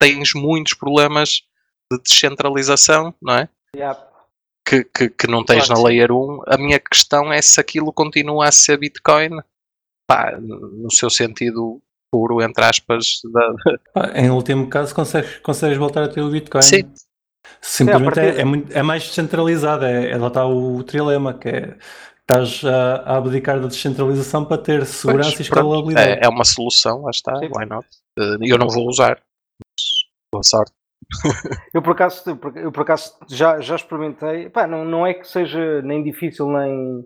tens 0.00 0.32
muitos 0.34 0.72
problemas 0.74 1.42
de 1.92 1.98
descentralização, 2.02 3.14
não 3.20 3.34
é? 3.34 3.48
Yeah. 3.76 4.08
Que, 4.66 4.84
que, 4.84 5.10
que 5.10 5.26
não 5.26 5.44
tens 5.44 5.66
Claro 5.66 5.82
na 5.82 5.88
sim. 5.88 5.94
Layer 5.96 6.12
1. 6.12 6.42
A 6.46 6.56
minha 6.56 6.80
questão 6.80 7.30
é 7.32 7.42
se 7.42 7.60
aquilo 7.60 7.92
continua 7.92 8.48
a 8.48 8.52
ser 8.52 8.78
Bitcoin, 8.78 9.30
pá, 10.08 10.32
no 10.40 10.90
seu 10.90 11.10
sentido 11.10 11.82
puro, 12.10 12.40
entre 12.42 12.64
aspas, 12.64 13.20
da, 13.94 14.12
em 14.18 14.30
último 14.30 14.68
caso, 14.70 14.94
consegues, 14.94 15.38
consegues 15.40 15.76
voltar 15.78 16.04
a 16.04 16.08
ter 16.08 16.22
o 16.22 16.30
Bitcoin. 16.30 16.62
Sim. 16.62 16.92
Simplesmente 17.60 18.18
é, 18.18 18.22
partida. 18.22 18.40
é, 18.40 18.44
muito- 18.44 18.72
é 18.76 18.82
mais 18.82 19.04
descentralizado. 19.04 19.84
É, 19.84 20.10
é 20.10 20.16
lá 20.16 20.28
está 20.28 20.46
o 20.46 20.82
trilema, 20.84 21.34
que 21.34 21.48
é 21.48 21.76
estás 22.20 22.62
a, 22.64 22.94
a 23.02 23.16
abdicar 23.18 23.60
da 23.60 23.66
descentralização 23.66 24.44
para 24.44 24.58
ter 24.58 24.86
segurança 24.86 25.30
Pois, 25.30 25.40
e 25.40 25.42
escalabilidade. 25.42 26.10
é, 26.10 26.20
é 26.24 26.28
uma 26.28 26.44
solução, 26.44 27.02
lá 27.02 27.10
está, 27.10 27.36
Sim. 27.38 27.50
why 27.56 27.66
not? 27.66 27.86
Eh, 28.18 28.36
Eu 28.42 28.58
não 28.58 28.68
vou 28.68 28.88
usar, 28.88 29.18
mas 29.60 29.84
boa 30.32 30.42
sorte. 30.44 30.72
Eu 31.74 31.82
por 31.82 31.92
acaso, 31.92 32.22
eu 32.30 32.36
por- 32.72 32.82
acaso 32.82 33.14
já, 33.28 33.60
já 33.60 33.74
experimentei. 33.76 34.44
Epá, 34.46 34.66
não, 34.66 34.84
não 34.84 35.06
é 35.06 35.12
que 35.14 35.26
seja 35.28 35.82
nem 35.82 36.02
difícil 36.02 36.46
nem. 36.48 37.04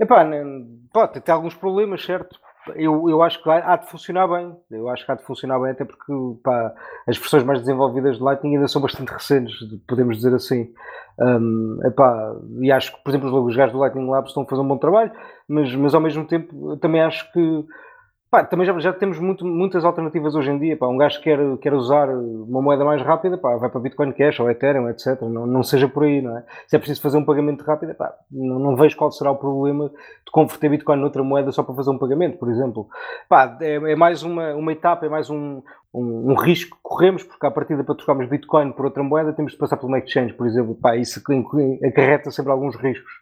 Epá, 0.00 0.24
nem, 0.24 0.80
ter 1.20 1.30
alguns 1.30 1.54
problemas, 1.54 2.02
certo? 2.04 2.36
Eu, 2.76 3.08
eu 3.10 3.22
acho 3.22 3.42
que 3.42 3.50
há 3.50 3.76
de 3.76 3.90
funcionar 3.90 4.28
bem. 4.28 4.56
Eu 4.70 4.88
acho 4.88 5.04
que 5.04 5.10
há 5.10 5.14
de 5.14 5.24
funcionar 5.24 5.58
bem, 5.58 5.72
até 5.72 5.84
porque 5.84 6.12
pá, 6.44 6.72
as 7.08 7.18
versões 7.18 7.42
mais 7.42 7.60
desenvolvidas 7.60 8.18
de 8.18 8.22
Lightning 8.22 8.54
ainda 8.54 8.68
são 8.68 8.80
bastante 8.80 9.12
recentes, 9.12 9.54
podemos 9.88 10.16
dizer 10.16 10.34
assim. 10.34 10.72
Um, 11.18 11.78
epá, 11.84 12.34
e 12.60 12.70
acho 12.70 12.94
que, 12.94 13.02
por 13.02 13.10
exemplo, 13.10 13.44
os 13.44 13.56
gajos 13.56 13.72
do 13.72 13.78
Lightning 13.80 14.08
Labs 14.08 14.30
estão 14.30 14.44
a 14.44 14.46
fazer 14.46 14.62
um 14.62 14.68
bom 14.68 14.78
trabalho, 14.78 15.10
mas, 15.48 15.74
mas 15.74 15.94
ao 15.94 16.00
mesmo 16.00 16.24
tempo 16.26 16.76
também 16.76 17.02
acho 17.02 17.30
que 17.32 17.64
Pá, 18.32 18.42
também 18.42 18.64
já, 18.66 18.78
já 18.78 18.94
temos 18.94 19.18
muito- 19.18 19.44
muitas 19.44 19.84
alternativas 19.84 20.34
hoje 20.34 20.50
em 20.50 20.58
dia. 20.58 20.74
Pá. 20.74 20.88
Um 20.88 20.96
gajo 20.96 21.18
que 21.18 21.24
quer, 21.24 21.38
quer 21.58 21.74
usar 21.74 22.08
uma 22.08 22.62
moeda 22.62 22.82
mais 22.82 23.02
rápida, 23.02 23.36
pá, 23.36 23.58
vai 23.58 23.68
para 23.68 23.78
Bitcoin 23.78 24.10
Cash 24.12 24.40
ou 24.40 24.50
Ethereum, 24.50 24.88
etc. 24.88 25.20
Não, 25.20 25.46
não 25.46 25.62
seja 25.62 25.86
por 25.86 26.04
aí, 26.04 26.22
não 26.22 26.38
é? 26.38 26.44
Se 26.66 26.74
é 26.74 26.78
preciso 26.78 27.02
fazer 27.02 27.18
um 27.18 27.26
pagamento 27.26 27.62
rápido, 27.62 27.94
pá, 27.94 28.10
não, 28.30 28.58
não 28.58 28.74
vejo 28.74 28.96
qual 28.96 29.12
será 29.12 29.30
o 29.30 29.36
problema 29.36 29.90
de 29.90 30.30
converter 30.32 30.70
Bitcoin 30.70 30.96
noutra 30.98 31.22
moeda 31.22 31.52
só 31.52 31.62
para 31.62 31.74
fazer 31.74 31.90
um 31.90 31.98
pagamento, 31.98 32.38
por 32.38 32.48
exemplo. 32.50 32.88
Pá, 33.28 33.58
é, 33.60 33.74
é 33.74 33.94
mais 33.96 34.22
uma, 34.22 34.54
uma 34.54 34.72
etapa, 34.72 35.04
é 35.04 35.10
mais 35.10 35.28
um, 35.28 35.60
um, 35.92 36.30
um 36.32 36.34
risco 36.34 36.74
que 36.76 36.82
corremos, 36.82 37.22
porque 37.22 37.46
à 37.46 37.50
partida 37.50 37.84
para 37.84 37.94
trocarmos 37.94 38.26
Bitcoin 38.30 38.72
por 38.72 38.86
outra 38.86 39.02
moeda 39.02 39.34
temos 39.34 39.52
de 39.52 39.58
passar 39.58 39.78
uma 39.84 39.98
exchange, 39.98 40.32
por 40.32 40.46
exemplo. 40.46 40.74
Pá, 40.74 40.96
isso 40.96 41.22
acarreta 41.86 42.30
sempre 42.30 42.50
alguns 42.50 42.76
riscos. 42.76 43.12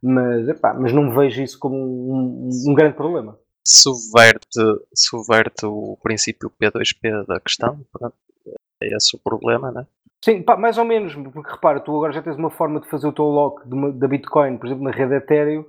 Mas, 0.00 0.48
epá, 0.48 0.72
mas 0.72 0.92
não 0.92 1.10
vejo 1.10 1.42
isso 1.42 1.58
como 1.58 1.74
um- 1.76 2.48
um 2.68 2.74
grande 2.74 2.94
problema. 2.94 3.36
Subverte, 3.66 4.60
subverte 4.94 5.66
o 5.66 5.96
princípio 6.02 6.50
P2P 6.60 7.26
da 7.26 7.40
questão. 7.40 7.78
É 8.82 8.96
esse 8.96 9.14
o 9.16 9.18
problema, 9.18 9.70
né? 9.70 9.86
Sim, 10.24 10.42
pá, 10.42 10.56
mais 10.56 10.78
ou 10.78 10.84
menos, 10.84 11.14
porque 11.14 11.50
repara, 11.50 11.80
tu 11.80 11.96
agora 11.96 12.12
já 12.12 12.22
tens 12.22 12.36
uma 12.36 12.50
forma 12.50 12.80
de 12.80 12.88
fazer 12.88 13.08
o 13.08 13.12
teu 13.12 13.24
lock 13.24 13.62
uma- 13.68 13.90
da 13.92 14.06
Bitcoin, 14.06 14.56
por 14.56 14.66
exemplo, 14.66 14.84
na 14.84 14.90
rede 14.92 15.14
Ethereum, 15.14 15.64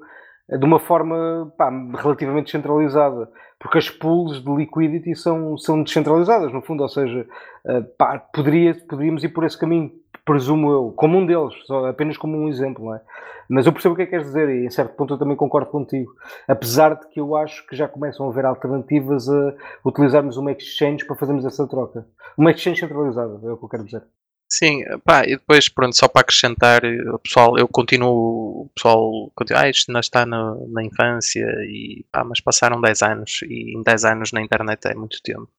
eh, 0.50 0.58
de 0.58 0.66
uma 0.66 0.80
forma 0.80 1.52
pá, 1.58 1.70
relativamente 1.98 2.46
descentralizada, 2.46 3.32
porque 3.60 3.80
as 3.80 3.90
pools 3.90 4.44
de 4.44 4.52
liquidity 4.56 5.16
são, 5.16 5.58
são 5.58 5.82
descentralizadas, 5.82 6.52
no 6.54 6.62
fundo, 6.62 6.84
ou 6.84 6.90
seja, 6.90 7.26
eh, 7.66 7.82
pá, 7.98 8.20
poderia, 8.20 8.76
poderíamos 8.88 9.24
ir 9.24 9.30
por 9.30 9.44
esse 9.44 9.58
caminho, 9.58 9.92
presumo 10.26 10.72
eu, 10.72 10.94
como 10.96 11.18
um 11.18 11.26
deles, 11.26 11.54
só, 11.66 11.88
apenas 11.88 12.18
como 12.18 12.38
um 12.38 12.48
exemplo, 12.48 12.86
não 12.86 12.96
é? 12.96 13.02
Mas 13.50 13.66
eu 13.66 13.74
percebo 13.74 13.94
o 13.94 13.98
que 13.98 14.04
é 14.04 14.06
que 14.06 14.12
queres 14.12 14.28
dizer 14.28 14.50
e 14.50 14.66
em 14.66 14.70
certo 14.70 14.96
ponto 14.96 15.14
eu 15.14 15.18
também 15.18 15.36
concordo 15.36 15.70
contigo, 15.70 16.12
apesar 16.48 16.96
de 16.96 17.08
que 17.10 17.20
eu 17.20 17.36
acho 17.36 17.66
que 17.68 17.76
já 17.76 17.88
começam 17.88 18.26
a 18.26 18.30
haver 18.30 18.46
alternativas 18.46 19.28
a 19.30 19.54
utilizarmos 19.86 20.38
uma 20.38 20.52
exchange 20.52 21.06
para 21.06 21.16
fazermos 21.16 21.46
essa 21.46 21.68
troca. 21.68 22.08
Uma 22.38 22.52
exchange 22.52 22.80
centralizada, 22.80 23.40
é 23.44 23.52
o 23.52 23.58
que 23.58 23.66
eu 23.66 23.70
quero 23.70 23.84
dizer. 23.84 24.04
Sim, 24.50 24.84
pá, 25.04 25.24
e 25.26 25.32
depois, 25.32 25.68
pronto, 25.68 25.98
só 25.98 26.08
para 26.08 26.22
acrescentar, 26.22 26.84
o 26.86 27.18
pessoal, 27.18 27.58
eu 27.58 27.68
continuo, 27.68 28.66
o 28.66 28.72
pessoal, 28.76 29.32
continua, 29.34 29.64
ah, 29.64 29.70
isto 29.70 29.90
ainda 29.90 30.00
está 30.00 30.28
na, 30.28 30.56
na 30.70 30.84
infância, 30.84 31.44
e, 31.68 32.06
pá, 32.12 32.24
mas 32.24 32.40
passaram 32.40 32.80
10 32.80 33.02
anos, 33.02 33.40
e 33.50 33.76
em 33.76 33.82
10 33.82 34.06
anos 34.06 34.32
na 34.32 34.42
internet 34.44 34.86
é 34.86 34.94
muito 34.94 35.20
tempo. 35.24 35.50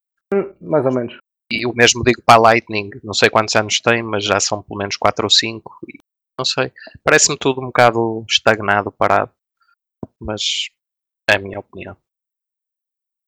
Mais 0.60 0.86
ou 0.86 0.92
menos. 0.92 1.18
E 1.50 1.66
o 1.66 1.74
mesmo 1.74 2.02
digo 2.02 2.22
para 2.22 2.36
a 2.36 2.42
Lightning, 2.42 2.90
não 3.02 3.12
sei 3.14 3.28
quantos 3.28 3.54
anos 3.54 3.80
tem, 3.80 4.02
mas 4.02 4.24
já 4.24 4.40
são 4.40 4.62
pelo 4.62 4.78
menos 4.78 4.96
4 4.96 5.24
ou 5.24 5.30
5, 5.30 5.78
e 5.88 5.98
não 6.38 6.44
sei, 6.44 6.72
parece-me 7.04 7.38
tudo 7.38 7.60
um 7.60 7.66
bocado 7.66 8.24
estagnado, 8.28 8.90
parado, 8.90 9.30
mas 10.20 10.68
é 11.30 11.36
a 11.36 11.38
minha 11.38 11.58
opinião. 11.60 11.96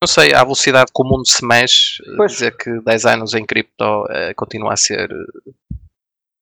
Não 0.03 0.07
sei, 0.07 0.33
à 0.33 0.43
velocidade 0.43 0.91
que 0.93 1.01
o 1.01 1.05
mundo 1.05 1.27
se 1.27 1.43
mexe, 1.45 2.03
Pois. 2.17 2.33
dizer 2.33 2.55
que 2.55 2.81
10 2.81 3.05
anos 3.05 3.33
em 3.33 3.45
cripto 3.45 4.05
eh, 4.09 4.33
continua 4.35 4.73
a 4.73 4.77
ser 4.77 5.09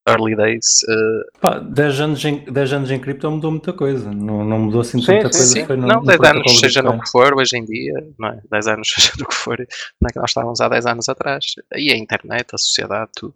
early 0.08 0.36
days, 0.36 0.84
eh, 0.88 1.40
Pá, 1.42 1.60
10 1.60 2.00
anos, 2.02 2.26
em, 2.26 2.44
10 2.46 2.74
anos 2.74 2.92
em 2.92 3.00
cripto 3.00 3.30
mudou 3.30 3.52
muita 3.52 3.74
coisa. 3.74 4.12
Não, 4.12 4.44
não 4.44 4.60
mudou 4.60 4.82
assim 4.82 5.00
Sim, 5.00 5.08
tanta 5.08 5.34
sim, 5.34 5.40
coisa. 5.40 5.54
sim. 5.54 5.66
Foi 5.66 5.76
no, 5.76 5.88
não, 5.88 6.00
no 6.02 6.06
10 6.06 6.18
protocolo 6.18 6.40
anos 6.42 6.60
seja 6.60 6.82
no 6.82 7.02
que 7.02 7.10
for 7.10 7.34
hoje 7.34 7.58
em 7.58 7.66
dia, 7.66 7.94
não 8.20 8.30
é? 8.30 8.42
10 8.50 8.68
anos 8.68 8.90
seja 8.94 9.12
no 9.18 9.26
que 9.26 9.36
for, 9.36 9.58
não 9.58 10.08
é 10.08 10.14
que 10.14 10.20
nós 10.20 10.30
estávamos 10.30 10.62
há 10.62 10.70
10 10.70 10.86
anos 10.86 11.10
atrás. 11.10 11.46
E 11.76 11.92
a 11.92 11.98
internet, 11.98 12.54
a 12.54 12.58
sociedade, 12.58 13.12
tudo. 13.16 13.36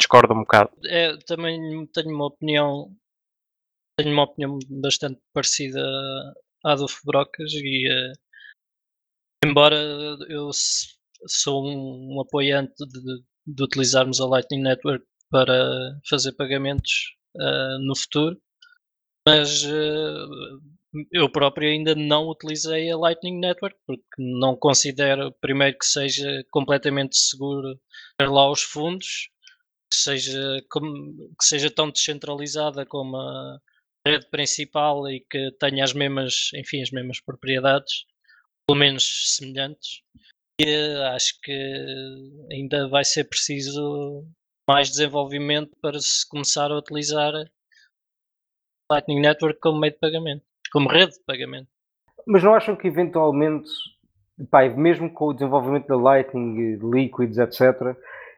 Discordo 0.00 0.34
um 0.34 0.40
bocado. 0.40 0.70
É, 0.86 1.16
também 1.26 1.86
tenho 1.92 2.14
uma 2.14 2.26
opinião 2.26 2.90
tenho 3.96 4.12
uma 4.12 4.24
opinião 4.24 4.58
bastante 4.68 5.20
parecida 5.32 5.80
à 6.64 6.74
do 6.74 6.88
Fubrocas 6.88 7.52
e 7.52 7.88
eh, 7.88 8.12
embora 9.46 9.76
eu 10.28 10.50
sou 11.28 11.64
um, 11.64 12.16
um 12.16 12.20
apoiante 12.20 12.74
de, 12.88 13.22
de 13.46 13.62
utilizarmos 13.62 14.20
a 14.20 14.26
Lightning 14.26 14.62
Network 14.62 15.06
para 15.30 15.98
fazer 16.08 16.32
pagamentos 16.32 17.16
eh, 17.36 17.78
no 17.80 17.96
futuro, 17.96 18.40
mas 19.26 19.64
eh, 19.64 20.26
eu 21.12 21.30
próprio 21.30 21.68
ainda 21.68 21.94
não 21.94 22.28
utilizei 22.28 22.90
a 22.90 22.96
Lightning 22.96 23.38
Network 23.40 23.76
porque 23.86 24.04
não 24.18 24.56
considero 24.56 25.32
primeiro 25.40 25.76
que 25.78 25.86
seja 25.86 26.44
completamente 26.50 27.16
seguro 27.16 27.80
ter 28.18 28.28
lá 28.28 28.50
os 28.50 28.62
fundos 28.62 29.30
que 29.90 29.96
seja, 29.96 30.60
que 30.70 31.44
seja 31.46 31.70
tão 31.70 31.90
descentralizada 31.90 32.86
como 32.86 33.16
a, 33.16 33.60
rede 34.06 34.28
principal 34.30 35.08
e 35.08 35.20
que 35.20 35.50
tenha 35.58 35.82
as 35.82 35.92
mesmas, 35.92 36.50
enfim, 36.54 36.82
as 36.82 36.90
mesmas 36.90 37.20
propriedades, 37.20 38.04
pelo 38.66 38.78
menos 38.78 39.34
semelhantes. 39.36 40.02
E 40.60 40.64
eh, 40.64 41.04
acho 41.14 41.40
que 41.42 41.52
ainda 42.52 42.88
vai 42.88 43.04
ser 43.04 43.24
preciso 43.24 44.26
mais 44.68 44.88
desenvolvimento 44.90 45.70
para 45.80 45.98
se 46.00 46.28
começar 46.28 46.70
a 46.70 46.78
utilizar 46.78 47.32
Lightning 48.90 49.20
Network 49.20 49.60
como 49.60 49.78
meio 49.80 49.92
de 49.92 49.98
pagamento, 49.98 50.42
como 50.72 50.88
rede 50.88 51.12
de 51.12 51.24
pagamento. 51.26 51.68
Mas 52.26 52.42
não 52.42 52.54
acham 52.54 52.74
que 52.76 52.86
eventualmente, 52.88 53.68
pá, 54.50 54.66
mesmo 54.68 55.10
com 55.12 55.26
o 55.26 55.34
desenvolvimento 55.34 55.86
da 55.86 55.96
Lightning, 55.96 56.78
Liquids, 56.90 57.38
etc., 57.38 57.96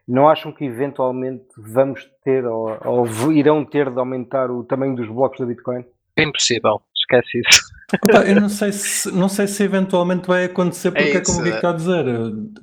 não 0.09 0.29
acham 0.29 0.53
que 0.53 0.65
eventualmente 0.65 1.45
vamos 1.57 2.09
ter 2.25 2.45
ou, 2.45 2.77
ou 2.85 3.33
irão 3.33 3.65
ter 3.65 3.91
de 3.91 3.99
aumentar 3.99 4.51
o 4.51 4.63
tamanho 4.65 4.95
dos 4.95 5.09
blocos 5.09 5.41
da 5.41 5.47
Bitcoin? 5.47 5.85
É 6.17 6.23
impossível, 6.23 6.81
esquece 6.97 7.41
isso. 7.41 7.61
Opa, 8.03 8.19
eu 8.25 8.41
não 8.41 8.49
sei, 8.49 8.73
se, 8.73 9.11
não 9.13 9.29
sei 9.29 9.47
se 9.47 9.63
eventualmente 9.63 10.27
vai 10.27 10.45
acontecer, 10.45 10.91
porque 10.91 11.05
é, 11.09 11.17
É 11.17 11.23
como 11.25 11.39
o 11.41 11.45
isso, 11.45 11.53
é. 11.53 11.57
está 11.57 11.71
a 11.71 11.73
dizer, 11.73 12.05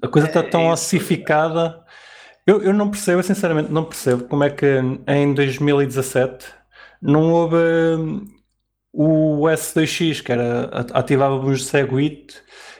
a 0.02 0.08
coisa 0.08 0.28
está 0.28 0.40
É 0.40 0.44
tão 0.44 0.62
isso. 0.64 0.74
ossificada. 0.74 1.84
Eu, 2.46 2.62
eu 2.62 2.74
não 2.74 2.90
percebo, 2.92 3.20
eu 3.20 3.24
sinceramente 3.24 3.72
não 3.72 3.86
percebo 3.86 4.26
como 4.28 4.44
é 4.44 4.50
que 4.50 4.66
em 5.08 5.34
2017 5.34 6.46
não 7.02 7.32
houve 7.32 7.56
hum, 7.56 8.28
o 8.94 9.48
S2X, 9.50 10.22
que 10.22 10.32
era 10.32 10.66
at- 10.66 10.92
ativávamos 10.94 11.62
o 11.62 11.64
Segwit 11.64 12.36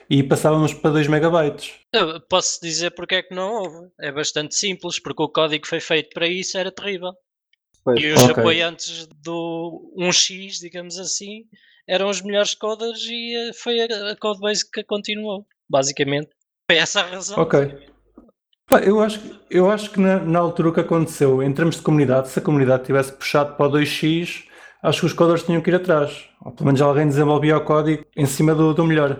e 0.08 0.22
passávamos 0.22 0.74
para 0.74 0.90
2 0.90 1.08
megabytes. 1.08 1.74
Eu 1.92 2.20
posso 2.20 2.60
dizer 2.60 2.90
porque 2.90 3.16
é 3.16 3.22
que 3.22 3.34
não 3.34 3.52
houve. 3.54 3.90
É 4.00 4.12
bastante 4.12 4.54
simples, 4.54 4.98
porque 4.98 5.22
o 5.22 5.28
código 5.28 5.66
foi 5.66 5.80
feito 5.80 6.10
para 6.12 6.26
isso, 6.28 6.58
era 6.58 6.70
terrível. 6.70 7.12
Pois. 7.84 8.00
E 8.00 8.12
os 8.12 8.20
Ok. 8.20 8.30
apoiantes 8.32 9.06
do 9.22 9.92
1x, 9.96 10.58
digamos 10.58 10.98
assim, 10.98 11.44
eram 11.88 12.08
os 12.10 12.20
melhores 12.20 12.54
coders 12.54 13.02
e 13.06 13.34
eh, 13.36 13.52
foi 13.52 13.80
a, 13.80 14.12
a 14.12 14.16
codebase 14.16 14.68
que 14.70 14.82
continuou, 14.84 15.46
basicamente. 15.68 16.30
Foi 16.70 16.78
essa 16.78 17.00
a 17.00 17.06
razão. 17.06 17.42
Ok. 17.42 17.93
Eu 18.78 19.00
acho, 19.00 19.18
que- 19.20 19.34
eu 19.50 19.70
acho 19.70 19.90
que 19.90 20.00
na, 20.00 20.18
na 20.20 20.38
altura 20.38 20.68
o 20.68 20.72
que 20.72 20.80
aconteceu, 20.80 21.42
em 21.42 21.52
termos 21.52 21.76
de 21.76 21.82
comunidade, 21.82 22.28
se 22.28 22.38
a 22.38 22.42
comunidade 22.42 22.84
tivesse 22.84 23.12
puxado 23.12 23.54
para 23.54 23.66
o 23.66 23.70
2x, 23.70 24.44
acho 24.82 25.00
que 25.00 25.06
os 25.06 25.12
coders 25.12 25.42
tinham 25.42 25.60
que 25.60 25.70
ir 25.70 25.74
atrás. 25.76 26.24
Ou 26.44 26.52
pelo 26.52 26.66
menos 26.66 26.80
alguém 26.82 27.06
desenvolvia 27.06 27.56
o 27.56 27.60
código 27.62 28.04
em 28.16 28.26
cima 28.26 28.54
do, 28.54 28.72
do 28.74 28.84
melhor. 28.84 29.18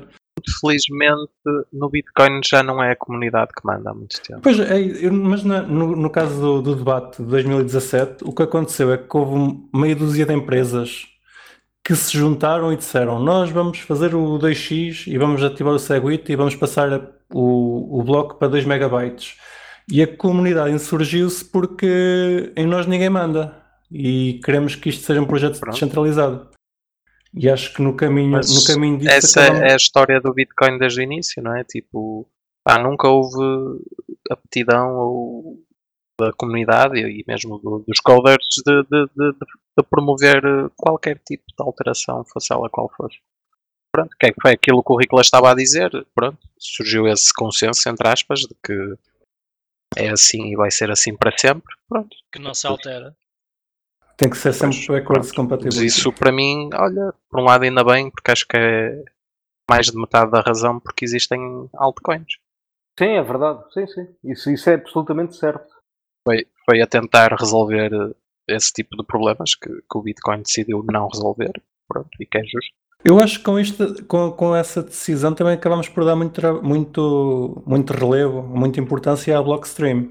Felizmente 0.61 1.31
no 1.73 1.89
Bitcoin 1.89 2.41
já 2.45 2.63
não 2.63 2.83
é 2.83 2.93
a 2.93 2.97
comunidade 2.97 3.53
que 3.55 3.65
manda 3.67 3.91
há 3.91 3.95
muito 3.95 4.21
tempo. 4.21 4.41
Pois 4.43 4.59
é, 4.61 4.79
eu- 5.07 5.13
mas 5.13 5.43
na- 5.45 5.63
no, 5.63 5.95
no 5.97 6.11
caso 6.11 6.39
do, 6.41 6.61
do 6.63 6.75
debate 6.77 7.23
de 7.23 7.29
2017, 7.29 8.25
o 8.25 8.33
que 8.33 8.43
aconteceu 8.43 8.93
é 8.93 8.99
que 8.99 9.17
houve 9.17 9.59
meia 9.73 9.95
dúzia 9.97 10.27
de 10.27 10.35
empresas 10.35 11.07
que 11.87 11.95
se 11.95 12.17
juntaram 12.19 12.73
e 12.73 12.77
disseram: 12.77 13.21
Nós 13.21 13.51
vamos 13.51 13.79
fazer 13.79 14.15
o 14.15 14.39
2x 14.39 15.07
e 15.07 15.17
vamos 15.17 15.43
ativar 15.43 15.73
o 15.73 15.79
Segwit 15.79 16.31
e 16.31 16.37
vamos 16.37 16.57
passar 16.57 16.93
a- 16.93 17.09
o, 17.35 17.99
o 18.01 18.03
bloco 18.05 18.37
para 18.37 18.49
2 18.49 18.65
megabytes. 18.65 19.37
E 19.91 20.03
a 20.03 20.17
comunidade 20.17 20.75
insurgiu-se 20.75 21.45
porque 21.45 22.53
em 22.57 22.67
nós 22.67 22.87
ninguém 22.87 23.11
manda 23.11 23.61
e 23.91 24.41
queremos 24.45 24.75
que 24.77 24.89
isto 24.89 25.05
seja 25.05 25.21
um 25.21 25.27
projeto 25.27 25.59
Pronto. 25.59 25.75
descentralizado. 25.75 26.49
E 27.35 27.49
acho 27.51 27.75
que 27.75 27.83
no 27.83 27.95
caminho, 27.97 28.31
Mas 28.31 28.55
no 28.55 28.65
caminho 28.73 28.97
disso 28.99 29.11
Essa 29.13 29.41
acabamos- 29.43 29.71
é 29.71 29.73
a 29.73 29.77
história 29.77 30.21
do 30.21 30.33
Bitcoin 30.33 30.79
desde 30.79 31.01
o 31.01 31.03
início, 31.03 31.43
não 31.43 31.55
é? 31.57 31.65
Tipo, 31.65 32.27
pá, 32.65 32.79
nunca 32.79 33.09
houve 33.09 33.81
aptidão 34.31 34.97
ou 34.97 35.59
da 36.19 36.33
comunidade 36.33 36.99
e 37.01 37.25
mesmo 37.27 37.59
do- 37.59 37.85
dos 37.87 37.99
coders 37.99 38.47
de, 38.65 38.83
de- 38.85 39.07
de- 39.17 39.33
de- 39.33 39.85
promover 39.91 40.43
qualquer 40.77 41.19
tipo 41.27 41.43
de 41.49 41.55
alteração, 41.59 42.25
fosse 42.25 42.53
ela 42.53 42.71
qual 42.71 42.89
fosse. 42.97 43.17
Pronto, 43.95 44.17
que 44.19 44.27
é 44.27 44.33
que 44.33 44.41
foi 44.43 44.51
aquilo 44.51 44.83
que 44.83 44.93
o 44.93 44.97
Ricola 44.97 45.23
estava 45.23 45.53
a 45.53 45.55
dizer. 45.55 45.89
Pronto, 46.15 46.39
surgiu 46.59 47.07
esse 47.07 47.33
consenso, 47.33 47.89
entre 47.89 48.09
aspas, 48.09 48.41
de 48.41 48.55
que 48.65 48.97
é 49.97 50.09
assim 50.11 50.47
e 50.53 50.57
vai 50.57 50.69
ser 50.73 50.91
assim 50.91 51.17
para 51.17 51.37
sempre. 51.39 51.73
Pronto, 51.89 52.17
Que 52.33 52.41
não 52.41 52.53
se 52.55 52.67
altera. 52.67 53.17
tem 54.17 54.29
que 54.29 54.37
ser 54.37 54.53
sempre 54.53 54.77
Pois, 54.85 54.89
backwards 54.89 55.33
pronto. 55.33 55.51
mas 55.51 55.61
compatible. 55.61 55.87
isso 55.87 56.13
para 56.13 56.33
mim, 56.33 56.71
olha, 56.75 57.15
por 57.31 57.41
um 57.41 57.45
lado 57.45 57.63
ainda 57.63 57.85
bem, 57.85 58.11
porque 58.11 58.33
acho 58.33 58.47
que 58.49 58.57
é 58.57 59.05
mais 59.71 59.87
de 59.87 59.97
metade 59.97 60.31
da 60.33 60.41
razão 60.41 60.81
porque 60.81 61.05
existem 61.05 61.39
altcoins. 61.75 62.35
Sim, 62.99 63.11
é 63.11 63.23
verdade. 63.23 63.63
Sim, 63.73 63.87
sim. 63.87 64.09
Isso, 64.25 64.51
isso 64.51 64.71
é 64.71 64.75
absolutamente 64.75 65.37
certo. 65.37 65.73
Foi, 66.27 66.47
foi 66.69 66.81
a 66.83 66.87
tentar 66.89 67.33
resolver 67.39 67.91
esse 68.49 68.73
tipo 68.73 68.97
de 68.97 69.05
problemas 69.05 69.55
que, 69.55 69.69
que 69.69 69.99
o 69.99 70.03
Bitcoin 70.03 70.43
decidiu 70.43 70.83
não 70.83 71.07
resolver. 71.09 71.63
Pronto, 71.87 72.11
e 72.21 72.27
que 72.27 72.39
é 72.39 72.43
justo. 72.45 72.75
Eu 73.05 73.21
acho 73.21 73.39
que 73.39 73.45
com, 73.45 73.61
isto, 73.61 74.05
com, 74.07 74.33
com 74.33 74.57
essa 74.57 74.83
decisão 74.83 75.35
também 75.35 75.53
acabamos 75.55 75.89
por 75.89 76.05
dar 76.05 76.17
muito, 76.17 76.41
muito, 76.63 77.63
muito 77.67 77.93
relevo, 77.93 78.43
muita 78.43 78.81
importância 78.81 79.39
à 79.39 79.43
Blockstream. 79.43 80.11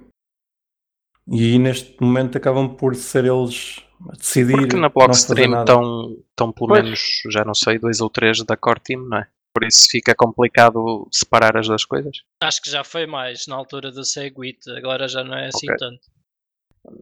E 1.28 1.58
neste 1.58 1.96
momento 2.02 2.38
acabam 2.38 2.76
por 2.76 2.96
ser 2.96 3.26
eles 3.26 3.80
a 4.10 4.12
decidir. 4.12 4.58
Porque 4.58 4.76
na 4.76 4.89
Blockstream 4.89 5.60
estão, 5.60 6.18
estão 6.30 6.52
pelo 6.52 6.68
Pois. 6.68 6.84
menos, 6.84 7.00
já 7.32 7.44
não 7.44 7.56
sei, 7.56 7.80
dois 7.80 8.00
ou 8.02 8.10
três 8.10 8.44
da 8.44 8.56
Core 8.56 8.80
Team, 8.82 9.04
não 9.08 9.18
é? 9.18 9.28
Por 9.56 9.64
isso 9.64 9.88
fica 9.89 10.14
complicado 10.16 11.08
separar 11.12 11.56
as 11.58 11.68
duas 11.68 11.86
coisas. 11.86 12.18
Acho 12.41 12.62
que 12.62 12.70
já 12.70 12.84
foi 12.84 13.06
mais 13.06 13.48
na 13.48 13.56
altura 13.56 13.91
do 13.91 14.04
Segwit, 14.04 14.70
agora 14.72 15.08
já 15.08 15.24
não 15.24 15.36
é 15.36 15.48
assim 15.48 15.68
Ok. 15.68 15.78
tanto. 15.78 16.12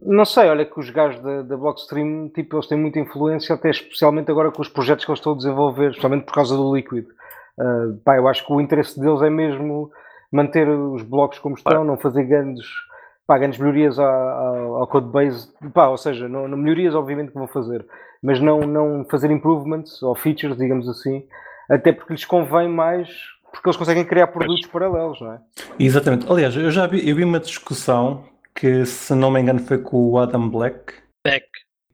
Não 0.02 0.24
sei, 0.24 0.48
olha 0.48 0.64
que 0.64 0.78
os 0.78 0.90
gajos 0.90 1.20
da, 1.22 1.42
da 1.42 1.56
Blockstream, 1.56 2.28
tipo, 2.28 2.56
eles 2.56 2.66
têm 2.68 2.78
muita 2.78 3.00
influência, 3.00 3.54
até 3.54 3.70
especialmente 3.70 4.30
agora 4.30 4.50
com 4.52 4.62
os 4.62 4.68
projetos 4.68 5.04
que 5.04 5.10
eles 5.10 5.18
estão 5.18 5.32
a 5.32 5.36
desenvolver, 5.36 5.88
especialmente 5.90 6.24
por 6.24 6.34
causa 6.34 6.56
do 6.56 6.74
Liquid. 6.74 7.04
Ah, 7.58 7.88
pá, 8.04 8.16
eu 8.16 8.28
acho 8.28 8.46
que 8.46 8.52
o 8.52 8.60
interesse 8.60 8.98
deles 9.00 9.20
é 9.22 9.28
mesmo 9.30 9.90
manter 10.30 10.68
os 10.68 11.02
blocos 11.02 11.38
como 11.40 11.56
estão, 11.56 11.82
não 11.84 11.96
fazer 11.96 12.22
grandes, 12.24 12.66
pá, 13.26 13.36
grandes 13.38 13.58
melhorias 13.58 13.98
à- 13.98 14.04
ao, 14.04 14.76
ao 14.76 14.86
codebase, 14.86 15.48
pá, 15.74 15.88
ou 15.88 15.98
seja, 15.98 16.28
não, 16.28 16.46
não- 16.46 16.56
melhorias 16.56 16.94
obviamente 16.94 17.28
que 17.32 17.38
vão 17.38 17.48
fazer, 17.48 17.84
mas 18.22 18.40
não, 18.40 18.60
não 18.60 19.04
fazer 19.10 19.30
improvements 19.32 20.00
ou 20.02 20.14
features, 20.14 20.56
digamos 20.56 20.88
assim, 20.88 21.26
até 21.68 21.92
porque 21.92 22.12
lhes 22.12 22.24
convém 22.24 22.68
mais, 22.68 23.08
porque 23.50 23.68
eles 23.68 23.76
conseguem 23.76 24.04
criar 24.04 24.28
produtos 24.28 24.66
paralelos, 24.68 25.20
não 25.20 25.32
é? 25.32 25.40
Exatamente. 25.78 26.30
Aliás, 26.30 26.56
eu 26.56 26.70
já 26.70 26.86
vi, 26.86 27.06
eu 27.08 27.16
vi 27.16 27.24
uma 27.24 27.40
discussão 27.40 28.24
que, 28.54 28.84
se 28.86 29.14
não 29.14 29.30
me 29.30 29.40
engano, 29.40 29.60
foi 29.60 29.78
com 29.78 30.10
o 30.10 30.18
Adam 30.18 30.48
Black. 30.48 30.94
Back. 31.24 31.46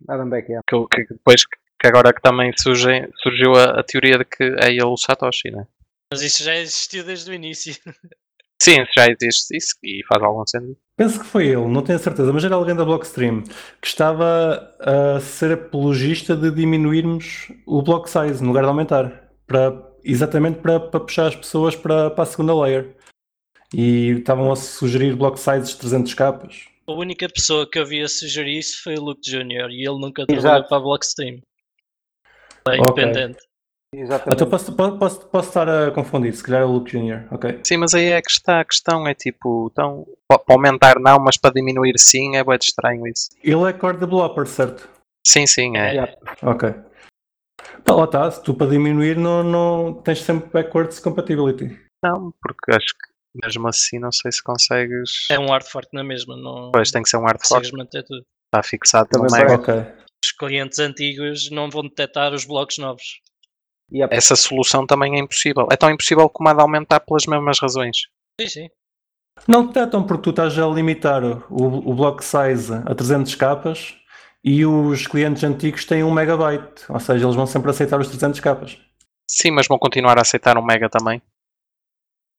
Adam 0.09 0.29
Beck, 0.29 0.53
é. 0.53 0.61
Que, 0.69 0.87
que 0.91 1.15
depois 1.15 1.45
que 1.45 1.87
agora 1.87 2.13
que 2.13 2.21
também 2.21 2.53
surge, 2.57 3.09
surgiu 3.23 3.55
a, 3.55 3.81
a 3.81 3.83
teoria 3.83 4.19
de 4.19 4.25
que 4.25 4.45
é 4.61 4.71
ele 4.71 4.85
o 4.85 4.97
Satoshi, 4.97 5.51
não 5.51 5.61
é? 5.61 5.67
Mas 6.13 6.23
isso 6.23 6.43
já 6.43 6.57
existiu 6.57 7.05
desde 7.05 7.31
o 7.31 7.35
início. 7.35 7.75
Sim, 8.61 8.85
já 8.97 9.07
existe 9.07 9.57
isso 9.57 9.77
e 9.85 10.03
faz 10.09 10.21
algum 10.21 10.45
sentido. 10.45 10.77
Penso 10.97 11.21
que 11.21 11.27
foi 11.27 11.47
ele, 11.47 11.69
não 11.69 11.83
tenho 11.83 11.97
a 11.97 12.03
certeza, 12.03 12.33
mas 12.33 12.45
era 12.45 12.57
alguém 12.57 12.75
da 12.75 12.85
Blockstream 12.85 13.45
que 13.81 13.87
estava 13.87 14.75
a 14.81 15.21
ser 15.21 15.53
apologista 15.53 16.37
de 16.37 16.51
diminuirmos 16.51 17.53
o 17.65 17.81
block 17.83 18.11
size 18.11 18.43
no 18.43 18.49
lugar 18.49 18.65
de 18.65 18.69
aumentar, 18.69 19.31
para, 19.47 19.81
exatamente 20.03 20.59
para, 20.59 20.81
para 20.81 20.99
puxar 20.99 21.29
as 21.29 21.37
pessoas 21.37 21.77
para, 21.77 22.11
para 22.11 22.25
a 22.25 22.27
segunda 22.27 22.53
layer. 22.53 22.97
E 23.75 24.13
estavam 24.19 24.51
a 24.51 24.57
sugerir 24.57 25.15
block 25.17 25.39
sizes 25.39 25.71
de 25.71 25.79
300 25.79 26.15
capas. 26.15 26.65
A 26.87 26.93
única 26.93 27.29
pessoa 27.29 27.69
que 27.71 27.79
eu 27.79 27.85
vi 27.85 28.03
a 28.03 28.09
sugerir 28.09 28.59
isso 28.59 28.83
foi 28.83 28.95
o 28.97 29.03
Luke 29.03 29.21
Jr. 29.23 29.69
e 29.71 29.87
ele 29.87 30.01
nunca 30.01 30.25
trabalhou 30.27 30.39
Exato. 30.55 30.69
para 30.69 30.77
a 30.79 30.81
Blockstream. 30.81 31.41
É 32.69 32.77
independente. 32.79 33.39
Exatamente. 33.95 34.35
Então 34.35 34.51
posso, 34.51 34.77
po- 34.77 34.99
posso, 34.99 35.27
posso 35.29 35.49
estar 35.49 35.69
a 35.69 35.91
confundir, 35.91 36.35
se 36.35 36.43
calhar 36.43 36.63
é 36.63 36.65
o 36.65 36.73
Luke 36.73 36.91
Jr. 36.91 37.27
Ok. 37.33 37.61
Sim, 37.65 37.79
mas 37.79 37.95
aí 37.95 38.07
é 38.07 38.21
que 38.21 38.31
está 38.31 38.61
a 38.61 38.65
questão, 38.65 39.07
é 39.07 39.15
tipo, 39.15 39.69
então, 39.73 40.07
pa- 40.27 40.39
para 40.39 40.55
aumentar 40.55 40.99
não, 41.01 41.19
mas 41.19 41.37
para 41.39 41.55
diminuir 41.55 41.99
sim, 41.99 42.37
é 42.37 42.45
bem 42.45 42.57
estranho 42.61 43.07
isso. 43.07 43.29
Ele 43.43 43.65
é 43.69 43.73
core 43.73 43.99
developer, 43.99 44.47
certo? 44.47 44.89
Sim, 45.27 45.47
sim, 45.47 45.77
é. 45.77 45.93
Yeah. 45.93 46.15
Ok. 46.43 46.71
Tá, 47.85 47.95
lá 47.95 48.05
está, 48.05 48.31
se 48.31 48.43
tu 48.43 48.55
para 48.55 48.71
diminuir 48.71 49.17
não, 49.17 49.43
não 49.43 49.95
tens 50.03 50.21
sempre 50.23 50.49
backwards 50.51 51.01
compatibility. 51.01 51.79
Não, 52.05 52.33
porque 52.43 52.73
acho 52.73 52.89
que 52.89 53.08
mesmo 53.35 53.69
assim 53.69 53.99
não 53.99 54.13
sei 54.13 54.33
se 54.33 54.43
consegues. 54.43 55.27
É 55.31 55.39
um 55.39 55.47
hard 55.47 55.67
fork 55.67 55.89
na 55.93 56.05
mesma, 56.05 56.37
não 56.37 56.67
Depois 56.67 56.91
tem 56.91 57.03
que 57.03 57.09
ser 57.09 57.17
um 57.19 57.23
hard 57.23 57.39
fork, 57.39 57.49
consegues 57.49 57.73
manter 57.73 58.03
tudo. 58.05 58.25
está 58.47 58.63
fixado 58.63 59.09
Também 59.09 59.31
Mega. 59.31 59.55
Ok. 59.55 59.75
Os 60.25 60.33
clientes 60.33 60.79
antigos 60.79 61.51
não 61.51 61.71
vão 61.71 61.83
detectar 61.83 62.33
os 62.33 62.45
blocos 62.45 62.79
novos. 62.79 63.21
Yep. 63.93 64.15
Essa 64.15 64.37
solução 64.37 64.87
também 64.87 65.17
é 65.17 65.19
impossível. 65.21 65.69
É 65.71 65.77
tão 65.77 65.91
impossível 65.91 66.29
como 66.29 66.49
a 66.49 66.53
de 66.53 66.61
aumentar 66.61 67.01
pelas 67.01 67.25
mesmas 67.27 67.59
razões. 67.59 67.97
Sim, 68.41 68.49
sim. 68.49 68.69
Não 69.47 69.67
detectam 69.67 70.05
porque 70.05 70.25
tu 70.25 70.31
estás 70.31 70.59
a 70.59 70.67
limitar 70.67 71.23
o, 71.25 71.91
o 71.91 71.95
block 71.95 72.25
size 72.25 72.73
a 72.85 72.95
300 72.95 73.35
capas 73.37 73.95
e 74.45 74.67
os 74.67 75.07
clientes 75.07 75.45
antigos 75.45 75.85
têm 75.85 76.03
1 76.03 76.11
megabyte, 76.11 76.85
ou 76.89 77.01
seja, 77.01 77.25
eles 77.25 77.37
vão 77.37 77.47
sempre 77.47 77.71
aceitar 77.71 78.01
os 78.01 78.09
300 78.09 78.41
capas. 78.41 78.79
Sim, 79.31 79.51
mas 79.53 79.67
vão 79.67 79.79
continuar 79.79 80.19
a 80.19 80.23
aceitar 80.23 80.57
um 80.59 80.65
Mega 80.65 80.89
também. 80.89 81.23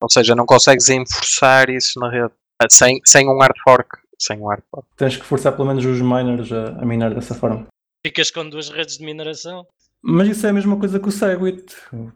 Ou 0.02 0.10
seja, 0.10 0.36
não 0.36 0.46
consegues 0.46 0.90
enforçar 0.90 1.70
isso 1.70 2.00
na 2.00 2.10
rede. 2.10 2.34
Ah, 2.62 2.68
Sem, 2.70 3.00
sem 3.06 3.28
um 3.28 3.38
hard 3.40 3.56
fork. 3.64 3.98
Sem 4.18 4.40
um 4.40 4.48
hard 4.48 4.64
fork. 4.70 4.88
Tens 4.98 5.18
que 5.18 5.26
forçar 5.26 5.54
pelo 5.56 5.68
menos 5.68 5.86
os 5.86 6.02
miners 6.02 6.52
a, 6.52 6.82
a 6.82 6.86
minar 6.86 7.14
dessa 7.14 7.34
forma. 7.36 7.68
Ficas 8.06 8.32
com 8.32 8.50
duas 8.50 8.70
redes 8.70 8.98
de 8.98 9.06
mineração. 9.06 9.66
Mas 10.02 10.30
isso 10.30 10.46
é 10.46 10.50
a 10.50 10.54
mesma 10.54 10.78
coisa 10.80 11.00
que 11.00 11.10
o 11.10 11.12
Segwit, 11.12 11.76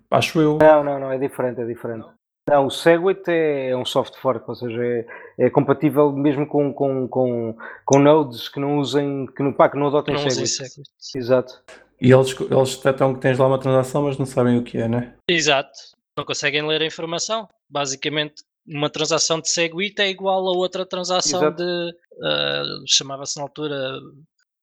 acho 0.09 0.39
eu. 0.39 0.57
Não, 0.61 0.83
não, 0.83 0.99
não, 0.99 1.11
é 1.11 1.17
diferente, 1.17 1.59
é 1.59 1.65
diferente. 1.65 2.07
Não, 2.49 2.67
o 2.67 2.71
Segwit 2.71 3.23
é, 3.29 3.69
é 3.69 3.77
um 3.77 3.85
soft 3.85 4.15
fork, 4.17 4.45
ou 4.47 4.55
seja, 4.55 4.81
é, 4.81 5.05
é 5.39 5.49
compatível 5.49 6.11
mesmo 6.11 6.47
com, 6.47 6.73
com, 6.73 7.07
com, 7.07 7.57
com 7.85 7.99
nodes 7.99 8.47
que 8.47 8.59
não 8.59 8.77
usem, 8.77 9.25
que 9.27 9.43
não, 9.43 9.51
pá, 9.51 9.69
que 9.69 9.77
não 9.77 9.87
adotem 9.87 10.13
Não 10.13 10.25
usem 10.25 10.45
Segwit. 10.45 10.71
Segwit. 10.71 10.89
Exato. 11.15 11.61
E 11.99 12.11
eles, 12.11 12.35
eles 12.39 12.75
detectam 12.77 13.13
que 13.13 13.21
tens 13.21 13.37
lá 13.37 13.47
uma 13.47 13.59
transação, 13.59 14.03
mas 14.03 14.17
não 14.17 14.25
sabem 14.25 14.57
o 14.57 14.63
que 14.63 14.77
é, 14.77 14.87
né? 14.87 15.13
Exato. 15.29 15.71
Não 16.17 16.25
conseguem 16.25 16.65
ler 16.65 16.81
a 16.81 16.85
informação. 16.85 17.47
Basicamente, 17.69 18.43
uma 18.65 18.89
transação 18.89 19.39
de 19.39 19.49
Segwit 19.49 19.99
é 20.01 20.09
igual 20.09 20.47
a 20.47 20.57
outra 20.57 20.85
transação 20.85 21.41
Exato. 21.41 21.57
de. 21.57 21.97
ah, 22.23 22.63
Chamava-se 22.87 23.37
na 23.37 23.43
altura 23.43 23.99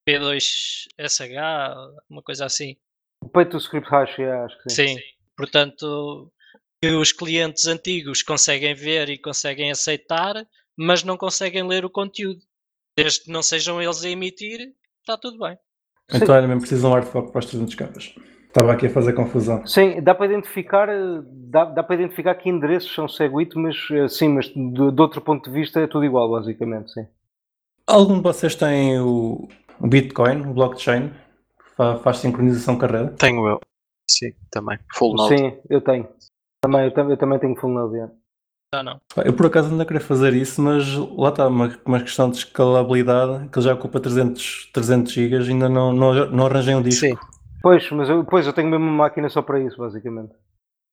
P2SH, 0.09 1.90
uma 2.09 2.22
coisa 2.22 2.46
assim. 2.46 2.76
O 3.22 3.28
Pay 3.28 3.46
to 3.46 3.59
Script 3.59 3.90
Hash, 3.90 4.18
é, 4.18 4.32
acho 4.32 4.62
que 4.62 4.70
sim. 4.70 4.88
Sim. 4.88 5.01
Portanto, 5.36 6.32
que 6.82 6.90
os 6.90 7.12
clientes 7.12 7.66
antigos 7.66 8.22
conseguem 8.22 8.74
ver 8.74 9.11
e 9.11 9.18
conseguem 9.18 9.70
aceitar, 9.70 10.46
mas 10.76 11.03
não 11.03 11.16
conseguem 11.16 11.66
ler 11.66 11.84
o 11.84 11.90
conteúdo. 11.90 12.40
Desde 12.96 13.24
que 13.24 13.30
não 13.30 13.42
sejam 13.42 13.80
eles 13.80 14.03
a 14.05 14.09
emitir, 14.09 14.74
está 15.01 15.16
tudo 15.16 15.38
bem. 15.38 15.59
Então 16.12 16.34
era 16.34 16.46
mesmo 16.46 16.61
preciso 16.61 16.88
de 16.88 16.94
um 16.94 17.03
fork 17.03 17.30
para 17.30 17.38
os 17.38 17.46
300 17.46 17.74
capas. 17.74 18.14
Estava 18.51 18.72
aqui 18.72 18.86
a 18.86 18.90
fazer 18.90 19.12
confusão. 19.12 19.64
Sim, 19.64 20.03
dá 20.03 20.12
para 20.12 20.26
identificar, 20.26 20.88
eh, 20.88 21.22
dá, 21.24 21.64
dá 21.66 21.82
para 21.84 21.94
identificar 21.94 22.34
que 22.34 22.48
endereços 22.51 22.92
são 22.92 23.07
Segwit, 23.07 23.57
mas 23.57 23.76
eh, 23.92 24.09
sim, 24.09 24.28
mas 24.28 24.46
de, 24.46 24.90
de 24.92 25.01
outro 25.01 25.20
ponto 25.20 25.48
de 25.48 25.57
vista 25.57 25.78
é 25.78 25.86
tudo 25.86 26.05
igual, 26.05 26.28
basicamente, 26.28 26.92
sim. 26.92 27.07
Algum 27.86 28.16
de 28.16 28.22
vocês 28.22 28.57
tem 28.57 28.98
o, 29.01 29.48
Bitcoin, 29.80 30.42
o 30.48 30.53
blockchain? 30.53 31.12
Fa- 31.76 31.98
Faz 31.98 32.18
sincronização 32.18 32.76
com 32.76 32.84
a 32.86 32.88
rede? 32.88 33.12
Tenho 33.16 33.46
eu. 33.46 33.61
Sim, 34.11 34.32
também. 34.51 34.78
Full 34.94 35.14
node. 35.14 35.38
Sim, 35.38 35.53
eu 35.68 35.80
tenho. 35.80 36.09
Também, 36.61 36.84
eu, 36.86 36.90
tam- 36.92 37.09
eu 37.11 37.16
também 37.16 37.38
tenho 37.38 37.55
full 37.57 37.70
node. 37.70 37.96
Já 38.74 38.82
não. 38.82 39.01
Eu 39.24 39.32
por 39.32 39.46
acaso 39.46 39.70
ainda 39.70 39.84
queria 39.84 40.01
fazer 40.01 40.34
isso, 40.34 40.61
mas 40.61 40.92
lá 41.16 41.28
está, 41.30 41.46
uma, 41.46 41.76
uma 41.84 42.01
questão 42.01 42.28
de 42.30 42.38
escalabilidade, 42.38 43.48
que 43.48 43.59
ele 43.59 43.64
já 43.66 43.74
ocupa 43.74 43.98
300, 44.01 44.70
300 44.72 45.12
GB, 45.12 45.36
ainda 45.51 45.68
não, 45.68 45.92
não, 45.92 46.26
não 46.30 46.46
arranjei 46.46 46.74
um 46.74 46.82
disco. 46.82 47.07
Sim, 47.07 47.16
Pois, 47.62 47.90
mas 47.90 48.08
eu, 48.08 48.24
pois, 48.24 48.46
eu 48.46 48.52
tenho 48.52 48.68
mesmo 48.68 48.84
uma 48.86 48.92
máquina 49.04 49.28
só 49.28 49.42
para 49.42 49.61
isso, 49.61 49.76
basicamente. 49.76 50.34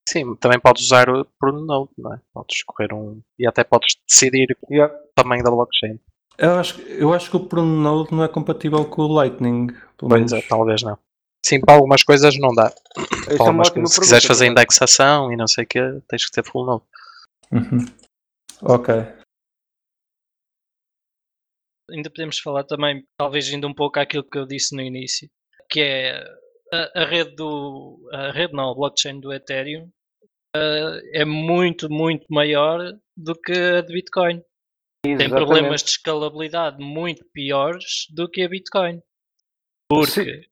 sim, 0.09 0.35
também 0.37 0.59
podes 0.59 0.83
usar 0.85 1.09
o 1.09 1.25
Pruno 1.39 1.65
Node, 1.65 1.91
não 1.97 2.13
é? 2.13 2.21
Podes 2.33 2.57
escolher 2.57 2.93
um. 2.93 3.21
E 3.39 3.47
até 3.47 3.63
podes 3.63 3.95
decidir 4.07 4.57
Yeah. 4.69 4.93
o 4.93 5.07
tamanho 5.15 5.43
da 5.43 5.51
blockchain. 5.51 5.99
Eu 6.37 6.51
acho, 6.59 6.79
eu 6.81 7.13
acho 7.13 7.29
que 7.31 7.37
o 7.37 7.47
Pronode 7.47 8.13
não 8.13 8.23
é 8.23 8.27
compatível 8.27 8.85
com 8.85 9.01
o 9.03 9.13
Lightning. 9.13 9.67
Pelo 9.97 10.09
Pois 10.09 10.13
menos. 10.13 10.33
é, 10.33 10.41
talvez 10.47 10.83
não. 10.83 10.97
Sim, 11.45 11.61
para 11.61 11.75
algumas 11.75 12.03
coisas 12.03 12.37
não 12.37 12.53
dá. 12.53 12.67
É 12.67 13.35
Para 13.35 13.35
uma 13.35 13.45
algumas 13.47 13.67
ótima 13.69 13.73
coisas. 13.83 13.93
Se 13.95 14.01
quiseres 14.01 14.25
fazer 14.25 14.45
acaso. 14.45 14.51
indexação 14.51 15.31
e 15.33 15.35
não 15.37 15.47
sei 15.47 15.63
o 15.63 15.67
que, 15.67 15.79
tens 16.07 16.25
que 16.25 16.31
ter 16.31 16.43
full 16.45 16.65
node. 16.65 16.83
Uhum. 17.51 17.85
Ok. 18.63 18.93
ainda 21.89 22.09
podemos 22.09 22.37
falar 22.39 22.63
também, 22.65 23.03
talvez 23.17 23.47
ainda 23.51 23.65
um 23.67 23.73
pouco 23.73 23.97
àquilo 23.99 24.23
que 24.23 24.37
eu 24.37 24.45
disse 24.45 24.75
no 24.75 24.81
início, 24.81 25.29
que 25.69 25.79
é 25.79 26.21
a, 26.73 27.01
a 27.01 27.05
rede 27.05 27.35
do. 27.35 28.09
A 28.11 28.31
rede 28.31 28.53
não, 28.53 28.71
a 28.71 28.75
blockchain 28.75 29.19
do 29.19 29.33
Ethereum 29.33 29.89
eh, 30.55 31.01
é 31.21 31.25
muito, 31.25 31.89
muito 31.89 32.25
maior 32.29 32.93
do 33.15 33.35
que 33.35 33.53
a 33.53 33.81
de 33.81 33.93
Bitcoin. 33.93 34.41
Tem 35.03 35.13
Exatamente. 35.13 35.45
problemas 35.45 35.83
de 35.83 35.91
escalabilidade 35.91 36.83
muito 36.83 37.25
piores 37.33 38.07
do 38.09 38.29
que 38.29 38.41
a 38.41 38.49
Bitcoin. 38.49 39.01
Porque 39.89 40.47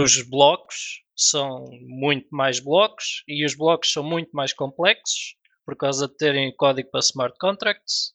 os 0.00 0.22
blocos 0.22 1.02
são 1.16 1.66
muito 1.82 2.28
mais 2.30 2.58
blocos 2.58 3.22
e 3.28 3.44
os 3.44 3.54
blocos 3.54 3.92
são 3.92 4.02
muito 4.02 4.30
mais 4.32 4.52
complexos 4.52 5.36
por 5.64 5.76
causa 5.76 6.08
de 6.08 6.16
terem 6.16 6.54
código 6.56 6.90
para 6.90 7.00
smart 7.00 7.36
contracts. 7.38 8.14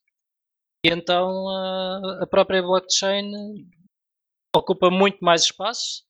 E 0.86 0.90
então 0.90 1.48
a, 1.50 2.24
a 2.24 2.28
própria 2.28 2.62
blockchain 2.62 3.32
ocupa 4.56 4.90
muito 4.90 5.20
mais 5.22 5.44
espaço. 5.44 6.07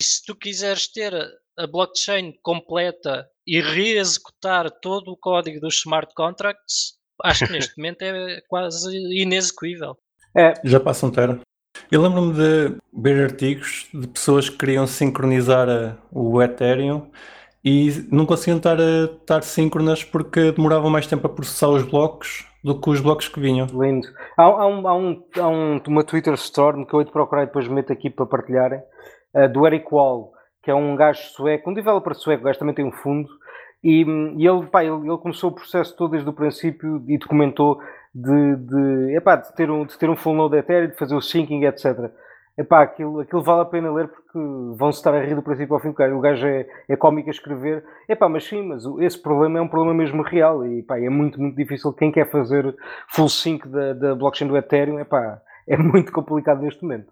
E 0.00 0.04
se 0.04 0.24
tu 0.24 0.34
quiseres 0.34 0.88
ter 0.90 1.14
a, 1.58 1.66
blockchain 1.66 2.32
completa 2.42 3.28
e 3.46 3.60
reexecutar 3.60 4.70
todo 4.70 5.10
o 5.12 5.16
código 5.16 5.60
dos 5.60 5.74
smart 5.76 6.14
contracts, 6.14 6.94
acho 7.22 7.46
que 7.46 7.52
neste 7.52 7.76
momento 7.78 8.02
é 8.02 8.40
quase 8.48 8.96
inexecuível. 9.20 9.96
É, 10.34 10.54
Já 10.64 10.80
passa 10.80 11.06
um 11.06 11.10
tera. 11.10 11.38
Eu 11.90 12.00
lembro-me 12.02 12.32
de 12.32 12.76
ver 12.94 13.24
artigos 13.24 13.88
de 13.92 14.06
pessoas 14.06 14.48
que 14.48 14.56
queriam 14.56 14.86
sincronizar 14.86 15.68
a- 15.68 15.96
o 16.10 16.40
Ethereum 16.40 17.10
e 17.64 17.90
não 18.10 18.24
conseguiam 18.24 18.56
estar, 18.56 18.80
a, 18.80 19.04
estar 19.04 19.42
síncronas 19.42 20.02
porque 20.02 20.52
demoravam 20.52 20.88
mais 20.90 21.06
tempo 21.06 21.26
a 21.26 21.30
processar 21.30 21.68
os 21.68 21.82
blocos 21.82 22.46
do 22.64 22.80
que 22.80 22.90
os 22.90 23.00
blocos 23.00 23.28
que 23.28 23.40
vinham. 23.40 23.66
lindo. 23.66 24.08
Há, 24.36 24.44
há 24.44 24.66
um, 24.66 24.88
há, 24.88 24.94
um, 24.96 25.24
há 25.36 25.48
um- 25.48 25.82
uma 25.88 26.04
Twitter 26.04 26.32
Storm 26.34 26.84
que 26.86 26.94
eu 26.94 27.00
hei 27.00 27.06
de 27.06 27.12
procurar 27.12 27.42
e 27.42 27.46
depois 27.46 27.68
meto 27.68 27.92
aqui 27.92 28.08
para 28.08 28.26
partilharem, 28.26 28.78
eh, 28.78 28.84
do 29.52 29.66
Eric 29.66 29.86
Wall, 29.92 30.32
que 30.62 30.70
é 30.70 30.74
um 30.74 30.94
gajo 30.96 31.22
sueco, 31.30 31.70
um 31.70 31.74
developer 31.74 32.14
sueco, 32.14 32.42
o 32.42 32.46
gajo 32.46 32.58
também 32.58 32.74
tem 32.74 32.84
um 32.84 32.92
fundo, 32.92 33.28
e, 33.82 34.04
e 34.36 34.46
ele, 34.46 34.66
pá, 34.66 34.84
ele, 34.84 35.08
ele 35.08 35.18
começou 35.18 35.50
o 35.50 35.54
processo 35.54 35.96
todo 35.96 36.10
desde 36.10 36.28
o 36.28 36.32
princípio 36.32 37.02
e 37.08 37.16
documentou 37.16 37.80
de, 38.14 38.56
de, 38.56 39.16
epá, 39.16 39.36
de, 39.36 39.54
ter, 39.54 39.70
um, 39.70 39.86
de 39.86 39.96
ter 39.98 40.10
um 40.10 40.16
full 40.16 40.34
node 40.34 40.56
Ethereum, 40.56 40.90
de 40.90 40.96
fazer 40.96 41.14
o 41.14 41.20
syncing, 41.20 41.64
etc. 41.64 42.10
Epá, 42.58 42.82
aquilo, 42.82 43.20
aquilo 43.20 43.42
vale 43.42 43.62
a 43.62 43.64
pena 43.64 43.90
ler 43.90 44.08
porque 44.08 44.38
vão-se 44.76 44.98
estar 44.98 45.14
a 45.14 45.24
rir 45.24 45.34
do 45.34 45.42
princípio 45.42 45.74
ao 45.74 45.80
fim. 45.80 45.92
porque 45.92 46.12
O 46.12 46.20
gajo 46.20 46.46
é, 46.46 46.66
é 46.88 46.96
cómico 46.96 47.30
a 47.30 47.32
escrever. 47.32 47.82
Epá, 48.08 48.28
mas 48.28 48.44
sim, 48.44 48.62
mas 48.62 48.84
esse 49.00 49.20
problema 49.20 49.58
é 49.58 49.62
um 49.62 49.68
problema 49.68 49.94
mesmo 49.94 50.22
real 50.22 50.66
e 50.66 50.82
pá, 50.82 50.98
é 50.98 51.08
muito, 51.08 51.40
muito 51.40 51.56
difícil. 51.56 51.92
Quem 51.92 52.12
quer 52.12 52.30
fazer 52.30 52.74
full 53.08 53.28
sync 53.28 53.66
da, 53.66 53.94
da 53.94 54.14
blockchain 54.14 54.48
do 54.48 54.56
Ethereum, 54.56 54.98
epá, 55.00 55.40
é 55.66 55.76
muito 55.76 56.12
complicado 56.12 56.60
neste 56.60 56.82
momento. 56.82 57.10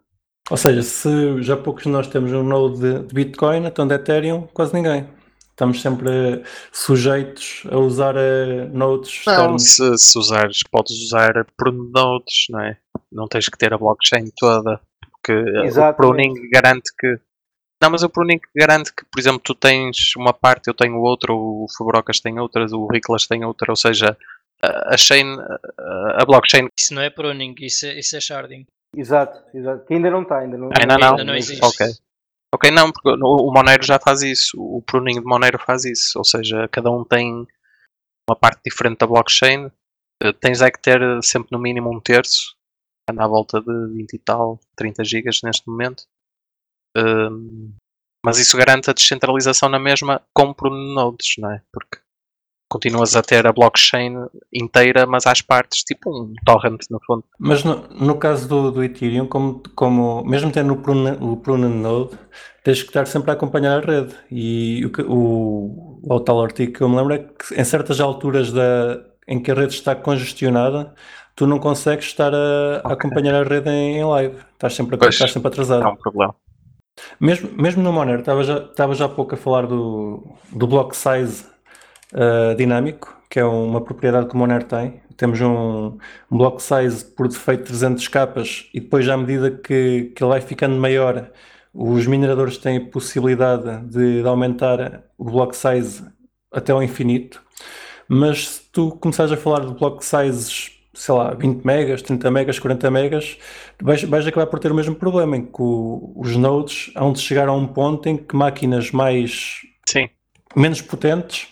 Ou 0.50 0.56
seja, 0.56 0.82
se 0.82 1.42
já 1.42 1.56
poucos 1.56 1.82
de 1.82 1.90
nós 1.90 2.06
temos 2.06 2.32
um 2.32 2.42
node 2.42 2.78
de, 2.80 3.14
Bitcoin, 3.14 3.66
então 3.66 3.86
de 3.86 3.94
Ethereum, 3.94 4.46
quase 4.54 4.72
ninguém. 4.72 5.06
Estamos 5.50 5.82
sempre 5.82 6.42
sujeitos 6.72 7.64
a 7.70 7.76
usar 7.76 8.14
eh, 8.16 8.66
nodes 8.72 9.22
Não, 9.26 9.56
externos. 9.56 9.62
se, 9.62 9.98
se 9.98 10.18
usares, 10.18 10.60
podes 10.70 10.92
usar 11.02 11.44
Pruno 11.56 11.90
Nodes, 11.92 12.46
não 12.48 12.60
é? 12.60 12.78
Não 13.10 13.26
tens 13.26 13.48
que 13.48 13.58
ter 13.58 13.74
a 13.74 13.78
blockchain 13.78 14.30
toda. 14.38 14.80
Porque 15.10 15.32
eh, 15.32 15.60
o 15.60 15.64
Exatamente. 15.64 15.96
pruning 15.96 16.50
garante 16.50 16.90
que. 16.98 17.18
Não, 17.82 17.90
mas 17.90 18.02
o 18.02 18.08
pruning 18.08 18.40
garante 18.56 18.92
que, 18.94 19.04
por 19.04 19.18
exemplo, 19.20 19.40
tu 19.44 19.54
tens 19.54 20.14
uma 20.16 20.32
parte, 20.32 20.68
eu 20.68 20.74
tenho 20.74 20.96
outra, 21.00 21.32
o 21.32 21.66
Fubrocas 21.76 22.20
tem 22.20 22.38
outras, 22.38 22.72
o 22.72 22.86
Riclas 22.86 23.26
tem 23.26 23.44
outra, 23.44 23.70
ou 23.70 23.76
seja, 23.76 24.16
a 24.62 24.96
chain, 24.96 25.26
a 25.78 26.22
a 26.22 26.24
blockchain 26.24 26.68
Isso 26.78 26.94
não 26.94 27.02
é 27.02 27.10
pruning, 27.10 27.54
isso 27.60 27.86
é, 27.86 27.98
isso 27.98 28.16
é 28.16 28.20
sharding. 28.20 28.64
Exato, 28.96 29.44
exato. 29.56 29.84
Que 29.86 29.94
ainda 29.94 30.10
não 30.10 30.22
está, 30.22 30.38
ainda 30.38 30.56
não. 30.56 30.70
Ainda 30.78 30.98
não? 30.98 31.10
Ainda 31.10 31.24
não 31.24 31.34
existe. 31.34 31.64
Ok. 31.64 31.86
Ok, 32.54 32.70
não, 32.70 32.90
porque 32.90 33.10
o 33.10 33.52
Monero 33.52 33.82
já 33.82 33.98
faz 33.98 34.22
isso. 34.22 34.58
O 34.58 34.80
pruning 34.82 35.20
de 35.20 35.26
Monero 35.26 35.58
faz 35.58 35.84
isso. 35.84 36.18
Ou 36.18 36.24
seja, 36.24 36.66
cada 36.68 36.90
um 36.90 37.04
tem 37.04 37.46
uma 38.28 38.36
parte 38.36 38.60
diferente 38.64 38.98
da 38.98 39.06
blockchain. 39.06 39.70
Eh, 40.22 40.32
Tens 40.32 40.62
é 40.62 40.70
que 40.70 40.80
ter 40.80 41.00
sempre 41.22 41.50
no 41.52 41.58
mínimo 41.58 41.94
um 41.94 42.00
terço. 42.00 42.56
Anda 43.08 43.24
à 43.24 43.28
volta 43.28 43.60
de 43.60 43.94
20 43.94 44.14
e 44.14 44.18
tal, 44.18 44.60
30 44.76 45.04
gigas 45.04 45.40
neste 45.42 45.68
momento. 45.68 46.04
Hum, 46.96 47.74
mas 48.24 48.38
isso 48.38 48.56
garante 48.56 48.90
a 48.90 48.92
descentralização 48.92 49.68
na 49.68 49.78
mesma 49.78 50.22
com 50.34 50.52
pruning 50.52 50.94
nodes, 50.94 51.36
não 51.38 51.52
é? 51.52 51.62
Porque 51.72 51.98
continuas 52.68 53.16
a 53.16 53.22
ter 53.22 53.46
a 53.46 53.52
blockchain 53.52 54.26
inteira, 54.52 55.06
mas 55.06 55.26
às 55.26 55.40
partes, 55.40 55.82
tipo 55.82 56.10
um 56.10 56.34
torrent 56.44 56.80
no 56.90 57.00
fundo. 57.06 57.24
Mas 57.38 57.64
no, 57.64 57.88
no 57.88 58.16
caso 58.16 58.48
do, 58.48 58.70
do 58.70 58.84
Ethereum, 58.84 59.26
como, 59.26 59.62
como 59.74 60.22
mesmo 60.24 60.50
tendo 60.52 60.72
o 60.74 61.36
Pruna 61.36 61.68
Node, 61.68 62.18
tens 62.62 62.82
que 62.82 62.88
estar 62.88 63.06
sempre 63.06 63.30
a 63.30 63.34
acompanhar 63.34 63.78
a 63.82 63.86
rede. 63.86 64.14
E 64.30 64.84
o, 65.08 65.12
o, 65.12 66.00
o 66.16 66.20
tal 66.20 66.42
artigo 66.42 66.72
que 66.72 66.80
eu 66.82 66.88
me 66.88 66.96
lembro 66.96 67.14
é 67.14 67.18
que 67.18 67.54
em 67.60 67.64
certas 67.64 68.00
alturas 68.00 68.52
da, 68.52 69.00
em 69.26 69.40
que 69.40 69.50
a 69.50 69.54
rede 69.54 69.72
está 69.74 69.94
congestionada, 69.94 70.94
tu 71.34 71.46
não 71.46 71.58
consegues 71.58 72.06
estar 72.06 72.34
a, 72.34 72.80
a 72.84 72.92
acompanhar 72.92 73.34
a 73.34 73.44
rede 73.48 73.70
em, 73.70 73.98
em 73.98 74.04
live. 74.04 74.36
Estás 74.52 74.74
sempre, 74.74 74.96
a- 74.96 74.98
Pois. 74.98 75.14
estás 75.14 75.32
sempre 75.32 75.48
atrasado. 75.48 75.84
É 75.84 75.88
um 75.88 75.96
problema. 75.96 76.34
Mesmo, 77.20 77.50
mesmo 77.56 77.82
no 77.82 77.92
Monero, 77.92 78.20
estava 78.20 78.42
já, 78.42 78.58
estava 78.58 78.94
já 78.94 79.04
há 79.04 79.08
pouco 79.08 79.34
a 79.34 79.38
falar 79.38 79.66
do, 79.66 80.22
do 80.52 80.66
block 80.66 80.96
size 80.96 81.44
uh, 82.14 82.54
dinâmico, 82.56 83.16
que 83.30 83.38
é 83.38 83.44
uma 83.44 83.80
propriedade 83.82 84.28
que 84.28 84.34
o 84.34 84.38
Monero 84.38 84.64
tem. 84.64 85.00
Temos 85.16 85.40
um, 85.40 85.98
um 86.30 86.38
block 86.38 86.62
size 86.62 87.04
por 87.04 87.28
defeito 87.28 87.60
de 87.62 87.68
300 87.68 88.08
capas 88.08 88.68
e 88.72 88.80
depois, 88.80 89.08
à 89.08 89.16
medida 89.16 89.50
que, 89.50 90.12
que 90.14 90.22
ele 90.22 90.30
vai 90.30 90.40
ficando 90.40 90.76
maior, 90.76 91.30
os 91.74 92.06
mineradores 92.06 92.56
têm 92.58 92.78
a 92.78 92.86
possibilidade 92.90 93.86
de, 93.88 94.22
de 94.22 94.28
aumentar 94.28 95.04
o 95.18 95.24
block 95.24 95.56
size 95.56 96.04
até 96.52 96.72
ao 96.72 96.82
infinito. 96.82 97.42
Mas 98.08 98.48
se 98.48 98.62
tu 98.72 98.92
começares 98.92 99.32
a 99.32 99.36
falar 99.36 99.66
de 99.66 99.74
block 99.74 100.04
sizes 100.04 100.72
sei 100.94 101.14
lá, 101.14 101.32
20 101.32 101.64
megas, 101.64 102.02
30 102.02 102.28
megas, 102.28 102.58
40 102.58 102.90
megas, 102.90 103.38
vais, 103.80 104.02
vais 104.02 104.26
acabar 104.26 104.46
por 104.46 104.58
ter 104.58 104.72
o 104.72 104.74
mesmo 104.74 104.96
problema, 104.96 105.36
em 105.36 105.44
que 105.46 105.62
o- 105.62 106.12
os 106.16 106.34
nodes 106.34 106.90
hão 106.96 107.12
de 107.12 107.20
chegar 107.20 107.46
a 107.48 107.52
um 107.52 107.68
ponto 107.68 108.08
em 108.08 108.16
que 108.16 108.34
máquinas 108.34 108.90
mais 108.90 109.60
Sim, 109.88 110.08
menos 110.56 110.82
potentes 110.82 111.46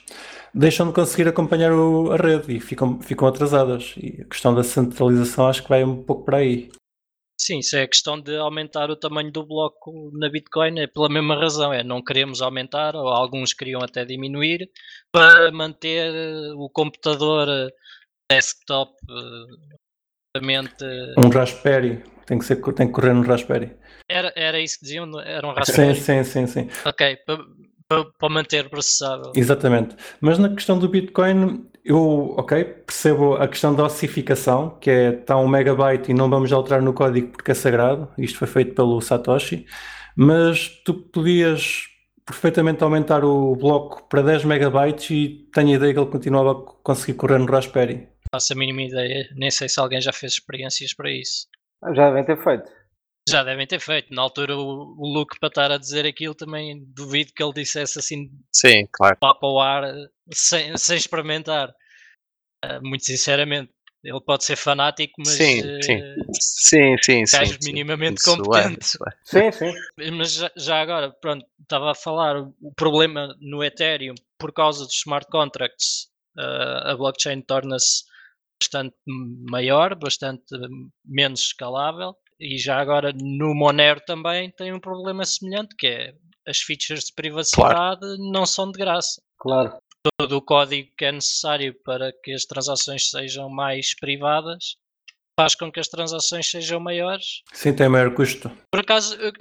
deixam 0.56 0.88
de 0.88 0.94
conseguir 0.94 1.28
acompanhar 1.28 1.72
o- 1.72 2.10
a 2.12 2.16
rede 2.16 2.56
e 2.56 2.60
ficam, 2.60 3.00
ficam 3.00 3.28
atrasadas. 3.28 3.94
E 3.96 4.22
a 4.22 4.24
questão 4.24 4.54
da 4.54 4.64
centralização 4.64 5.46
acho 5.46 5.62
que 5.62 5.68
vai 5.68 5.84
um 5.84 6.02
pouco 6.02 6.24
para 6.24 6.38
aí. 6.38 6.70
Sim, 7.38 7.58
isso 7.58 7.76
é 7.76 7.82
a 7.82 7.88
questão 7.88 8.18
de 8.18 8.34
aumentar 8.38 8.90
o 8.90 8.96
tamanho 8.96 9.30
do 9.30 9.44
bloco 9.44 10.10
na 10.14 10.28
Bitcoin, 10.30 10.80
é 10.80 10.86
pela 10.86 11.08
mesma 11.10 11.36
razão, 11.36 11.70
é 11.72 11.84
não 11.84 12.02
queremos 12.02 12.40
aumentar, 12.40 12.96
ou 12.96 13.08
alguns 13.08 13.52
queriam 13.52 13.82
até 13.82 14.06
diminuir, 14.06 14.70
para 15.12 15.52
manter 15.52 16.14
eh, 16.14 16.52
o 16.56 16.70
computador 16.70 17.46
eh, 17.48 17.68
desktop 18.32 18.92
eh, 19.10 19.76
completamente- 20.34 20.84
Um 21.18 21.28
Raspberry, 21.28 22.02
tem 22.26 22.38
que, 22.38 22.44
ser, 22.46 22.56
tem 22.74 22.86
que 22.86 22.92
correr 22.94 23.12
no 23.12 23.22
Raspberry. 23.22 23.76
Era, 24.08 24.32
era 24.34 24.58
isso 24.58 24.78
que 24.78 24.86
diziam? 24.86 25.20
Era 25.20 25.46
um 25.46 25.50
Sim, 25.50 25.56
Raspberry? 25.58 25.94
sim, 26.00 26.24
sim, 26.24 26.46
sim. 26.46 26.68
Ok, 26.86 27.18
para, 27.88 28.28
manter 28.28 28.68
processável. 28.68 29.32
Exatamente. 29.34 29.96
Mas 30.20 30.38
na 30.38 30.48
questão 30.48 30.78
do 30.78 30.88
Bitcoin, 30.88 31.66
eu, 31.84 32.34
ok, 32.36 32.64
percebo 32.64 33.34
a 33.34 33.46
questão 33.46 33.74
da 33.74 33.84
ossificação, 33.84 34.70
que 34.80 34.90
é 34.90 35.10
está 35.14 35.36
um 35.36 35.48
megabyte 35.48 36.10
e 36.10 36.14
não 36.14 36.28
vamos 36.28 36.52
alterar 36.52 36.82
no 36.82 36.92
código 36.92 37.28
porque 37.28 37.52
é 37.52 37.54
sagrado. 37.54 38.08
Isto 38.18 38.38
foi 38.38 38.48
feito 38.48 38.74
pelo 38.74 39.00
Satoshi. 39.00 39.66
Mas 40.16 40.68
tu 40.84 40.94
podias 40.94 41.84
perfeitamente 42.24 42.82
aumentar 42.82 43.24
o 43.24 43.54
bloco 43.54 44.08
para 44.08 44.22
10 44.22 44.44
megabytes 44.44 45.10
e 45.10 45.48
tenho 45.52 45.68
a 45.68 45.74
ideia 45.74 45.94
que 45.94 46.00
ele 46.00 46.10
continuava 46.10 46.50
a 46.50 46.54
conseguir 46.82 47.14
correr 47.14 47.38
no 47.38 47.46
Raspberry. 47.46 48.08
faço 48.32 48.52
a 48.52 48.56
mínima 48.56 48.82
ideia, 48.82 49.28
nem 49.36 49.50
sei 49.50 49.68
se 49.68 49.78
alguém 49.78 50.00
já 50.00 50.12
fez 50.12 50.32
experiências 50.32 50.92
para 50.92 51.10
isso. 51.10 51.46
Já 51.94 52.08
devem 52.08 52.24
ter 52.24 52.42
feito. 52.42 52.68
Já 53.28 53.42
devem 53.42 53.66
ter 53.66 53.80
feito. 53.80 54.14
Na 54.14 54.22
altura, 54.22 54.56
o, 54.56 54.94
o 54.98 55.12
Luke, 55.12 55.38
para 55.40 55.48
estar 55.48 55.70
a 55.72 55.78
dizer 55.78 56.06
aquilo, 56.06 56.34
também 56.34 56.84
duvido 56.94 57.32
que 57.34 57.42
ele 57.42 57.52
dissesse 57.52 57.98
assim 57.98 58.30
sim, 58.52 58.86
claro. 58.92 59.16
lá 59.22 59.34
para 59.34 59.48
o 59.48 59.60
ar 59.60 59.84
sem, 60.32 60.76
sem 60.76 60.96
experimentar. 60.96 61.74
Eh, 62.64 62.80
muito 62.80 63.04
sinceramente, 63.04 63.72
ele 64.02 64.20
pode 64.20 64.44
ser 64.44 64.56
fanático, 64.56 65.14
mas 65.18 65.30
Sim, 65.30 65.60
eh, 65.64 65.82
sim. 65.82 66.00
Sim, 66.40 66.96
sim, 67.02 67.26
sim. 67.26 67.36
gajo 67.38 67.52
sim. 67.60 67.72
minimamente 67.72 68.20
Isso 68.20 68.30
é, 68.30 68.36
competente. 68.36 68.86
isso 68.86 68.98
é. 69.04 69.12
Sim, 69.24 69.52
sim. 69.52 69.72
Mas 70.16 70.32
já, 70.34 70.50
já 70.56 70.80
agora, 70.80 71.10
pronto, 71.20 71.44
estava 71.60 71.90
a 71.90 71.94
falar 71.94 72.36
o 72.38 72.72
problema 72.76 73.34
no 73.40 73.64
Ethereum 73.64 74.14
por 74.38 74.52
causa 74.52 74.84
dos 74.84 74.94
smart 74.94 75.26
contracts. 75.30 76.08
eh, 76.38 76.90
a 76.92 76.96
blockchain 76.96 77.42
torna-se 77.42 78.04
bastante 78.60 78.96
maior, 79.50 79.94
bastante 79.96 80.44
menos 81.04 81.40
escalável. 81.40 82.16
E 82.38 82.58
já 82.58 82.78
agora 82.78 83.12
no 83.12 83.54
Monero 83.54 84.00
também 84.06 84.50
tem 84.50 84.72
um 84.72 84.80
problema 84.80 85.24
semelhante, 85.24 85.74
que 85.76 85.86
é 85.86 86.14
as 86.46 86.58
features 86.58 87.04
de 87.04 87.14
privacidade 87.14 88.06
não 88.30 88.46
são 88.46 88.70
de 88.70 88.78
graça. 88.78 89.20
Claro. 89.38 89.76
Todo 90.18 90.36
o 90.36 90.42
código 90.42 90.88
que 90.96 91.04
é 91.04 91.12
necessário 91.12 91.74
para 91.82 92.12
que 92.22 92.32
as 92.32 92.44
transações 92.44 93.10
sejam 93.10 93.48
mais 93.48 93.94
privadas 93.98 94.76
faz 95.38 95.54
com 95.54 95.70
que 95.70 95.80
as 95.80 95.88
transações 95.88 96.48
sejam 96.50 96.78
maiores 96.80 97.42
Sim, 97.52 97.74
tem 97.74 97.88
maior 97.88 98.14
custo. 98.14 98.50
por 98.70 98.80
acaso, 98.80 99.14
eu, 99.16 99.32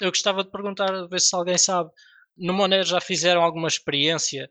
eu 0.00 0.10
gostava 0.10 0.42
de 0.42 0.50
perguntar, 0.50 0.92
a 0.92 1.06
ver 1.06 1.20
se 1.20 1.34
alguém 1.36 1.58
sabe. 1.58 1.90
No 2.36 2.54
Monero 2.54 2.84
já 2.84 3.00
fizeram 3.00 3.42
alguma 3.42 3.68
experiência 3.68 4.50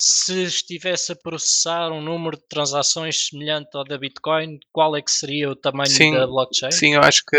se 0.00 0.44
estivesse 0.44 1.12
a 1.12 1.16
processar 1.16 1.90
um 1.90 2.00
número 2.00 2.36
de 2.36 2.42
transações 2.48 3.28
semelhante 3.28 3.70
ao 3.74 3.84
da 3.84 3.98
Bitcoin, 3.98 4.58
qual 4.72 4.96
é 4.96 5.02
que 5.02 5.10
seria 5.10 5.50
o 5.50 5.56
tamanho 5.56 5.90
Sim, 5.90 6.12
da 6.12 6.26
blockchain? 6.26 6.70
Sim, 6.70 6.94
eu 6.94 7.00
acho 7.02 7.22
que 7.26 7.36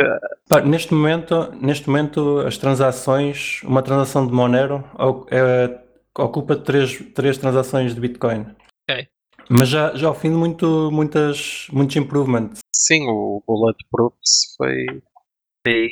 Pá, 0.47 0.61
neste 0.61 0.93
momento, 0.93 1.51
neste 1.61 1.87
momento, 1.87 2.39
as 2.39 2.57
transações, 2.57 3.61
uma 3.63 3.81
transação 3.81 4.25
de 4.27 4.33
Monero 4.33 4.83
é- 5.31 5.79
ocupa 6.17 6.55
três, 6.55 6.97
três 7.13 7.37
transações 7.37 7.93
de 7.95 8.01
Bitcoin. 8.01 8.45
Ok. 8.89 9.07
Mas 9.49 9.69
já, 9.69 9.95
já 9.95 10.07
ao 10.07 10.15
fim 10.15 10.29
de 10.31 10.35
muito, 10.35 10.89
muitas, 10.91 11.67
muitos 11.71 11.95
improvements. 11.95 12.59
sim, 12.75 13.07
o 13.07 13.41
Bulletproof 13.47 14.13
foi, 14.57 14.85
foi- 15.65 15.89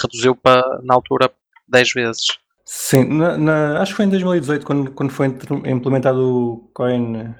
reduziu 0.00 0.36
para 0.36 0.62
na 0.82 0.94
altura 0.94 1.30
10 1.68 1.92
vezes. 1.92 2.26
Sim, 2.66 3.04
na- 3.04 3.36
na- 3.36 3.80
acho 3.82 3.92
que 3.92 3.96
foi 3.98 4.06
em 4.06 4.08
2018 4.10 4.64
quando, 4.64 4.90
quando 4.92 5.10
foi 5.12 5.26
implementado 5.66 6.18
o 6.20 6.70
Coin. 6.74 7.34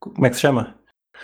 Como 0.00 0.26
é 0.26 0.30
que 0.30 0.36
se 0.36 0.42
chama? 0.42 0.74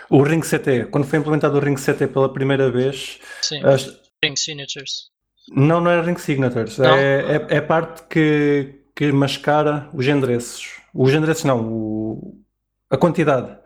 O 0.09 0.23
Ring 0.23 0.41
CT. 0.41 0.85
Quando 0.85 1.05
foi 1.05 1.19
implementado 1.19 1.57
o 1.57 1.59
Ring 1.59 1.75
CT 1.75 2.07
pela 2.07 2.31
primeira 2.31 2.71
vez, 2.71 3.19
Sim, 3.41 3.61
as- 3.63 3.99
Ring 4.23 4.35
Signatures. 4.35 5.09
não, 5.51 5.81
não 5.81 5.91
era 5.91 6.01
Ring 6.01 6.17
Signatures. 6.17 6.77
Não? 6.77 6.95
É, 6.95 7.35
é, 7.35 7.47
é 7.49 7.57
a 7.57 7.61
parte 7.61 8.03
que, 8.09 8.83
que 8.95 9.11
mascara 9.11 9.89
os 9.93 10.07
endereços. 10.07 10.79
Os 10.93 11.13
endereços 11.13 11.43
não, 11.43 11.61
o- 11.67 12.41
a 12.89 12.97
quantidade. 12.97 13.57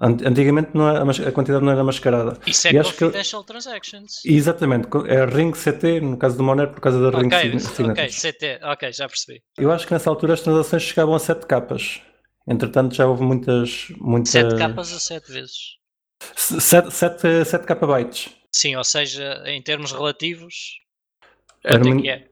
Ant- 0.00 0.22
Antigamente 0.26 0.70
não 0.72 0.88
era- 0.88 1.28
a 1.28 1.32
quantidade 1.32 1.62
não 1.64 1.72
era 1.72 1.84
mascarada. 1.84 2.38
Isso 2.46 2.68
é 2.68 2.72
E 2.72 2.78
acho 2.78 2.92
que- 2.94 3.00
Confidential 3.04 3.44
Transactions. 3.44 4.22
Exatamente, 4.24 4.88
é 5.06 5.24
Ring 5.26 5.52
CT, 5.52 6.00
no 6.00 6.16
caso 6.16 6.38
do 6.38 6.42
Monero, 6.42 6.70
por 6.70 6.80
causa 6.80 6.98
da 6.98 7.16
Ring 7.18 7.26
Ok, 7.26 7.58
Sign- 7.60 7.90
ok. 7.90 8.08
CT, 8.08 8.60
ok, 8.62 8.92
já 8.92 9.06
percebi. 9.06 9.42
Eu 9.58 9.70
acho 9.70 9.86
que 9.86 9.92
nessa 9.92 10.08
altura 10.08 10.32
as 10.34 10.40
transações 10.40 10.82
chegavam 10.82 11.14
a 11.14 11.18
7 11.18 11.44
capas. 11.46 12.00
Entretanto, 12.48 12.94
já 12.94 13.06
houve 13.06 13.22
muitas. 13.22 13.88
muitas 13.98 14.30
7 14.30 14.56
capas 14.56 14.92
a 14.92 14.98
7 14.98 15.30
vezes. 15.30 15.78
7, 16.34 16.90
7, 16.90 17.44
7 17.44 17.66
kbytes. 17.66 18.30
Sim, 18.52 18.76
ou 18.76 18.84
seja, 18.84 19.42
em 19.46 19.60
termos 19.62 19.92
relativos, 19.92 20.80
quanto 21.62 21.88
é 21.88 22.00
que 22.02 22.08
é? 22.10 22.26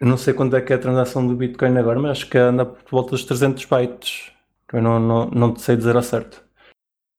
Eu 0.00 0.06
não 0.08 0.16
sei 0.16 0.34
quanto 0.34 0.56
é 0.56 0.60
que 0.60 0.72
é 0.72 0.76
a 0.76 0.78
transação 0.78 1.26
do 1.26 1.36
Bitcoin 1.36 1.76
agora, 1.78 1.98
mas 2.00 2.12
acho 2.12 2.26
que 2.28 2.36
anda 2.38 2.64
por 2.66 2.90
volta 2.90 3.10
dos 3.12 3.22
300 3.24 3.64
bytes. 3.66 4.32
Eu 4.72 4.82
não, 4.82 4.98
não, 4.98 5.26
não 5.30 5.56
sei 5.56 5.76
dizer 5.76 5.94
ao 5.94 6.02
certo. 6.02 6.42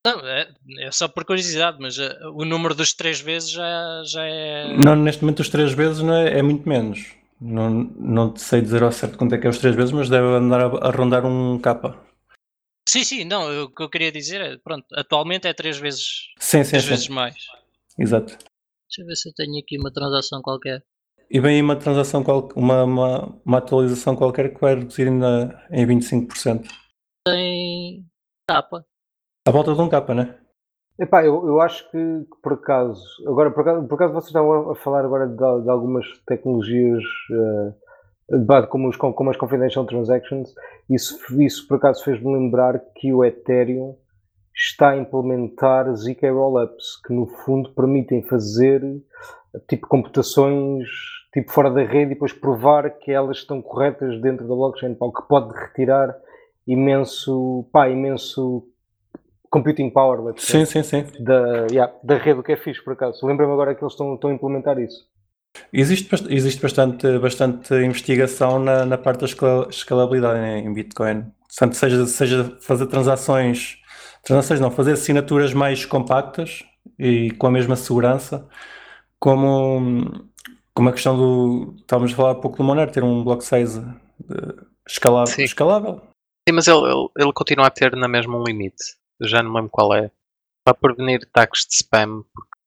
Não, 0.05 0.19
é, 0.27 0.53
é 0.81 0.91
só 0.91 1.07
por 1.07 1.23
curiosidade, 1.23 1.77
mas 1.79 1.97
eh, 1.97 2.17
o 2.33 2.43
número 2.43 2.75
dos 2.75 2.93
3 2.93 3.21
vezes 3.21 3.51
já, 3.51 4.03
já 4.05 4.25
é. 4.25 4.75
Não, 4.77 4.95
neste 4.95 5.21
momento, 5.23 5.39
os 5.39 5.49
3 5.49 5.71
vezes 5.73 6.01
não 6.03 6.13
é, 6.13 6.39
é 6.39 6.41
muito 6.41 6.67
menos. 6.67 7.13
Não, 7.39 7.69
não 7.69 8.35
sei 8.35 8.61
dizer 8.61 8.83
ao 8.83 8.91
certo 8.91 9.17
quanto 9.17 9.35
é 9.35 9.37
que 9.37 9.47
é 9.47 9.49
os 9.49 9.57
3 9.57 9.75
vezes, 9.75 9.91
mas 9.91 10.09
deve 10.09 10.25
andar 10.27 10.61
a, 10.61 10.87
a 10.87 10.91
rondar 10.91 11.25
um 11.25 11.57
capa. 11.59 12.05
Sim, 12.87 13.03
sim, 13.05 13.23
não, 13.23 13.63
o 13.63 13.69
que 13.73 13.81
eu 13.81 13.89
queria 13.89 14.11
dizer 14.11 14.41
é, 14.41 14.57
pronto, 14.57 14.85
atualmente 14.93 15.47
é 15.47 15.53
3 15.53 15.77
vezes, 15.77 16.33
Sim, 16.37 16.63
sim, 16.63 16.71
três 16.71 16.83
sim. 16.83 16.89
vezes 16.89 17.07
mais. 17.07 17.35
Exato. 17.97 18.37
Deixa 18.37 19.01
eu 19.01 19.05
ver 19.05 19.15
se 19.15 19.29
eu 19.29 19.33
tenho 19.33 19.57
aqui 19.59 19.77
uma 19.79 19.91
transação 19.91 20.41
qualquer. 20.41 20.83
E 21.31 21.39
vem 21.39 21.55
aí 21.55 21.61
uma 21.61 21.77
transação, 21.77 22.23
qual- 22.23 22.49
uma, 22.55 22.83
uma, 22.83 23.41
uma 23.45 23.57
atualização 23.57 24.15
qualquer 24.17 24.53
que 24.53 24.59
vai 24.59 24.75
reduzir 24.75 25.07
ainda 25.07 25.65
em 25.71 25.85
25%. 25.87 26.67
Tem 27.25 28.05
capa. 28.47 28.85
À 29.45 29.51
volta 29.51 29.73
de 29.73 29.81
um 29.81 29.89
capa, 29.89 30.13
né? 30.13 30.37
Epá, 30.99 31.25
eu, 31.25 31.45
eu 31.47 31.59
acho 31.59 31.89
que, 31.89 31.97
que 31.97 32.41
por 32.41 32.53
acaso, 32.53 33.03
agora 33.27 33.51
por 33.51 33.61
acaso, 33.61 33.87
por 33.87 33.95
acaso 33.95 34.13
vocês 34.13 34.27
estavam 34.27 34.71
a 34.71 34.75
falar 34.75 35.03
agora 35.03 35.27
de, 35.27 35.35
de 35.35 35.69
algumas 35.69 36.05
tecnologias 36.25 37.03
base, 38.45 38.67
como, 38.67 38.87
os, 38.87 38.95
como 38.95 39.29
as 39.29 39.37
Confidential 39.37 39.85
Transactions, 39.85 40.53
isso, 40.89 41.17
isso 41.41 41.67
por 41.67 41.77
acaso 41.77 42.03
fez-me 42.03 42.33
lembrar 42.33 42.79
que 42.95 43.13
o 43.13 43.23
Ethereum 43.23 43.95
está 44.55 44.91
a 44.91 44.97
implementar 44.97 45.93
ZK 45.93 46.29
Rollups, 46.29 47.01
que 47.05 47.13
no 47.13 47.27
fundo 47.27 47.73
permitem 47.73 48.23
fazer 48.23 48.81
tipo 49.67 49.87
computações 49.87 50.87
tipo 51.33 51.51
fora 51.51 51.71
da 51.71 51.81
rede 51.81 52.11
e 52.11 52.13
depois 52.13 52.31
provar 52.31 52.89
que 52.99 53.11
elas 53.11 53.37
estão 53.37 53.61
corretas 53.61 54.21
dentro 54.21 54.47
da 54.47 54.55
blockchain, 54.55 54.95
o 54.99 55.11
que 55.11 55.27
pode 55.27 55.53
retirar 55.57 56.15
imenso, 56.67 57.67
pá, 57.73 57.89
imenso 57.89 58.67
computing 59.53 59.91
power, 59.91 60.19
let's 60.19 60.43
say 60.43 60.65
Sim, 60.65 60.81
sim, 60.81 61.05
sim. 61.05 61.23
da, 61.23 61.67
yeah, 61.69 61.93
da 62.03 62.17
rede, 62.17 62.39
o 62.39 62.43
que 62.43 62.53
é 62.53 62.57
fixe, 62.57 62.83
por 62.83 62.93
acaso. 62.93 63.23
Lembra-me 63.23 63.53
agora 63.53 63.75
que 63.75 63.83
eles 63.83 63.93
estão, 63.93 64.15
estão 64.15 64.31
a 64.31 64.33
implementar 64.33 64.79
isso. 64.79 65.05
Existe, 65.71 66.09
existe 66.33 66.59
bastante, 66.59 67.19
bastante 67.19 67.75
investigação 67.75 68.57
na, 68.57 68.83
na 68.83 68.97
parte 68.97 69.19
da 69.19 69.25
escala- 69.27 69.67
escalabilidade 69.69 70.39
né, 70.39 70.57
em 70.57 70.73
Bitcoin. 70.73 71.31
Portanto, 71.47 71.75
seja, 71.75 72.03
seja 72.07 72.57
fazer 72.61 72.87
transações, 72.87 73.77
transações 74.23 74.59
não, 74.59 74.71
fazer 74.71 74.93
assinaturas 74.93 75.53
mais 75.53 75.85
compactas 75.85 76.63
e 76.97 77.29
com 77.37 77.45
a 77.45 77.51
mesma 77.51 77.75
segurança, 77.75 78.47
como, 79.19 80.27
como 80.73 80.89
a 80.89 80.93
questão 80.93 81.15
do, 81.15 81.75
estávamos 81.77 82.11
a 82.13 82.15
falar 82.15 82.31
há 82.31 82.35
pouco 82.35 82.57
do 82.57 82.63
Monero, 82.63 82.91
ter 82.91 83.03
um 83.03 83.23
block 83.23 83.45
size 83.45 83.79
eh, 84.31 84.63
escalável. 84.87 85.31
Sim. 85.31 85.43
escalável. 85.43 86.01
Sim, 86.49 86.55
mas 86.55 86.67
ele, 86.67 86.81
ele, 86.81 87.07
ele 87.19 87.33
continua 87.33 87.67
a 87.67 87.69
ter 87.69 87.95
na 87.95 88.07
mesma 88.07 88.35
um 88.35 88.43
limite. 88.43 89.02
Já 89.24 89.41
não 89.41 89.51
me 89.51 89.55
lembro 89.57 89.71
qual 89.71 89.93
é. 89.93 90.11
Para 90.65 90.74
prevenir 90.74 91.21
ataques 91.24 91.65
de 91.65 91.76
spam, 91.76 92.24
porque 92.34 92.57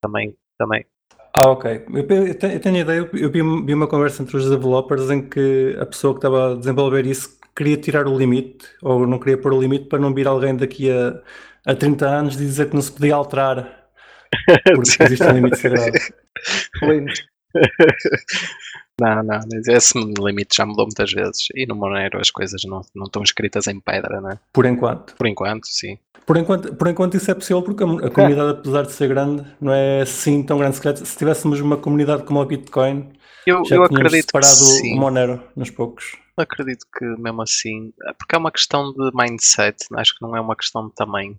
também, 0.00 0.36
também. 0.58 0.86
Ah, 1.34 1.50
ok. 1.50 1.84
Eu, 1.88 2.26
eu 2.26 2.60
tenho 2.60 2.78
ideia, 2.78 2.98
eu 3.12 3.30
vi, 3.30 3.40
vi 3.40 3.74
uma 3.74 3.86
conversa 3.86 4.22
entre 4.22 4.36
os 4.36 4.48
developers 4.48 5.10
em 5.10 5.28
que 5.28 5.76
a 5.80 5.86
pessoa 5.86 6.14
que 6.14 6.18
estava 6.18 6.52
a 6.52 6.56
desenvolver 6.56 7.06
isso 7.06 7.38
queria 7.54 7.76
tirar 7.76 8.06
o 8.06 8.16
limite, 8.16 8.66
ou 8.82 9.06
não 9.06 9.18
queria 9.18 9.38
pôr 9.38 9.52
o 9.52 9.60
limite 9.60 9.86
para 9.86 9.98
não 9.98 10.12
vir 10.14 10.26
alguém 10.26 10.56
daqui 10.56 10.90
a, 10.90 11.20
a 11.66 11.74
30 11.74 12.06
anos 12.06 12.36
dizer 12.36 12.68
que 12.68 12.74
não 12.74 12.82
se 12.82 12.92
podia 12.92 13.14
alterar 13.14 13.88
porque 14.74 15.02
existe 15.02 15.24
um 15.24 15.32
limite 15.32 15.56
sagrado. 15.56 15.92
Não, 19.00 19.22
não, 19.22 19.40
mas 19.50 19.68
esse 19.68 19.98
limite 19.98 20.56
já 20.56 20.66
mudou 20.66 20.86
muitas 20.86 21.12
vezes. 21.12 21.48
E 21.54 21.66
no 21.66 21.74
Monero 21.74 22.20
as 22.20 22.30
coisas 22.30 22.62
não, 22.64 22.82
não 22.94 23.06
estão 23.06 23.22
escritas 23.22 23.66
em 23.66 23.80
pedra, 23.80 24.20
né? 24.20 24.38
Por 24.52 24.66
enquanto. 24.66 25.14
Por 25.16 25.26
enquanto, 25.26 25.66
sim. 25.66 25.98
Por 26.26 26.36
enquanto, 26.36 26.74
por 26.74 26.88
enquanto 26.88 27.16
isso 27.16 27.30
é 27.30 27.34
possível 27.34 27.62
porque 27.62 27.82
a, 27.82 27.86
a 27.86 28.10
comunidade, 28.10 28.58
apesar 28.58 28.82
de 28.82 28.92
ser 28.92 29.08
grande, 29.08 29.44
não 29.60 29.72
é 29.72 30.02
assim 30.02 30.42
tão 30.42 30.58
grande. 30.58 30.76
Se, 30.76 30.82
calhar, 30.82 30.96
se 31.04 31.16
tivéssemos 31.16 31.60
uma 31.60 31.76
comunidade 31.76 32.22
como 32.22 32.40
a 32.40 32.44
Bitcoin, 32.44 33.12
Eu, 33.46 33.64
já 33.64 33.76
eu 33.76 33.88
tínhamos 33.88 33.90
acredito 33.90 34.26
que 34.26 34.26
separado 34.26 34.54
sim. 34.54 34.94
o 34.94 35.00
Monero 35.00 35.42
nos 35.56 35.70
poucos. 35.70 36.16
Eu 36.36 36.44
acredito 36.44 36.86
que 36.96 37.04
mesmo 37.20 37.42
assim, 37.42 37.92
porque 38.18 38.36
é 38.36 38.38
uma 38.38 38.52
questão 38.52 38.92
de 38.92 39.10
mindset, 39.14 39.84
acho 39.94 40.14
que 40.16 40.22
não 40.22 40.36
é 40.36 40.40
uma 40.40 40.56
questão 40.56 40.86
de 40.86 40.94
tamanho. 40.94 41.38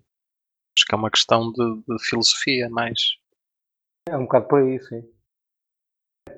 Acho 0.77 0.85
que 0.87 0.93
é 0.95 0.97
uma 0.97 1.09
questão 1.09 1.51
de, 1.51 1.75
de 1.87 2.05
filosofia 2.05 2.69
mais. 2.69 3.15
É 4.09 4.17
um 4.17 4.23
bocado 4.23 4.47
por 4.47 4.59
aí, 4.59 4.79
sim. 4.79 5.03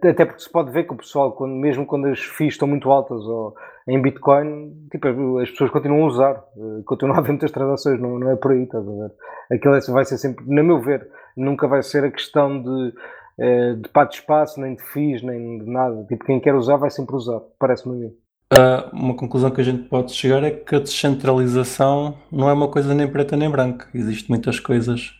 Até 0.04 0.26
porque 0.26 0.42
se 0.42 0.52
pode 0.52 0.72
ver 0.72 0.86
que 0.86 0.94
o 0.94 0.98
pessoal, 0.98 1.32
quando, 1.34 1.54
mesmo 1.54 1.86
quando 1.86 2.08
as 2.08 2.20
FIIs 2.20 2.54
estão 2.54 2.68
muito 2.68 2.90
altas 2.92 3.22
ou 3.24 3.56
em 3.88 4.02
Bitcoin, 4.02 4.88
tipo, 4.92 5.40
as 5.40 5.50
pessoas 5.52 5.70
continuam 5.72 6.04
a 6.04 6.08
usar, 6.08 6.44
eh, 6.58 6.82
continuam 6.86 7.16
a 7.16 7.20
haver 7.20 7.32
muitas 7.32 7.52
transações, 7.52 8.00
não, 8.00 8.18
não 8.18 8.32
é 8.32 8.36
por 8.36 8.52
aí, 8.52 8.64
estás 8.64 8.88
a 8.88 8.92
ver? 8.92 9.12
Aquilo 9.52 9.76
é- 9.76 9.92
vai 9.92 10.06
ser 10.06 10.18
sempre, 10.18 10.46
na 10.48 10.64
meu 10.64 10.82
ver, 10.82 11.08
nunca 11.38 11.68
vai 11.68 11.84
ser 11.84 12.04
a 12.04 12.12
questão 12.12 12.62
de, 12.62 12.94
eh, 13.40 13.74
de 13.76 13.90
pá 13.90 14.06
de 14.06 14.16
espaço, 14.16 14.60
nem 14.60 14.76
de 14.76 14.84
FIIs, 14.84 15.22
nem 15.22 15.60
de 15.60 15.70
nada. 15.70 16.04
Tipo, 16.06 16.26
quem 16.26 16.40
quer 16.40 16.56
usar 16.56 16.78
vai 16.78 16.90
sempre 16.90 17.16
usar, 17.16 17.40
parece-me 17.60 17.96
a 17.96 18.00
mim. 18.00 18.16
Ah, 18.54 18.90
uma 18.94 19.16
conclusão 19.16 19.52
que 19.52 19.62
a 19.62 19.64
gente 19.64 19.90
pode 19.90 20.14
chegar 20.14 20.44
é 20.44 20.52
que 20.52 20.76
a 20.76 20.80
descentralização 20.80 22.18
não 22.32 22.48
é 22.50 22.54
uma 22.54 22.70
coisa 22.70 22.94
nem 22.94 23.12
preta 23.12 23.36
nem 23.36 23.50
branca. 23.50 23.88
Existem 23.94 24.30
muitas 24.30 24.60
coisas 24.60 25.12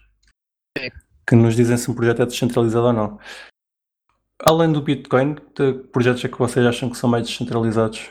que 1.28 1.36
nos 1.36 1.56
dizem 1.56 1.76
se 1.78 1.90
um 1.90 1.96
projeto 1.96 2.22
é 2.22 2.26
descentralizado 2.26 2.86
ou 2.86 2.94
não. 2.94 3.20
Além 4.44 4.72
do 4.72 4.82
Bitcoin, 4.82 5.36
que 5.56 5.74
projetos 5.92 6.26
é 6.26 6.28
que 6.28 6.38
vocês 6.38 6.66
acham 6.66 6.90
que 6.90 6.98
são 6.98 7.10
mais 7.10 7.28
descentralizados? 7.28 8.10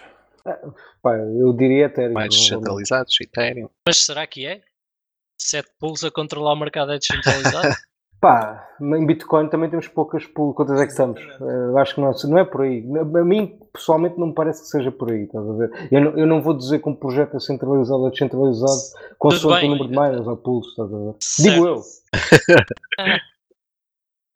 Pá, 1.03 1.17
eu 1.17 1.53
diria 1.53 1.87
Ethereum. 1.87 2.15
mais 2.15 2.35
descentralizados, 2.35 3.15
Ethereum. 3.21 3.69
Mas 3.87 4.05
será 4.05 4.27
que 4.27 4.47
é? 4.47 4.63
Sete 5.39 5.71
pools 5.79 6.03
a 6.05 6.11
controlar 6.11 6.55
o 6.55 6.57
mercado 6.57 6.93
é 6.93 6.99
descentralizado? 6.99 7.69
Pá, 8.21 8.71
em 8.81 9.07
Bitcoin 9.07 9.51
também 9.51 9.69
temos 9.69 9.87
poucas 9.87 10.25
pool. 10.25 10.55
Quantas 10.55 10.81
é 10.81 10.87
que 10.87 10.93
estamos? 10.93 11.21
Eu 11.41 11.77
acho 11.77 11.95
que 11.95 12.01
não, 12.01 12.11
não 12.11 12.39
é 12.39 12.45
por 12.45 12.63
aí. 12.63 12.83
A 12.99 13.23
mim, 13.23 13.59
pessoalmente, 13.71 14.19
não 14.19 14.29
me 14.29 14.35
parece 14.35 14.63
que 14.63 14.69
seja 14.69 14.91
por 14.91 15.13
aí. 15.13 15.25
Estás 15.25 15.47
a 15.47 15.53
ver? 15.53 15.89
Eu 15.93 16.01
não, 16.01 16.19
eu 16.19 16.27
não 16.27 16.41
vou 16.41 16.57
dizer 16.57 16.81
que 16.81 16.89
um 16.89 16.95
projeto 16.95 17.37
é 17.37 17.41
centralizado 17.41 18.01
ou 18.01 18.11
descentralizado 18.11 18.81
consoante 19.19 19.67
o 19.67 19.69
número 19.69 19.91
de 19.91 19.95
miners 19.95 20.27
ou 20.27 20.39
pools. 20.39 20.69
Estás 20.69 20.91
a 20.91 20.97
ver? 20.97 21.15
Certo. 21.21 21.53
Digo 21.53 21.67
eu. 21.67 21.83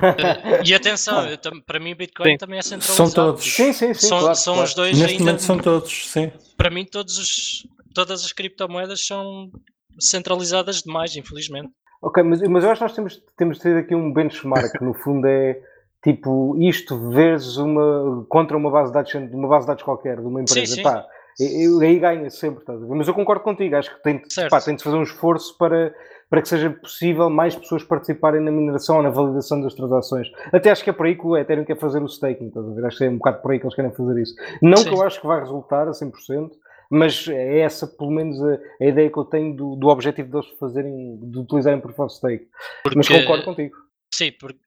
E 0.64 0.74
atenção, 0.74 1.26
eu 1.28 1.38
para 1.66 1.80
mim 1.80 1.94
Bitcoin 1.94 2.32
Sim. 2.32 2.36
também 2.38 2.58
é 2.58 2.62
centralizado. 2.62 3.10
São 3.10 3.24
todos. 3.26 3.44
Sim, 3.44 3.72
sim, 3.72 3.94
sim. 3.94 4.06
são 4.08 4.18
claro, 4.20 4.34
são 4.36 4.54
claro. 4.54 4.68
os 4.68 4.74
dois 4.74 4.98
Neste 4.98 5.12
ainda- 5.12 5.24
momento 5.24 5.42
são 5.42 5.58
todos, 5.58 6.10
sim. 6.10 6.32
Para 6.56 6.70
mim 6.70 6.84
todos 6.84 7.18
os, 7.18 7.66
todas 7.94 8.24
as 8.24 8.32
criptomoedas 8.32 9.04
são 9.06 9.50
centralizadas 9.98 10.82
demais, 10.82 11.16
infelizmente. 11.16 11.70
Ok, 12.00 12.22
mas, 12.22 12.40
mas 12.42 12.62
eu 12.64 12.70
acho 12.70 12.78
que 12.78 12.84
nós 12.84 12.94
temos, 12.94 13.22
temos 13.36 13.56
de 13.56 13.62
ter 13.64 13.76
aqui 13.76 13.94
um 13.94 14.12
benchmark, 14.12 14.70
que 14.78 14.84
no 14.84 14.94
fundo 14.94 15.26
é 15.26 15.58
tipo 16.02 16.56
isto 16.62 17.10
vezes 17.10 17.56
uma 17.56 18.24
contra 18.28 18.56
uma 18.56 18.70
base 18.70 18.90
de 18.90 18.94
dados, 18.94 19.12
uma 19.14 19.48
base 19.48 19.64
de 19.64 19.68
dados 19.68 19.82
qualquer, 19.82 20.16
de 20.20 20.26
uma 20.26 20.40
empresa. 20.40 20.64
Sim, 20.66 20.74
sim. 20.76 20.82
Pá, 20.84 21.04
eu- 21.40 21.80
aí 21.80 21.98
ganha 21.98 22.30
sempre, 22.30 22.60
estás 22.60 22.80
a 22.80 22.86
ver? 22.86 22.94
Mas 22.94 23.08
eu 23.08 23.14
concordo 23.14 23.42
contigo, 23.42 23.74
acho 23.74 23.92
que 23.96 24.02
tem, 24.02 24.22
pá, 24.48 24.60
tem 24.60 24.76
de 24.76 24.82
fazer 24.84 24.96
um 24.96 25.02
esforço 25.02 25.56
para, 25.58 25.92
para 26.30 26.42
que 26.42 26.48
seja 26.48 26.70
possível 26.70 27.30
mais 27.30 27.56
pessoas 27.56 27.82
participarem 27.82 28.40
na 28.42 28.50
mineração 28.50 28.96
ou 28.98 29.02
na 29.02 29.10
validação 29.10 29.60
das 29.62 29.74
transações. 29.74 30.28
Até 30.52 30.70
acho 30.70 30.84
que 30.84 30.90
é 30.90 30.92
por 30.92 31.06
aí 31.06 31.16
que 31.16 31.26
o 31.26 31.36
Ethereum 31.36 31.64
quer 31.64 31.78
fazer 31.78 32.02
o 32.02 32.06
staking, 32.06 32.48
estás 32.48 32.66
a 32.68 32.72
ver? 32.74 32.84
Acho 32.84 32.98
que 32.98 33.04
é 33.04 33.10
um 33.10 33.16
bocado 33.16 33.40
por 33.42 33.50
aí 33.52 33.58
que 33.58 33.64
eles 33.64 33.74
querem 33.74 33.92
fazer 33.92 34.20
isso. 34.20 34.34
Não 34.62 34.76
Sim. 34.78 34.88
que 34.90 34.94
eu 34.94 35.02
acho 35.02 35.20
que 35.20 35.26
vai 35.26 35.40
resultar 35.40 35.88
a 35.88 35.92
100%, 35.92 36.50
mas 36.90 37.26
é 37.28 37.60
essa, 37.60 37.86
pelo 37.86 38.10
menos, 38.10 38.42
a, 38.42 38.58
a 38.80 38.84
ideia 38.86 39.10
que 39.10 39.18
eu 39.18 39.24
tenho 39.24 39.54
do, 39.56 39.76
do 39.76 39.88
objetivo 39.88 40.30
deles 40.30 40.46
fazerem, 40.58 41.18
de 41.22 41.38
utilizarem 41.38 41.80
Proof 41.80 41.98
of 41.98 42.14
Stake. 42.14 42.48
Mas 42.94 43.06
Porque- 43.06 43.22
concordo 43.22 43.44
contigo. 43.44 43.76
Sim, 44.12 44.32
porque, 44.40 44.60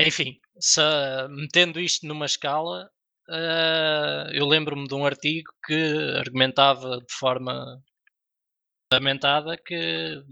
enfim, 0.00 0.38
se, 0.58 0.80
metendo 1.30 1.78
isto 1.80 2.06
numa 2.06 2.26
escala, 2.26 2.90
eh, 3.30 4.30
eu 4.34 4.46
lembro-me 4.46 4.86
de 4.86 4.94
um 4.94 5.06
artigo 5.06 5.50
que 5.64 6.16
argumentava 6.18 6.98
de 6.98 7.14
forma 7.18 7.80
fundamentada 8.92 9.56
que 9.56 10.22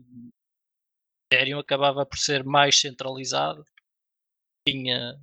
Ethereum 1.32 1.58
acabava 1.58 2.04
por 2.04 2.18
ser 2.18 2.44
mais 2.44 2.78
centralizado, 2.78 3.64
tinha 4.68 5.16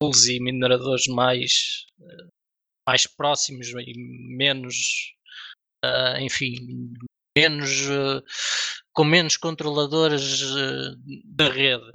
pools 0.00 0.26
e 0.26 0.40
mineradores 0.40 1.06
mais, 1.08 1.86
eh, 2.00 2.28
mais 2.88 3.06
próximos 3.06 3.68
e 3.68 3.92
menos, 4.36 5.14
eh, 5.84 6.22
enfim, 6.22 6.54
menos, 7.36 7.70
eh, 7.90 8.22
com 8.92 9.04
menos 9.04 9.36
controladores 9.36 10.40
da 11.24 11.48
rede. 11.50 11.92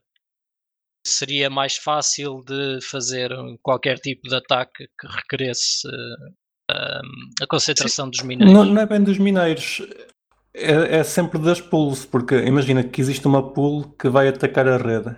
Seria 1.08 1.50
mais 1.50 1.78
fácil 1.78 2.44
de 2.46 2.80
fazer 2.82 3.32
qualquer 3.64 3.98
tipo 4.00 4.28
de 4.28 4.36
ataque 4.36 4.88
que 5.00 5.08
requeresse 5.08 5.88
a 6.70 7.48
concentração 7.50 8.08
dos 8.08 8.22
mineiros. 8.22 8.54
Não, 8.54 8.66
não 8.66 8.82
é 8.82 8.86
bem 8.86 9.04
dos 9.04 9.18
mineiros, 9.18 9.82
é, 10.54 10.98
é 11.00 11.04
sempre 11.04 11.40
das 11.40 11.62
pools, 11.62 12.06
porque 12.06 12.36
imagina 12.46 12.84
que 12.84 13.02
existe 13.02 13.28
uma 13.28 13.54
pool 13.54 13.92
que 13.94 14.10
vai 14.10 14.28
atacar 14.28 14.68
a 14.68 14.78
rede, 14.78 15.16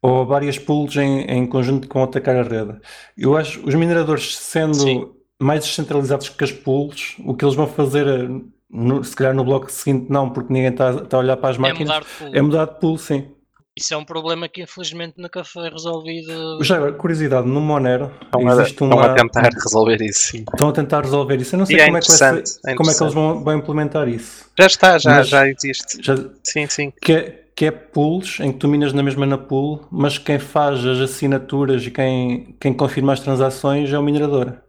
ou 0.00 0.26
várias 0.26 0.58
pools 0.58 0.96
em, 0.96 1.22
em 1.22 1.46
conjunto 1.46 1.88
que 1.88 1.94
vão 1.94 2.04
atacar 2.04 2.36
a 2.36 2.42
rede. 2.42 2.80
Eu 3.16 3.36
acho 3.36 3.64
os 3.66 3.74
mineradores 3.74 4.36
sendo 4.38 4.74
Sim. 4.74 5.12
mais 5.40 5.64
descentralizados 5.64 6.28
que 6.28 6.44
as 6.44 6.52
pools, 6.52 7.16
o 7.24 7.34
que 7.36 7.44
eles 7.44 7.54
vão 7.54 7.66
fazer, 7.68 8.06
eh, 8.06 8.28
no- 8.70 9.04
se 9.04 9.14
calhar 9.16 9.34
no 9.34 9.44
bloco 9.44 9.70
seguinte 9.70 10.10
não, 10.10 10.30
porque 10.30 10.52
ninguém 10.52 10.70
está 10.70 10.90
está 11.02 11.16
a 11.16 11.20
olhar 11.20 11.36
para 11.36 11.50
as 11.50 11.58
é 11.58 11.58
máquinas, 11.58 11.72
mudar 11.72 12.04
de 12.04 12.10
pool. 12.10 12.32
é 12.32 12.42
mudar 12.42 12.64
de 12.66 12.80
pool, 12.80 12.98
sim. 12.98 13.34
Isso 13.78 13.94
é 13.94 13.96
um 13.96 14.04
problema 14.04 14.48
que 14.48 14.62
infelizmente 14.62 15.14
nunca 15.16 15.42
foi 15.44 15.70
resolvido. 15.70 16.62
Já 16.62 16.76
agora, 16.76 16.92
curiosidade, 16.92 17.48
no 17.48 17.60
Monero 17.60 18.12
Estão, 18.22 18.46
a, 18.46 18.52
existe 18.52 18.72
estão 18.72 18.88
uma... 18.88 19.06
a 19.06 19.14
tentar 19.14 19.48
resolver 19.48 20.02
isso, 20.02 20.20
sim. 20.30 20.44
Estão 20.52 20.68
a 20.68 20.72
tentar 20.72 21.00
resolver 21.00 21.40
isso. 21.40 21.54
Eu 21.54 21.58
não 21.60 21.66
sei 21.66 21.80
é 21.80 21.84
como, 21.86 21.96
é 21.96 22.00
que 22.00 22.06
interessante, 22.06 22.50
é 22.66 22.74
como 22.74 22.90
é 22.90 22.94
que 22.94 23.02
eles 23.02 23.14
vão, 23.14 23.42
vão 23.42 23.56
implementar 23.56 24.08
isso. 24.08 24.50
Já 24.58 24.66
está, 24.66 24.98
já, 24.98 25.10
Mas- 25.16 25.28
já 25.28 25.48
existe. 25.48 26.02
Já, 26.02 26.14
Sim, 26.44 26.66
sim. 26.66 26.92
que, 27.00 27.12
é, 27.12 27.44
que 27.56 27.64
é 27.64 27.70
pools, 27.70 28.40
em 28.40 28.52
que 28.52 28.58
tu 28.58 28.68
minas 28.68 28.92
na 28.92 29.02
mesma 29.02 29.24
na 29.24 29.38
pool, 29.38 29.86
mas 29.90 30.18
quem 30.18 30.38
faz 30.38 30.84
as 30.84 30.98
assinaturas 30.98 31.86
e 31.86 31.90
quem, 31.90 32.54
quem 32.60 32.74
confirma 32.74 33.14
as 33.14 33.20
transações 33.20 33.90
é 33.90 33.98
o 33.98 34.02
minerador. 34.02 34.60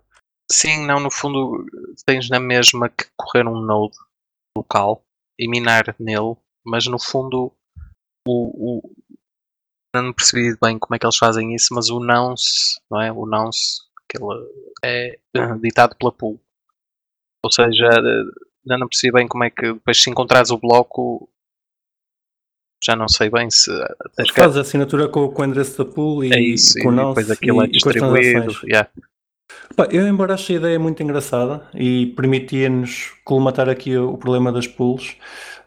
Sim, 0.49 0.85
não, 0.85 1.01
no 1.01 1.11
fundo 1.11 1.65
tens 2.05 2.29
na 2.29 2.39
mesma 2.39 2.87
que 2.87 3.05
correr 3.17 3.47
um 3.47 3.59
node 3.59 3.95
local 4.57 5.03
e 5.37 5.49
minar 5.49 5.93
nele, 5.99 6.35
mas 6.65 6.85
no 6.85 6.99
fundo 6.99 7.51
o, 8.27 8.79
o 8.79 8.95
não 9.95 10.13
percebi 10.13 10.57
bem 10.61 10.79
como 10.79 10.95
é 10.95 10.99
que 10.99 11.05
eles 11.05 11.17
fazem 11.17 11.53
isso, 11.53 11.73
mas 11.73 11.89
o 11.89 11.99
nonce, 11.99 12.79
não 12.89 12.99
é? 13.01 13.11
O 13.11 13.25
nonce 13.25 13.81
aquele, 14.09 14.49
é 14.83 15.19
eh, 15.35 15.55
ditado 15.61 15.95
pela 15.95 16.11
pool. 16.11 16.39
Ou 17.43 17.51
seja, 17.51 17.85
eh, 17.85 18.23
ainda 18.65 18.79
não 18.79 18.87
percebi 18.87 19.13
bem 19.13 19.27
como 19.27 19.43
é 19.43 19.49
que 19.49 19.73
depois 19.73 20.01
se 20.01 20.09
encontrares 20.09 20.49
o 20.49 20.57
bloco 20.57 21.29
já 22.83 22.97
não 22.97 23.07
sei 23.07 23.29
bem 23.29 23.49
se 23.49 23.71
que- 24.25 24.33
Faz 24.33 24.57
a 24.57 24.61
assinatura 24.61 25.07
com, 25.07 25.29
com 25.29 25.41
o 25.41 25.45
endereço 25.45 25.77
da 25.77 25.89
pool 25.89 26.23
e 26.25 26.33
é 26.33 26.39
isso, 26.41 26.73
com 26.81 26.89
o 26.89 26.91
e 26.91 26.95
nonce 26.95 27.09
depois 27.21 27.31
aquilo 27.31 27.61
e, 27.61 27.65
é 27.65 27.67
e 27.67 27.71
distribuído. 27.71 28.53
yeah. 28.65 28.89
Eu, 29.89 30.07
embora 30.07 30.35
ache 30.35 30.53
a 30.53 30.57
ideia 30.57 30.79
muito 30.79 31.01
engraçada 31.01 31.67
e 31.73 32.07
permitia-nos 32.15 33.13
colmatar 33.23 33.67
aqui 33.67 33.97
o, 33.97 34.17
problema 34.17 34.51
das 34.51 34.67
pools, 34.67 35.17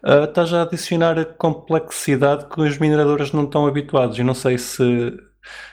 ah, 0.01 0.23
está 0.23 0.45
já 0.45 0.59
a 0.59 0.63
adicionar 0.63 1.19
a 1.19 1.25
complexidade 1.25 2.47
que 2.47 2.61
os 2.61 2.77
mineradores 2.77 3.31
não 3.33 3.43
estão 3.43 3.67
habituados. 3.67 4.17
E 4.17 4.23
não 4.23 4.33
sei 4.33 4.57
se, 4.57 5.17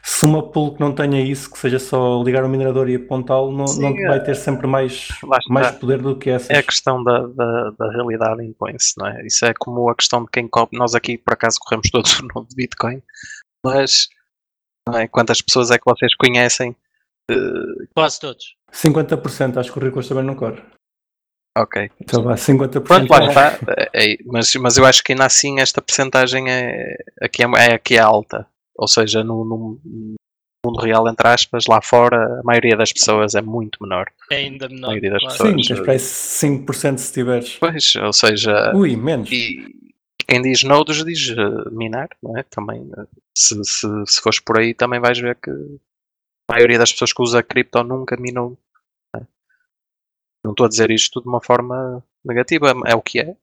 se 0.02 0.24
uma 0.24 0.42
pool 0.50 0.74
que 0.74 0.80
não 0.80 0.92
tenha 0.92 1.20
isso, 1.20 1.48
que 1.50 1.58
seja 1.58 1.78
só 1.78 2.20
ligar 2.24 2.44
o 2.44 2.48
minerador 2.48 2.88
e 2.88 2.96
apontá-lo, 2.96 3.52
não, 3.52 3.68
Sim, 3.68 3.82
não 3.82 4.08
vai 4.08 4.18
é- 4.18 4.20
ter 4.20 4.34
sempre 4.34 4.66
mais, 4.66 5.08
mais 5.48 5.70
poder 5.76 6.02
do 6.02 6.16
que 6.16 6.30
essas. 6.30 6.50
É 6.50 6.58
a 6.58 6.62
questão 6.62 7.04
da, 7.04 7.26
da, 7.28 7.70
da 7.78 7.90
realidade 7.92 8.44
impõe-se, 8.44 8.94
não 8.98 9.06
é? 9.06 9.24
Isso 9.24 9.44
é 9.44 9.54
como 9.54 9.88
a 9.88 9.94
questão 9.94 10.24
de 10.24 10.30
quem 10.32 10.48
cobre. 10.48 10.76
Nós 10.76 10.96
aqui, 10.96 11.16
por 11.16 11.34
acaso, 11.34 11.58
corremos 11.60 11.88
todos 11.92 12.18
o 12.18 12.26
nome 12.34 12.48
de 12.48 12.56
Bitcoin, 12.56 13.00
mas 13.64 14.08
é? 14.92 15.06
quantas 15.06 15.40
pessoas 15.40 15.70
é 15.70 15.78
que 15.78 15.84
vocês 15.84 16.14
conhecem? 16.16 16.76
Quase 17.94 18.20
todos. 18.20 18.56
50%, 18.72 19.56
acho 19.56 19.72
que 19.72 19.78
o 19.78 19.82
Ricos 19.82 20.08
também 20.08 20.24
não 20.24 20.34
corre. 20.34 20.62
Ok. 21.56 21.90
Então 22.00 22.22
vá, 22.22 22.34
50%. 22.34 22.82
Pronto, 22.82 23.10
lá 23.10 23.26
está. 23.26 23.58
É, 23.92 24.12
é, 24.12 24.16
mas, 24.26 24.52
mas 24.56 24.76
eu 24.76 24.84
acho 24.84 25.02
que 25.04 25.12
ainda 25.12 25.24
assim 25.24 25.60
esta 25.60 25.80
percentagem 25.80 26.50
é, 26.50 26.96
aqui 27.22 27.42
é, 27.44 27.46
é, 27.46 27.74
aqui 27.74 27.94
é 27.96 28.00
alta. 28.00 28.46
Ou 28.76 28.88
seja, 28.88 29.22
no, 29.22 29.44
no- 29.44 29.80
mundo 30.66 30.80
real, 30.80 31.06
entre 31.08 31.28
aspas, 31.28 31.66
lá 31.66 31.80
fora, 31.82 32.40
a 32.40 32.42
maioria 32.42 32.76
das 32.76 32.92
pessoas 32.92 33.34
é 33.34 33.42
muito 33.42 33.78
menor. 33.82 34.10
É 34.30 34.36
ainda 34.36 34.68
menor. 34.68 34.88
maioria 34.88 35.10
das 35.10 35.22
claro. 35.22 35.56
pessoas. 35.56 35.66
Sim, 35.66 35.82
para 35.84 35.92
aí 35.92 35.98
5% 35.98 36.98
se 36.98 37.12
tiveres. 37.12 37.56
Pois, 37.60 37.94
ou 37.96 38.12
seja, 38.12 38.72
Ui, 38.74 38.96
menos. 38.96 39.30
e 39.30 39.62
quem 40.26 40.40
diz 40.40 40.62
nodes 40.64 41.04
diz 41.04 41.28
eh, 41.30 41.70
minar, 41.70 42.08
não 42.22 42.36
é? 42.36 42.42
Também, 42.44 42.90
eh, 42.96 43.04
se, 43.36 43.54
se, 43.62 43.86
se 44.06 44.20
fores 44.22 44.40
por 44.40 44.58
aí, 44.58 44.72
também 44.74 44.98
vais 44.98 45.18
ver 45.18 45.36
que 45.36 45.50
a 46.48 46.52
maioria 46.54 46.78
das 46.78 46.92
pessoas 46.92 47.12
que 47.12 47.22
usa 47.22 47.42
cripto 47.42 47.82
nunca 47.82 48.16
minou. 48.16 48.58
não 49.14 49.20
é? 49.20 49.26
Não 50.44 50.50
estou 50.52 50.66
a 50.66 50.68
dizer 50.68 50.90
isto 50.90 51.20
de 51.22 51.28
uma 51.28 51.40
forma 51.40 52.04
negativa, 52.24 52.72
é 52.86 52.94
o 52.94 53.02
que 53.02 53.20
é. 53.20 53.36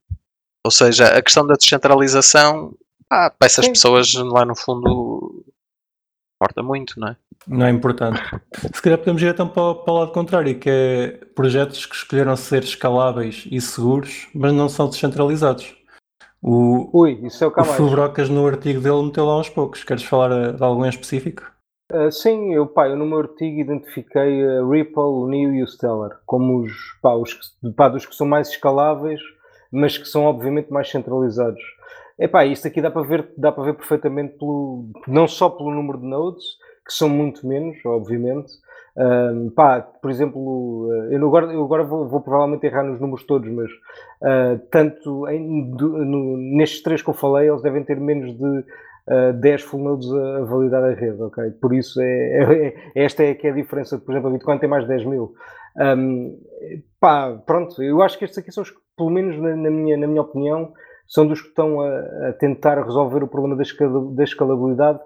Ou 0.66 0.72
seja, 0.72 1.18
a 1.18 1.22
questão 1.22 1.46
da 1.46 1.56
descentralização, 1.56 2.76
pá, 3.10 3.30
para 3.32 3.46
essas 3.48 3.66
Sim. 3.66 3.72
pessoas 3.72 4.14
lá 4.14 4.46
no 4.46 4.56
fundo 4.56 5.44
importa 6.36 6.62
muito, 6.64 7.00
não 7.00 7.08
é? 7.10 7.18
Não 7.48 7.66
é 7.66 7.70
importante. 7.72 8.20
Se 8.74 8.82
calhar 8.82 9.00
podemos 9.00 9.22
ir 9.22 9.28
então 9.34 9.48
para, 9.48 9.62
o- 9.64 9.76
para 9.84 9.94
o 9.94 9.98
lado 9.98 10.12
contrário, 10.12 10.60
que 10.60 10.70
é 10.70 11.08
projetos 11.36 11.86
que 11.88 11.96
escolheram 11.96 12.36
ser 12.36 12.64
escaláveis 12.64 13.48
e 13.52 13.60
seguros, 13.60 14.28
mas 14.34 14.54
não 14.54 14.70
são 14.70 14.88
descentralizados. 14.90 15.76
O, 16.42 16.90
Ui, 17.00 17.20
isso 17.26 17.44
é 17.44 17.48
o 17.48 17.52
o. 17.52 17.78
Fubrocas 17.78 18.30
no 18.30 18.46
artigo 18.48 18.80
dele 18.82 19.04
meteu 19.04 19.26
lá 19.26 19.40
uns 19.40 19.50
poucos. 19.50 19.84
Queres 19.84 20.04
falar 20.04 20.54
de 20.54 20.64
algum 20.64 20.86
em 20.86 20.90
específico? 20.90 21.52
Uh, 21.94 22.10
sim, 22.10 22.54
eu, 22.54 22.66
pá, 22.68 22.88
eu 22.88 22.96
no 22.96 23.06
meu 23.06 23.20
artigo 23.20 23.60
identifiquei 23.60 24.46
a 24.48 24.66
Ripple, 24.66 25.02
o 25.04 25.28
NEO 25.28 25.54
e 25.54 25.62
o 25.62 25.68
Stellar 25.68 26.22
como 26.26 26.60
os, 26.62 26.72
pá, 27.02 27.14
os 27.16 27.38
pá, 27.76 27.90
dos 27.90 28.06
que 28.06 28.16
são 28.16 28.26
mais 28.26 28.48
escaláveis, 28.48 29.20
mas 29.70 29.98
que 29.98 30.08
são 30.08 30.24
obviamente 30.24 30.72
mais 30.72 30.90
centralizados. 30.90 31.62
Epá, 32.18 32.46
isto 32.46 32.66
aqui 32.66 32.82
dá 32.82 32.90
para 32.90 33.02
ver, 33.02 33.30
dá 33.36 33.52
para 33.52 33.64
ver 33.66 33.74
perfeitamente 33.74 34.38
pelo, 34.38 34.86
não 35.06 35.28
só 35.28 35.50
pelo 35.50 35.70
número 35.72 35.98
de 36.00 36.06
nodes, 36.06 36.46
que 36.86 36.94
são 36.94 37.10
muito 37.10 37.46
menos, 37.46 37.78
obviamente. 37.86 38.54
Um, 38.96 39.50
pá, 39.50 39.82
por 39.82 40.10
exemplo, 40.12 40.88
uh, 40.88 41.12
eu 41.12 41.26
agora, 41.28 41.52
eu 41.52 41.64
agora 41.64 41.84
vou, 41.84 42.08
vou 42.08 42.22
provavelmente 42.22 42.66
errar 42.66 42.84
nos 42.84 43.00
números 43.02 43.26
todos, 43.26 43.50
mas 43.50 43.70
uh, 43.72 44.60
tanto 44.70 45.28
em- 45.30 45.72
do- 45.72 45.98
no- 46.06 46.38
nestes 46.38 46.82
três 46.84 47.02
que 47.02 47.10
eu 47.10 47.14
falei, 47.14 47.50
eles 47.50 47.62
devem 47.62 47.84
ter 47.84 48.00
menos 48.00 48.34
de 48.38 48.66
uh, 49.12 49.34
10 49.34 49.62
full 49.62 49.84
nodes 49.84 50.12
a, 50.12 50.42
validar 50.42 50.84
a 50.84 50.94
rede, 50.94 51.22
ok? 51.22 51.52
Por 51.62 51.74
isso, 51.74 52.00
é, 52.02 52.66
é- 52.68 52.76
esta 52.96 53.24
é 53.24 53.34
que 53.34 53.48
é 53.48 53.52
a 53.52 53.54
diferença. 53.56 53.98
Por 53.98 54.12
exemplo, 54.12 54.30
a 54.30 54.34
Bitcoin 54.34 54.60
tem 54.60 54.70
mais 54.70 54.84
de 54.84 54.90
10 54.90 55.06
mil. 55.06 55.34
Um, 55.78 56.38
pá, 57.00 57.32
pronto, 57.46 57.82
eu 57.82 58.02
acho 58.02 58.18
que 58.18 58.26
estes 58.26 58.38
aqui 58.40 58.52
são 58.52 58.64
os 58.64 58.70
que, 58.72 58.78
pelo 58.98 59.10
menos 59.10 59.38
na, 59.40 59.56
na 59.56 59.70
minha, 59.70 59.98
na 59.98 60.08
minha 60.08 60.22
opinião, 60.22 60.74
são 61.08 61.28
dos 61.28 61.42
que 61.42 61.48
estão 61.50 61.82
a, 61.82 62.30
a 62.30 62.34
tentar 62.34 62.82
resolver 62.84 63.24
o 63.24 63.28
problema 63.28 63.56
da, 63.56 63.64
escala- 63.64 64.14
da 64.14 64.24
escalabilidade, 64.24 65.00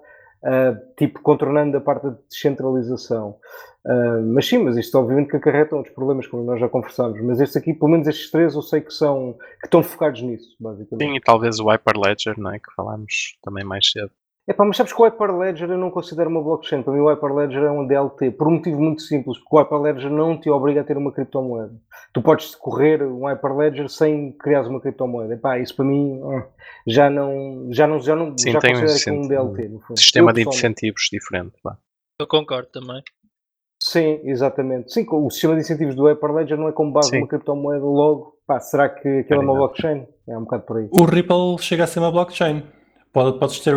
uh, 0.45 0.95
tipo 0.95 1.21
contornando 1.21 1.75
a 1.77 1.81
parte 1.81 2.03
da 2.03 2.15
descentralização. 2.29 3.37
Uh, 3.85 4.21
mas 4.33 4.47
sim, 4.47 4.59
mas 4.59 4.77
isto 4.77 4.97
obviamente 4.97 5.29
que 5.29 5.37
acarreta 5.37 5.75
outros 5.75 5.93
problemas, 5.93 6.25
como 6.27 6.43
nós 6.43 6.59
já 6.59 6.69
conversámos. 6.69 7.19
Mas 7.21 7.39
estes 7.39 7.57
aqui, 7.57 7.73
pelo 7.73 7.91
menos 7.91 8.07
estes 8.07 8.31
três, 8.31 8.55
eu 8.55 8.61
sei 8.61 8.81
que 8.81 8.93
são 8.93 9.33
que 9.59 9.67
estão 9.67 9.83
focados 9.83 10.21
nisso, 10.21 10.55
basicamente. 10.59 11.07
Sim, 11.07 11.15
e 11.15 11.21
talvez 11.21 11.59
o 11.59 11.67
Hyperledger, 11.69 12.39
não 12.39 12.51
é? 12.53 12.59
Que 12.59 12.73
falámos 12.75 13.37
também 13.43 13.63
mais 13.63 13.89
cedo. 13.89 14.11
Epá, 14.47 14.63
mas 14.63 14.77
sabes 14.77 14.93
que 14.93 15.01
o 15.01 15.05
Hyperledger 15.05 15.71
eu 15.71 15.77
não 15.77 15.89
considero 15.89 16.29
uma 16.29 16.41
blockchain. 16.41 16.83
Para 16.83 16.93
mim 16.93 16.99
o 16.99 17.09
Hyperledger 17.09 17.63
é 17.63 17.71
um 17.71 17.85
DLT, 17.87 18.29
por 18.31 18.47
um 18.47 18.51
motivo 18.51 18.79
muito 18.79 19.01
simples, 19.01 19.39
porque 19.39 19.55
o 19.55 19.59
Hyperledger 19.59 20.11
não 20.11 20.39
te 20.39 20.51
obriga 20.51 20.81
a 20.81 20.83
ter 20.83 20.97
uma 20.97 21.11
criptomoeda. 21.11 21.73
Tu 22.13 22.21
podes 22.21 22.53
correr 22.53 23.01
um 23.01 23.25
Hyperledger 23.25 23.89
sem 23.89 24.31
criar 24.33 24.61
uma 24.67 24.79
criptomoeda. 24.79 25.33
Epá, 25.33 25.57
isso 25.57 25.75
para 25.75 25.85
mim 25.85 26.21
ah, 26.23 26.47
já 26.85 27.09
não, 27.09 27.69
já 27.71 27.87
não, 27.87 27.99
já 27.99 28.15
não, 28.15 28.37
Sim, 28.37 28.51
já 28.51 28.59
tem 28.59 28.75
um 28.75 28.79
é 28.81 29.11
um 29.11 29.27
DLT. 29.27 29.69
No 29.69 29.79
fundo. 29.79 29.99
Sistema 29.99 30.29
Eu, 30.29 30.35
de 30.35 30.47
incentivos 30.47 31.09
diferente. 31.11 31.55
Eu 32.21 32.27
concordo 32.27 32.69
também. 32.69 33.01
Sim, 33.81 34.21
exatamente. 34.23 34.93
Sim, 34.93 35.07
o 35.09 35.29
sistema 35.31 35.55
de 35.55 35.61
incentivos 35.61 35.95
do 35.95 36.05
Hyperledger 36.05 36.57
não 36.57 36.67
é 36.67 36.71
como 36.71 36.91
base 36.91 37.09
Sim. 37.09 37.17
uma 37.17 37.27
criptomoeda 37.27 37.83
logo. 37.83 38.35
Pá, 38.45 38.59
será 38.59 38.87
que 38.89 39.07
aquilo 39.19 39.41
é 39.41 39.43
uma 39.43 39.55
blockchain? 39.55 40.07
É 40.29 40.37
um 40.37 40.41
bocado 40.41 40.63
por 40.63 40.77
aí. 40.77 40.87
O 40.91 41.03
Ripple 41.03 41.57
chega 41.59 41.85
a 41.85 41.87
ser 41.87 41.99
uma 41.99 42.11
blockchain. 42.11 42.63
Pode, 43.15 43.39
podes, 43.39 43.59
ter, 43.61 43.73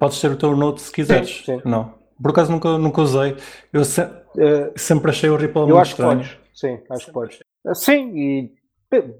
podes 0.00 0.20
ter 0.20 0.32
o 0.32 0.36
teu 0.36 0.56
node 0.56 0.80
se 0.80 0.90
quiseres. 0.92 1.44
sim. 1.46 1.60
Não. 1.64 1.94
Por 2.20 2.32
acaso 2.32 2.50
nunca, 2.50 2.76
nunca 2.76 3.00
usei. 3.02 3.36
Eu 3.72 3.84
se- 3.84 4.02
Eh, 4.36 4.72
sempre 4.76 5.10
achei 5.10 5.30
o 5.30 5.36
Ripple 5.36 5.62
Eu 5.62 5.66
muito 5.68 5.78
acho 5.80 5.94
que 5.94 6.02
estranho. 6.02 6.18
podes. 6.24 6.38
Sim, 6.52 6.78
acho 6.90 7.06
que 7.06 7.12
podes. 7.12 7.38
Ah, 7.66 7.74
Sim, 7.74 8.10
e 8.16 8.50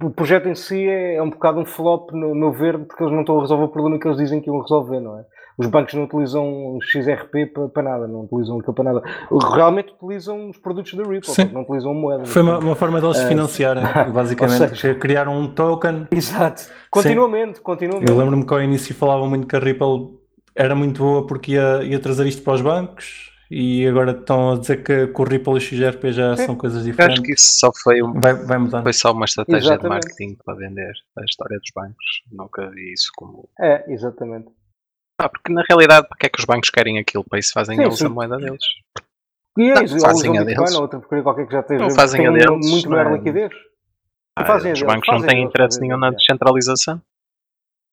o 0.02 0.10
projeto 0.10 0.48
em 0.48 0.54
si 0.56 0.88
é, 0.88 1.14
é 1.14 1.22
um 1.22 1.30
bocado 1.30 1.60
um 1.60 1.64
flop, 1.64 2.10
no 2.12 2.34
meu 2.34 2.52
ver, 2.52 2.78
porque 2.84 3.02
eles 3.02 3.12
não 3.12 3.20
estão 3.20 3.38
a 3.38 3.42
resolver 3.42 3.64
o 3.64 3.68
problema 3.68 3.98
que 4.00 4.06
eles 4.08 4.18
dizem 4.18 4.40
que 4.40 4.48
iam 4.50 4.60
resolver, 4.60 4.98
não 5.00 5.18
é? 5.20 5.24
Os 5.60 5.66
bancos 5.66 5.94
não 5.94 6.04
utilizam 6.04 6.78
XRP 6.82 7.46
para, 7.52 7.68
para 7.68 7.82
nada, 7.82 8.08
não 8.08 8.22
utilizam 8.24 8.58
aquilo 8.58 8.72
para 8.74 8.84
nada. 8.84 9.02
Realmente 9.54 9.92
utilizam 10.00 10.48
os 10.50 10.56
produtos 10.56 10.94
da 10.94 11.02
Ripple, 11.02 11.30
Sim. 11.30 11.50
não 11.52 11.62
utilizam 11.62 11.92
moeda. 11.94 12.24
Foi 12.24 12.42
uma, 12.42 12.58
uma 12.58 12.74
forma 12.74 13.00
deles 13.00 13.16
se 13.18 13.24
Eh, 13.24 13.28
financiarem, 13.28 13.82
basicamente. 14.12 14.68
seja- 14.78 14.94
Criaram 14.94 15.38
um 15.38 15.48
token. 15.52 16.06
Exato. 16.10 16.62
Continuamente, 16.90 17.60
continuamente. 17.60 18.10
Eu 18.10 18.16
lembro-me 18.16 18.46
que 18.46 18.52
ao 18.54 18.62
início 18.62 18.94
falavam 18.94 19.28
muito 19.28 19.46
que 19.46 19.54
a 19.56 19.58
Ripple 19.58 20.18
era 20.54 20.74
muito 20.74 21.02
boa 21.02 21.26
porque 21.26 21.52
ia, 21.52 21.82
ia 21.82 21.98
trazer 22.00 22.26
isto 22.26 22.42
para 22.42 22.54
os 22.54 22.60
bancos 22.62 23.30
e 23.50 23.84
agora 23.86 24.12
estão 24.12 24.52
a 24.52 24.58
dizer 24.58 24.82
que, 24.82 25.08
que 25.08 25.20
o 25.20 25.24
Ripple 25.24 25.54
e 25.54 25.56
o 25.56 25.60
XRP 25.60 26.12
já 26.12 26.36
Sim. 26.36 26.46
são 26.46 26.56
coisas 26.56 26.84
diferentes. 26.84 27.18
acho 27.18 27.22
que 27.26 27.32
isso 27.34 27.58
só 27.58 27.70
foi, 27.82 28.00
um, 28.02 28.12
Vai, 28.20 28.32
vai 28.34 28.58
mudando. 28.58 28.82
foi 28.84 28.92
só 28.92 29.12
uma 29.12 29.24
estratégia 29.24 29.60
de 29.60 29.66
Exatamente. 29.66 30.04
marketing 30.06 30.36
para 30.44 30.54
vender 30.54 30.92
a 31.18 31.24
história 31.24 31.58
dos 31.58 31.70
bancos. 31.74 32.22
Nunca 32.30 32.68
vi 32.70 32.92
isso 32.92 33.10
como. 33.16 33.48
É, 33.60 33.84
exatamente. 33.92 34.46
Ah, 35.20 35.28
porque 35.28 35.52
na 35.52 35.62
realidade, 35.68 36.08
para 36.08 36.16
que 36.16 36.26
é 36.26 36.28
que 36.30 36.38
os 36.38 36.46
bancos 36.46 36.70
querem 36.70 36.98
aquilo? 36.98 37.24
Para 37.24 37.38
isso 37.38 37.52
fazem 37.52 37.76
Sim, 37.76 37.82
eles 37.82 37.98
sim. 37.98 38.06
a 38.06 38.08
moeda 38.08 38.38
deles. 38.38 38.64
E 39.58 39.70
é 39.70 39.74
Não, 39.74 39.82
isso, 39.82 39.94
ou 39.96 40.00
fazem 40.00 40.38
a 40.38 40.44
deles. 40.44 40.74
ou 40.74 40.82
outra 40.82 41.00
qualquer 41.00 41.46
que 41.46 41.52
já 41.52 41.60
esteja 41.60 41.82
Não 41.82 41.90
fazem 41.90 42.26
a 42.26 42.30
deles, 42.30 42.70
muito 42.70 42.88
não 42.88 42.96
maior 42.96 43.12
é? 43.12 43.16
liquidez. 43.16 43.52
Ah, 44.34 44.56
os 44.56 44.62
deles, 44.62 44.82
bancos 44.82 45.08
não 45.08 45.26
têm 45.26 45.42
interesse 45.42 45.78
nenhum 45.80 45.98
na 45.98 46.06
é. 46.08 46.10
descentralização. 46.12 46.96
O 46.96 47.00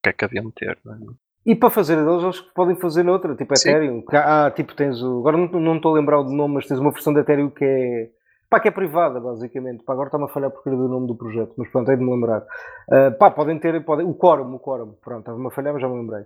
que 0.04 0.10
é 0.10 0.14
que 0.14 0.24
haviam 0.24 0.46
de 0.46 0.54
ter? 0.54 0.78
Não 0.86 0.94
é? 0.94 0.98
E 1.46 1.56
para 1.56 1.70
fazer 1.70 1.98
a 1.98 2.04
deles, 2.04 2.24
eles 2.24 2.42
podem 2.42 2.76
fazer 2.76 3.04
noutra, 3.04 3.36
tipo 3.36 3.56
Sim. 3.56 3.70
Ethereum. 3.70 4.04
Ah, 4.14 4.52
tipo, 4.56 4.74
tens 4.76 5.02
o. 5.02 5.20
Agora 5.20 5.38
não 5.38 5.48
não 5.48 5.76
estou 5.78 5.96
a 5.96 6.00
lembrar 6.00 6.22
do 6.22 6.32
nome, 6.32 6.56
mas 6.56 6.68
tens 6.68 6.80
uma 6.80 6.92
versão 6.92 7.14
de 7.14 7.20
Ethereum 7.22 7.50
que 7.50 7.66
é. 7.66 8.10
Pá, 8.50 8.60
que 8.62 8.68
é 8.70 8.72
privada, 8.72 9.20
basicamente. 9.20 9.84
Pá, 9.84 9.94
agora 9.94 10.08
está-me 10.08 10.26
a 10.26 10.28
falhar 10.30 10.52
porque 10.52 10.70
do 10.70 10.88
nome 10.88 11.08
do 11.08 11.16
projeto, 11.16 11.54
mas 11.58 11.70
pronto, 11.70 11.90
hei 11.90 11.98
de 11.98 12.04
me 12.04 12.12
lembrar. 12.12 12.44
Ah, 12.92 13.12
pá, 13.12 13.32
podem 13.32 13.58
ter. 13.60 13.84
Podem, 13.84 14.06
o 14.06 14.14
Quorum, 14.14 14.54
o 14.56 14.60
Quorum, 14.60 14.94
pronto, 15.02 15.20
estava-me 15.20 15.48
a 15.48 15.52
falhar, 15.52 15.74
mas 15.74 15.82
já 15.82 15.90
me 15.90 15.96
lembrei. 15.96 16.26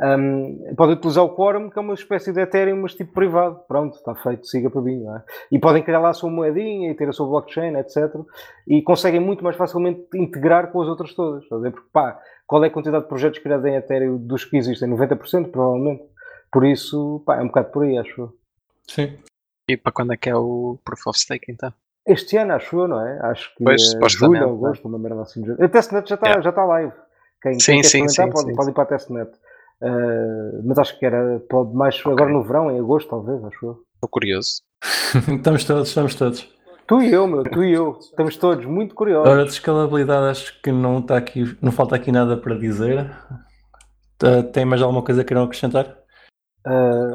Ahm, 0.00 0.74
podem 0.76 0.94
utilizar 0.94 1.24
o 1.24 1.34
Quorum, 1.34 1.68
que 1.70 1.78
é 1.78 1.82
uma 1.82 1.94
espécie 1.94 2.32
de 2.32 2.40
Ethereum, 2.40 2.82
mas 2.82 2.94
tipo 2.94 3.12
privado. 3.12 3.60
Pronto, 3.66 3.96
está 3.96 4.14
feito, 4.14 4.46
siga 4.46 4.70
para 4.70 4.80
mim, 4.80 5.00
não 5.02 5.16
é? 5.16 5.22
E 5.50 5.58
podem 5.58 5.82
criar 5.82 5.98
lá 5.98 6.10
a 6.10 6.14
sua 6.14 6.30
moedinha 6.30 6.90
e 6.90 6.94
ter 6.94 7.08
a 7.08 7.12
sua 7.12 7.26
blockchain, 7.26 7.76
etc. 7.76 8.14
E 8.66 8.80
conseguem 8.82 9.20
muito 9.20 9.42
mais 9.42 9.56
facilmente 9.56 10.06
integrar 10.14 10.70
com 10.70 10.80
as 10.80 10.88
outras 10.88 11.12
todas. 11.14 11.44
Ver? 11.48 11.72
Porque, 11.72 11.88
pá, 11.92 12.20
qual 12.46 12.62
é 12.64 12.68
a 12.68 12.70
quantidade 12.70 13.02
de 13.04 13.08
projetos 13.08 13.40
criados 13.40 13.66
em 13.66 13.74
Ethereum 13.74 14.16
dos 14.18 14.44
que 14.44 14.56
existem? 14.56 14.88
90%, 14.88 15.50
provavelmente. 15.50 16.04
Por 16.52 16.64
isso, 16.64 17.22
pá, 17.26 17.36
é 17.38 17.42
um 17.42 17.48
bocado 17.48 17.70
por 17.70 17.82
aí, 17.82 17.98
acho 17.98 18.20
eu. 18.20 18.32
Sim. 18.86 19.18
E 19.68 19.76
para 19.76 19.92
quando 19.92 20.12
é 20.12 20.16
que 20.16 20.30
é 20.30 20.36
o 20.36 20.78
Proof 20.84 21.08
of 21.08 21.18
Stake 21.18 21.50
então? 21.52 21.72
Este 22.06 22.38
ano, 22.38 22.54
acho 22.54 22.74
eu, 22.74 22.88
não 22.88 23.06
é? 23.06 23.18
Acho 23.22 23.54
que 23.54 23.64
Pois, 23.64 23.94
é 23.94 24.08
julho, 24.08 24.42
agosto, 24.48 24.88
uma 24.88 24.98
merda 24.98 25.20
assim. 25.20 25.42
A 25.60 25.68
testnet 25.68 26.08
já 26.08 26.14
está 26.14 26.26
Yeah. 26.28 26.42
já 26.42 26.50
está 26.50 26.64
live. 26.64 26.92
Quem, 27.42 27.60
Sim, 27.60 27.72
quem 27.72 27.82
quer 27.82 27.88
sim, 27.88 28.08
sim, 28.08 28.30
pode, 28.30 28.48
sim, 28.48 28.54
pode 28.54 28.70
ir 28.70 28.72
para 28.72 28.82
a 28.84 28.86
testnet. 28.86 29.30
Ah, 29.82 30.60
mas 30.64 30.78
acho 30.78 30.98
que 30.98 31.06
era 31.06 31.40
pode 31.48 31.72
mais 31.74 32.00
agora 32.04 32.30
no 32.30 32.42
verão, 32.42 32.70
em 32.70 32.78
agosto, 32.78 33.08
talvez, 33.08 33.42
acho 33.44 33.66
eu. 33.66 33.82
Estou 33.94 34.08
curioso. 34.10 34.62
estamos 35.36 35.64
todos, 35.64 35.88
estamos 35.88 36.14
todos. 36.14 36.58
Tu 36.86 37.02
e 37.02 37.12
eu, 37.12 37.26
meu, 37.26 37.42
tu 37.44 37.62
e 37.62 37.72
eu. 37.74 37.98
Estamos 38.00 38.36
todos 38.36 38.64
muito 38.64 38.94
curiosos. 38.94 39.30
Ora, 39.30 39.44
de 39.44 39.50
escalabilidade 39.50 40.30
acho 40.30 40.62
que 40.62 40.72
não 40.72 41.00
está 41.00 41.16
aqui, 41.18 41.56
não 41.60 41.70
falta 41.70 41.94
aqui 41.96 42.10
nada 42.10 42.36
para 42.36 42.58
dizer. 42.58 43.10
Tá- 44.16 44.42
Tem 44.42 44.64
mais 44.64 44.80
alguma 44.82 45.02
coisa 45.02 45.22
que 45.22 45.28
queiram 45.28 45.44
acrescentar? 45.44 45.96
Ah, 46.66 47.10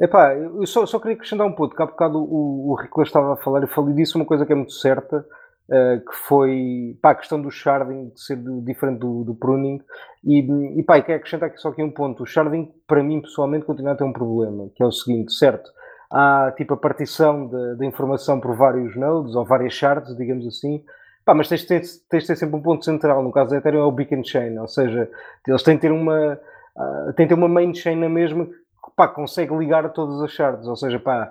epá, 0.00 0.34
eu 0.34 0.66
só, 0.66 0.84
só 0.86 0.98
queria 0.98 1.14
acrescentar 1.14 1.46
um 1.46 1.52
ponto, 1.54 1.74
que 1.76 1.82
há 1.82 1.86
bocado 1.86 2.18
o, 2.18 2.70
o 2.70 2.74
Ricolas 2.74 3.08
estava 3.08 3.34
a 3.34 3.36
falar, 3.36 3.62
eu 3.62 3.68
falei 3.68 3.94
disso, 3.94 4.18
uma 4.18 4.24
coisa 4.26 4.44
que 4.44 4.52
é 4.52 4.56
muito 4.56 4.72
certa, 4.72 5.24
ah, 5.70 5.98
que 5.98 6.16
foi 6.26 6.98
pá, 7.02 7.10
a 7.10 7.14
questão 7.14 7.40
do 7.40 7.50
sharding 7.50 8.10
de 8.10 8.20
ser 8.20 8.36
do- 8.36 8.60
diferente 8.62 8.98
do, 9.00 9.24
do 9.24 9.34
pruning, 9.34 9.80
e, 10.24 10.40
e 10.78 10.82
pá, 10.82 10.98
e 10.98 11.02
quero 11.02 11.18
acrescentar 11.18 11.48
aqui 11.48 11.58
só 11.58 11.68
aqui 11.68 11.82
um 11.82 11.90
ponto, 11.90 12.22
o 12.22 12.26
sharding 12.26 12.72
para 12.86 13.02
mim 13.02 13.20
pessoalmente 13.20 13.64
continua 13.64 13.92
a 13.92 13.96
ter 13.96 14.04
um 14.04 14.12
problema, 14.12 14.68
que 14.74 14.82
é 14.82 14.86
o 14.86 14.92
seguinte, 14.92 15.32
certo, 15.32 15.70
há 16.10 16.52
tipo 16.56 16.74
a 16.74 16.76
partição 16.76 17.46
da 17.76 17.84
informação 17.84 18.40
por 18.40 18.56
vários 18.56 18.96
nodes, 18.96 19.34
ou 19.34 19.44
várias 19.44 19.74
shards, 19.74 20.16
digamos 20.16 20.46
assim, 20.46 20.82
Pá, 21.28 21.34
mas 21.34 21.46
tens 21.46 21.60
de, 21.60 21.66
ter, 21.66 21.82
tens 22.08 22.22
de 22.22 22.26
ter 22.28 22.36
sempre 22.36 22.56
um 22.56 22.62
ponto 22.62 22.82
central. 22.82 23.22
No 23.22 23.30
caso 23.30 23.50
da 23.50 23.58
Ethereum 23.58 23.82
é 23.82 23.84
o 23.84 23.92
beacon 23.92 24.24
chain, 24.24 24.56
ou 24.58 24.66
seja, 24.66 25.10
eles 25.46 25.62
têm 25.62 25.74
de 25.74 25.82
ter 25.82 25.92
uma, 25.92 26.40
ah, 26.74 27.12
têm 27.14 27.26
de 27.26 27.34
ter 27.34 27.38
uma 27.38 27.46
main 27.46 27.74
chain 27.74 27.96
na 27.96 28.08
mesma 28.08 28.46
que 28.46 28.52
pá, 28.96 29.06
consegue 29.08 29.54
ligar 29.54 29.84
a 29.84 29.90
todas 29.90 30.22
as 30.22 30.32
shards. 30.32 30.66
Ou 30.66 30.74
seja, 30.74 30.98
pá, 30.98 31.30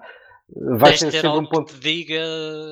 vai 0.55 0.91
ter 0.91 1.11
sempre 1.11 1.29
um 1.29 1.47
ponto. 1.47 1.73
que 1.73 1.79
te 1.79 1.81
diga 1.81 2.21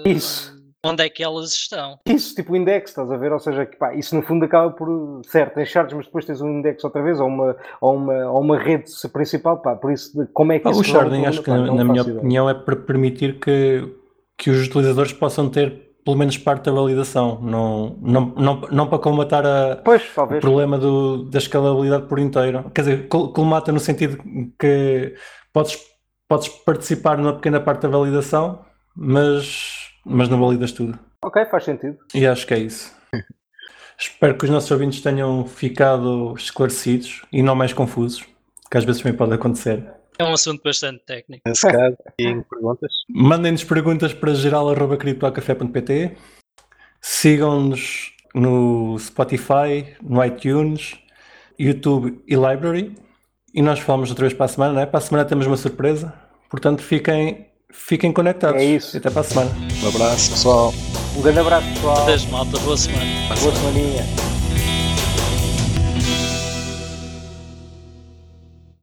Isso. 0.05 0.53
Onde 0.85 1.03
é 1.03 1.09
que 1.09 1.23
elas 1.23 1.51
estão. 1.53 1.99
Isso, 2.05 2.35
tipo 2.35 2.53
o 2.53 2.55
index, 2.55 2.91
estás 2.91 3.11
a 3.11 3.17
ver? 3.17 3.31
Ou 3.33 3.39
seja, 3.39 3.65
que, 3.65 3.75
pá, 3.77 3.93
isso 3.93 4.15
no 4.15 4.21
fundo 4.21 4.45
acaba 4.45 4.71
por, 4.71 5.21
certo, 5.27 5.55
tens 5.55 5.69
shards, 5.69 5.93
mas 5.95 6.05
depois 6.05 6.25
tens 6.25 6.41
um 6.41 6.59
index 6.59 6.83
outra 6.83 7.01
vez, 7.01 7.19
ou 7.19 7.27
uma, 7.27 7.55
ou 7.81 7.95
uma, 7.95 8.25
ou 8.31 8.41
uma 8.41 8.57
rede 8.57 8.85
principal, 9.11 9.61
pá, 9.61 9.75
por 9.75 9.91
isso, 9.91 10.11
como 10.33 10.51
é 10.51 10.59
que 10.59 10.67
Ah, 10.67 10.71
isso 10.71 10.81
o 10.81 10.83
sharding, 10.83 11.25
acho 11.25 11.41
que 11.41 11.49
Pá, 11.49 11.57
na 11.57 11.83
minha 11.83 12.01
opinião 12.01 12.49
é 12.49 12.53
para 12.53 12.75
permitir 12.75 13.39
que, 13.39 13.83
que 14.37 14.49
os 14.49 14.67
utilizadores 14.67 15.13
possam 15.13 15.49
ter 15.49 15.83
pelo 16.05 16.17
menos 16.17 16.37
parte 16.37 16.65
da 16.65 16.71
validação, 16.71 17.41
não, 17.41 17.97
não, 17.99 18.25
não, 18.37 18.61
não 18.71 18.87
para 18.87 18.99
combatar 18.99 19.43
a, 19.43 19.77
Pois, 19.77 20.03
o 20.15 20.27
problema 20.39 20.77
do, 20.77 21.23
da 21.23 21.39
escalabilidade 21.39 22.05
por 22.05 22.19
inteiro. 22.19 22.69
Quer 22.75 22.81
dizer, 22.81 23.07
col- 23.07 23.33
colmata 23.33 23.71
no 23.71 23.79
sentido 23.79 24.19
que 24.59 25.15
podes, 25.51 25.79
podes 26.29 26.47
participar 26.47 27.17
numa 27.17 27.33
pequena 27.33 27.59
parte 27.59 27.81
da 27.81 27.87
validação, 27.89 28.59
mas, 28.95 29.84
mas 30.05 30.29
não 30.29 30.39
validas 30.39 30.71
tudo. 30.71 30.97
Ok, 31.23 31.43
faz 31.45 31.63
sentido. 31.63 31.97
E 32.13 32.25
acho 32.27 32.45
que 32.45 32.53
é 32.53 32.59
isso. 32.59 32.95
Espero 33.97 34.37
que 34.37 34.45
os 34.45 34.51
nossos 34.51 34.69
ouvintes 34.71 35.01
tenham 35.01 35.45
ficado 35.45 36.33
esclarecidos 36.37 37.23
e 37.31 37.41
não 37.41 37.55
mais 37.55 37.73
confusos, 37.73 38.25
que 38.69 38.77
às 38.77 38.83
vezes 38.83 39.01
também 39.01 39.17
pode 39.17 39.33
acontecer. 39.33 39.83
É 40.17 40.23
um 40.23 40.33
assunto 40.33 40.61
bastante 40.63 41.03
técnico. 41.05 41.41
Nesse 41.45 41.69
caso, 41.69 41.97
e 42.19 42.27
em 42.27 42.41
perguntas. 42.49 42.91
Mandem-nos 43.09 43.63
perguntas 43.63 44.13
para 44.13 44.33
geral.criptocafé.pt 44.33 46.15
Sigam-nos 47.01 48.13
no 48.33 48.97
Spotify, 48.97 49.95
no 50.01 50.23
iTunes, 50.25 50.99
YouTube 51.57 52.19
e 52.27 52.35
Library. 52.35 52.95
E 53.53 53.61
nós 53.61 53.79
falamos 53.79 54.09
outra 54.09 54.23
vez 54.23 54.33
para 54.33 54.45
a 54.45 54.49
semana, 54.49 54.73
não 54.73 54.81
é? 54.81 54.85
Para 54.85 54.97
a 54.97 55.01
semana 55.01 55.23
temos 55.23 55.45
uma 55.45 55.55
surpresa. 55.55 56.13
Portanto, 56.49 56.81
fiquem, 56.81 57.47
fiquem 57.75 58.11
conectados. 58.11 58.61
É 58.61 58.65
isso. 58.65 58.97
Até 58.97 59.09
para 59.09 59.21
a 59.21 59.23
semana. 59.23 59.51
Um 59.83 59.87
abraço, 59.87 60.31
pessoal. 60.31 60.73
Um 61.15 61.21
grande 61.21 61.39
abraço, 61.39 61.67
pessoal. 61.73 61.97
Adeus, 62.03 62.25
malta. 62.25 62.57
Boa 62.59 62.77
semana. 62.77 63.05
Boa 63.39 63.55
semaninha. 63.55 64.24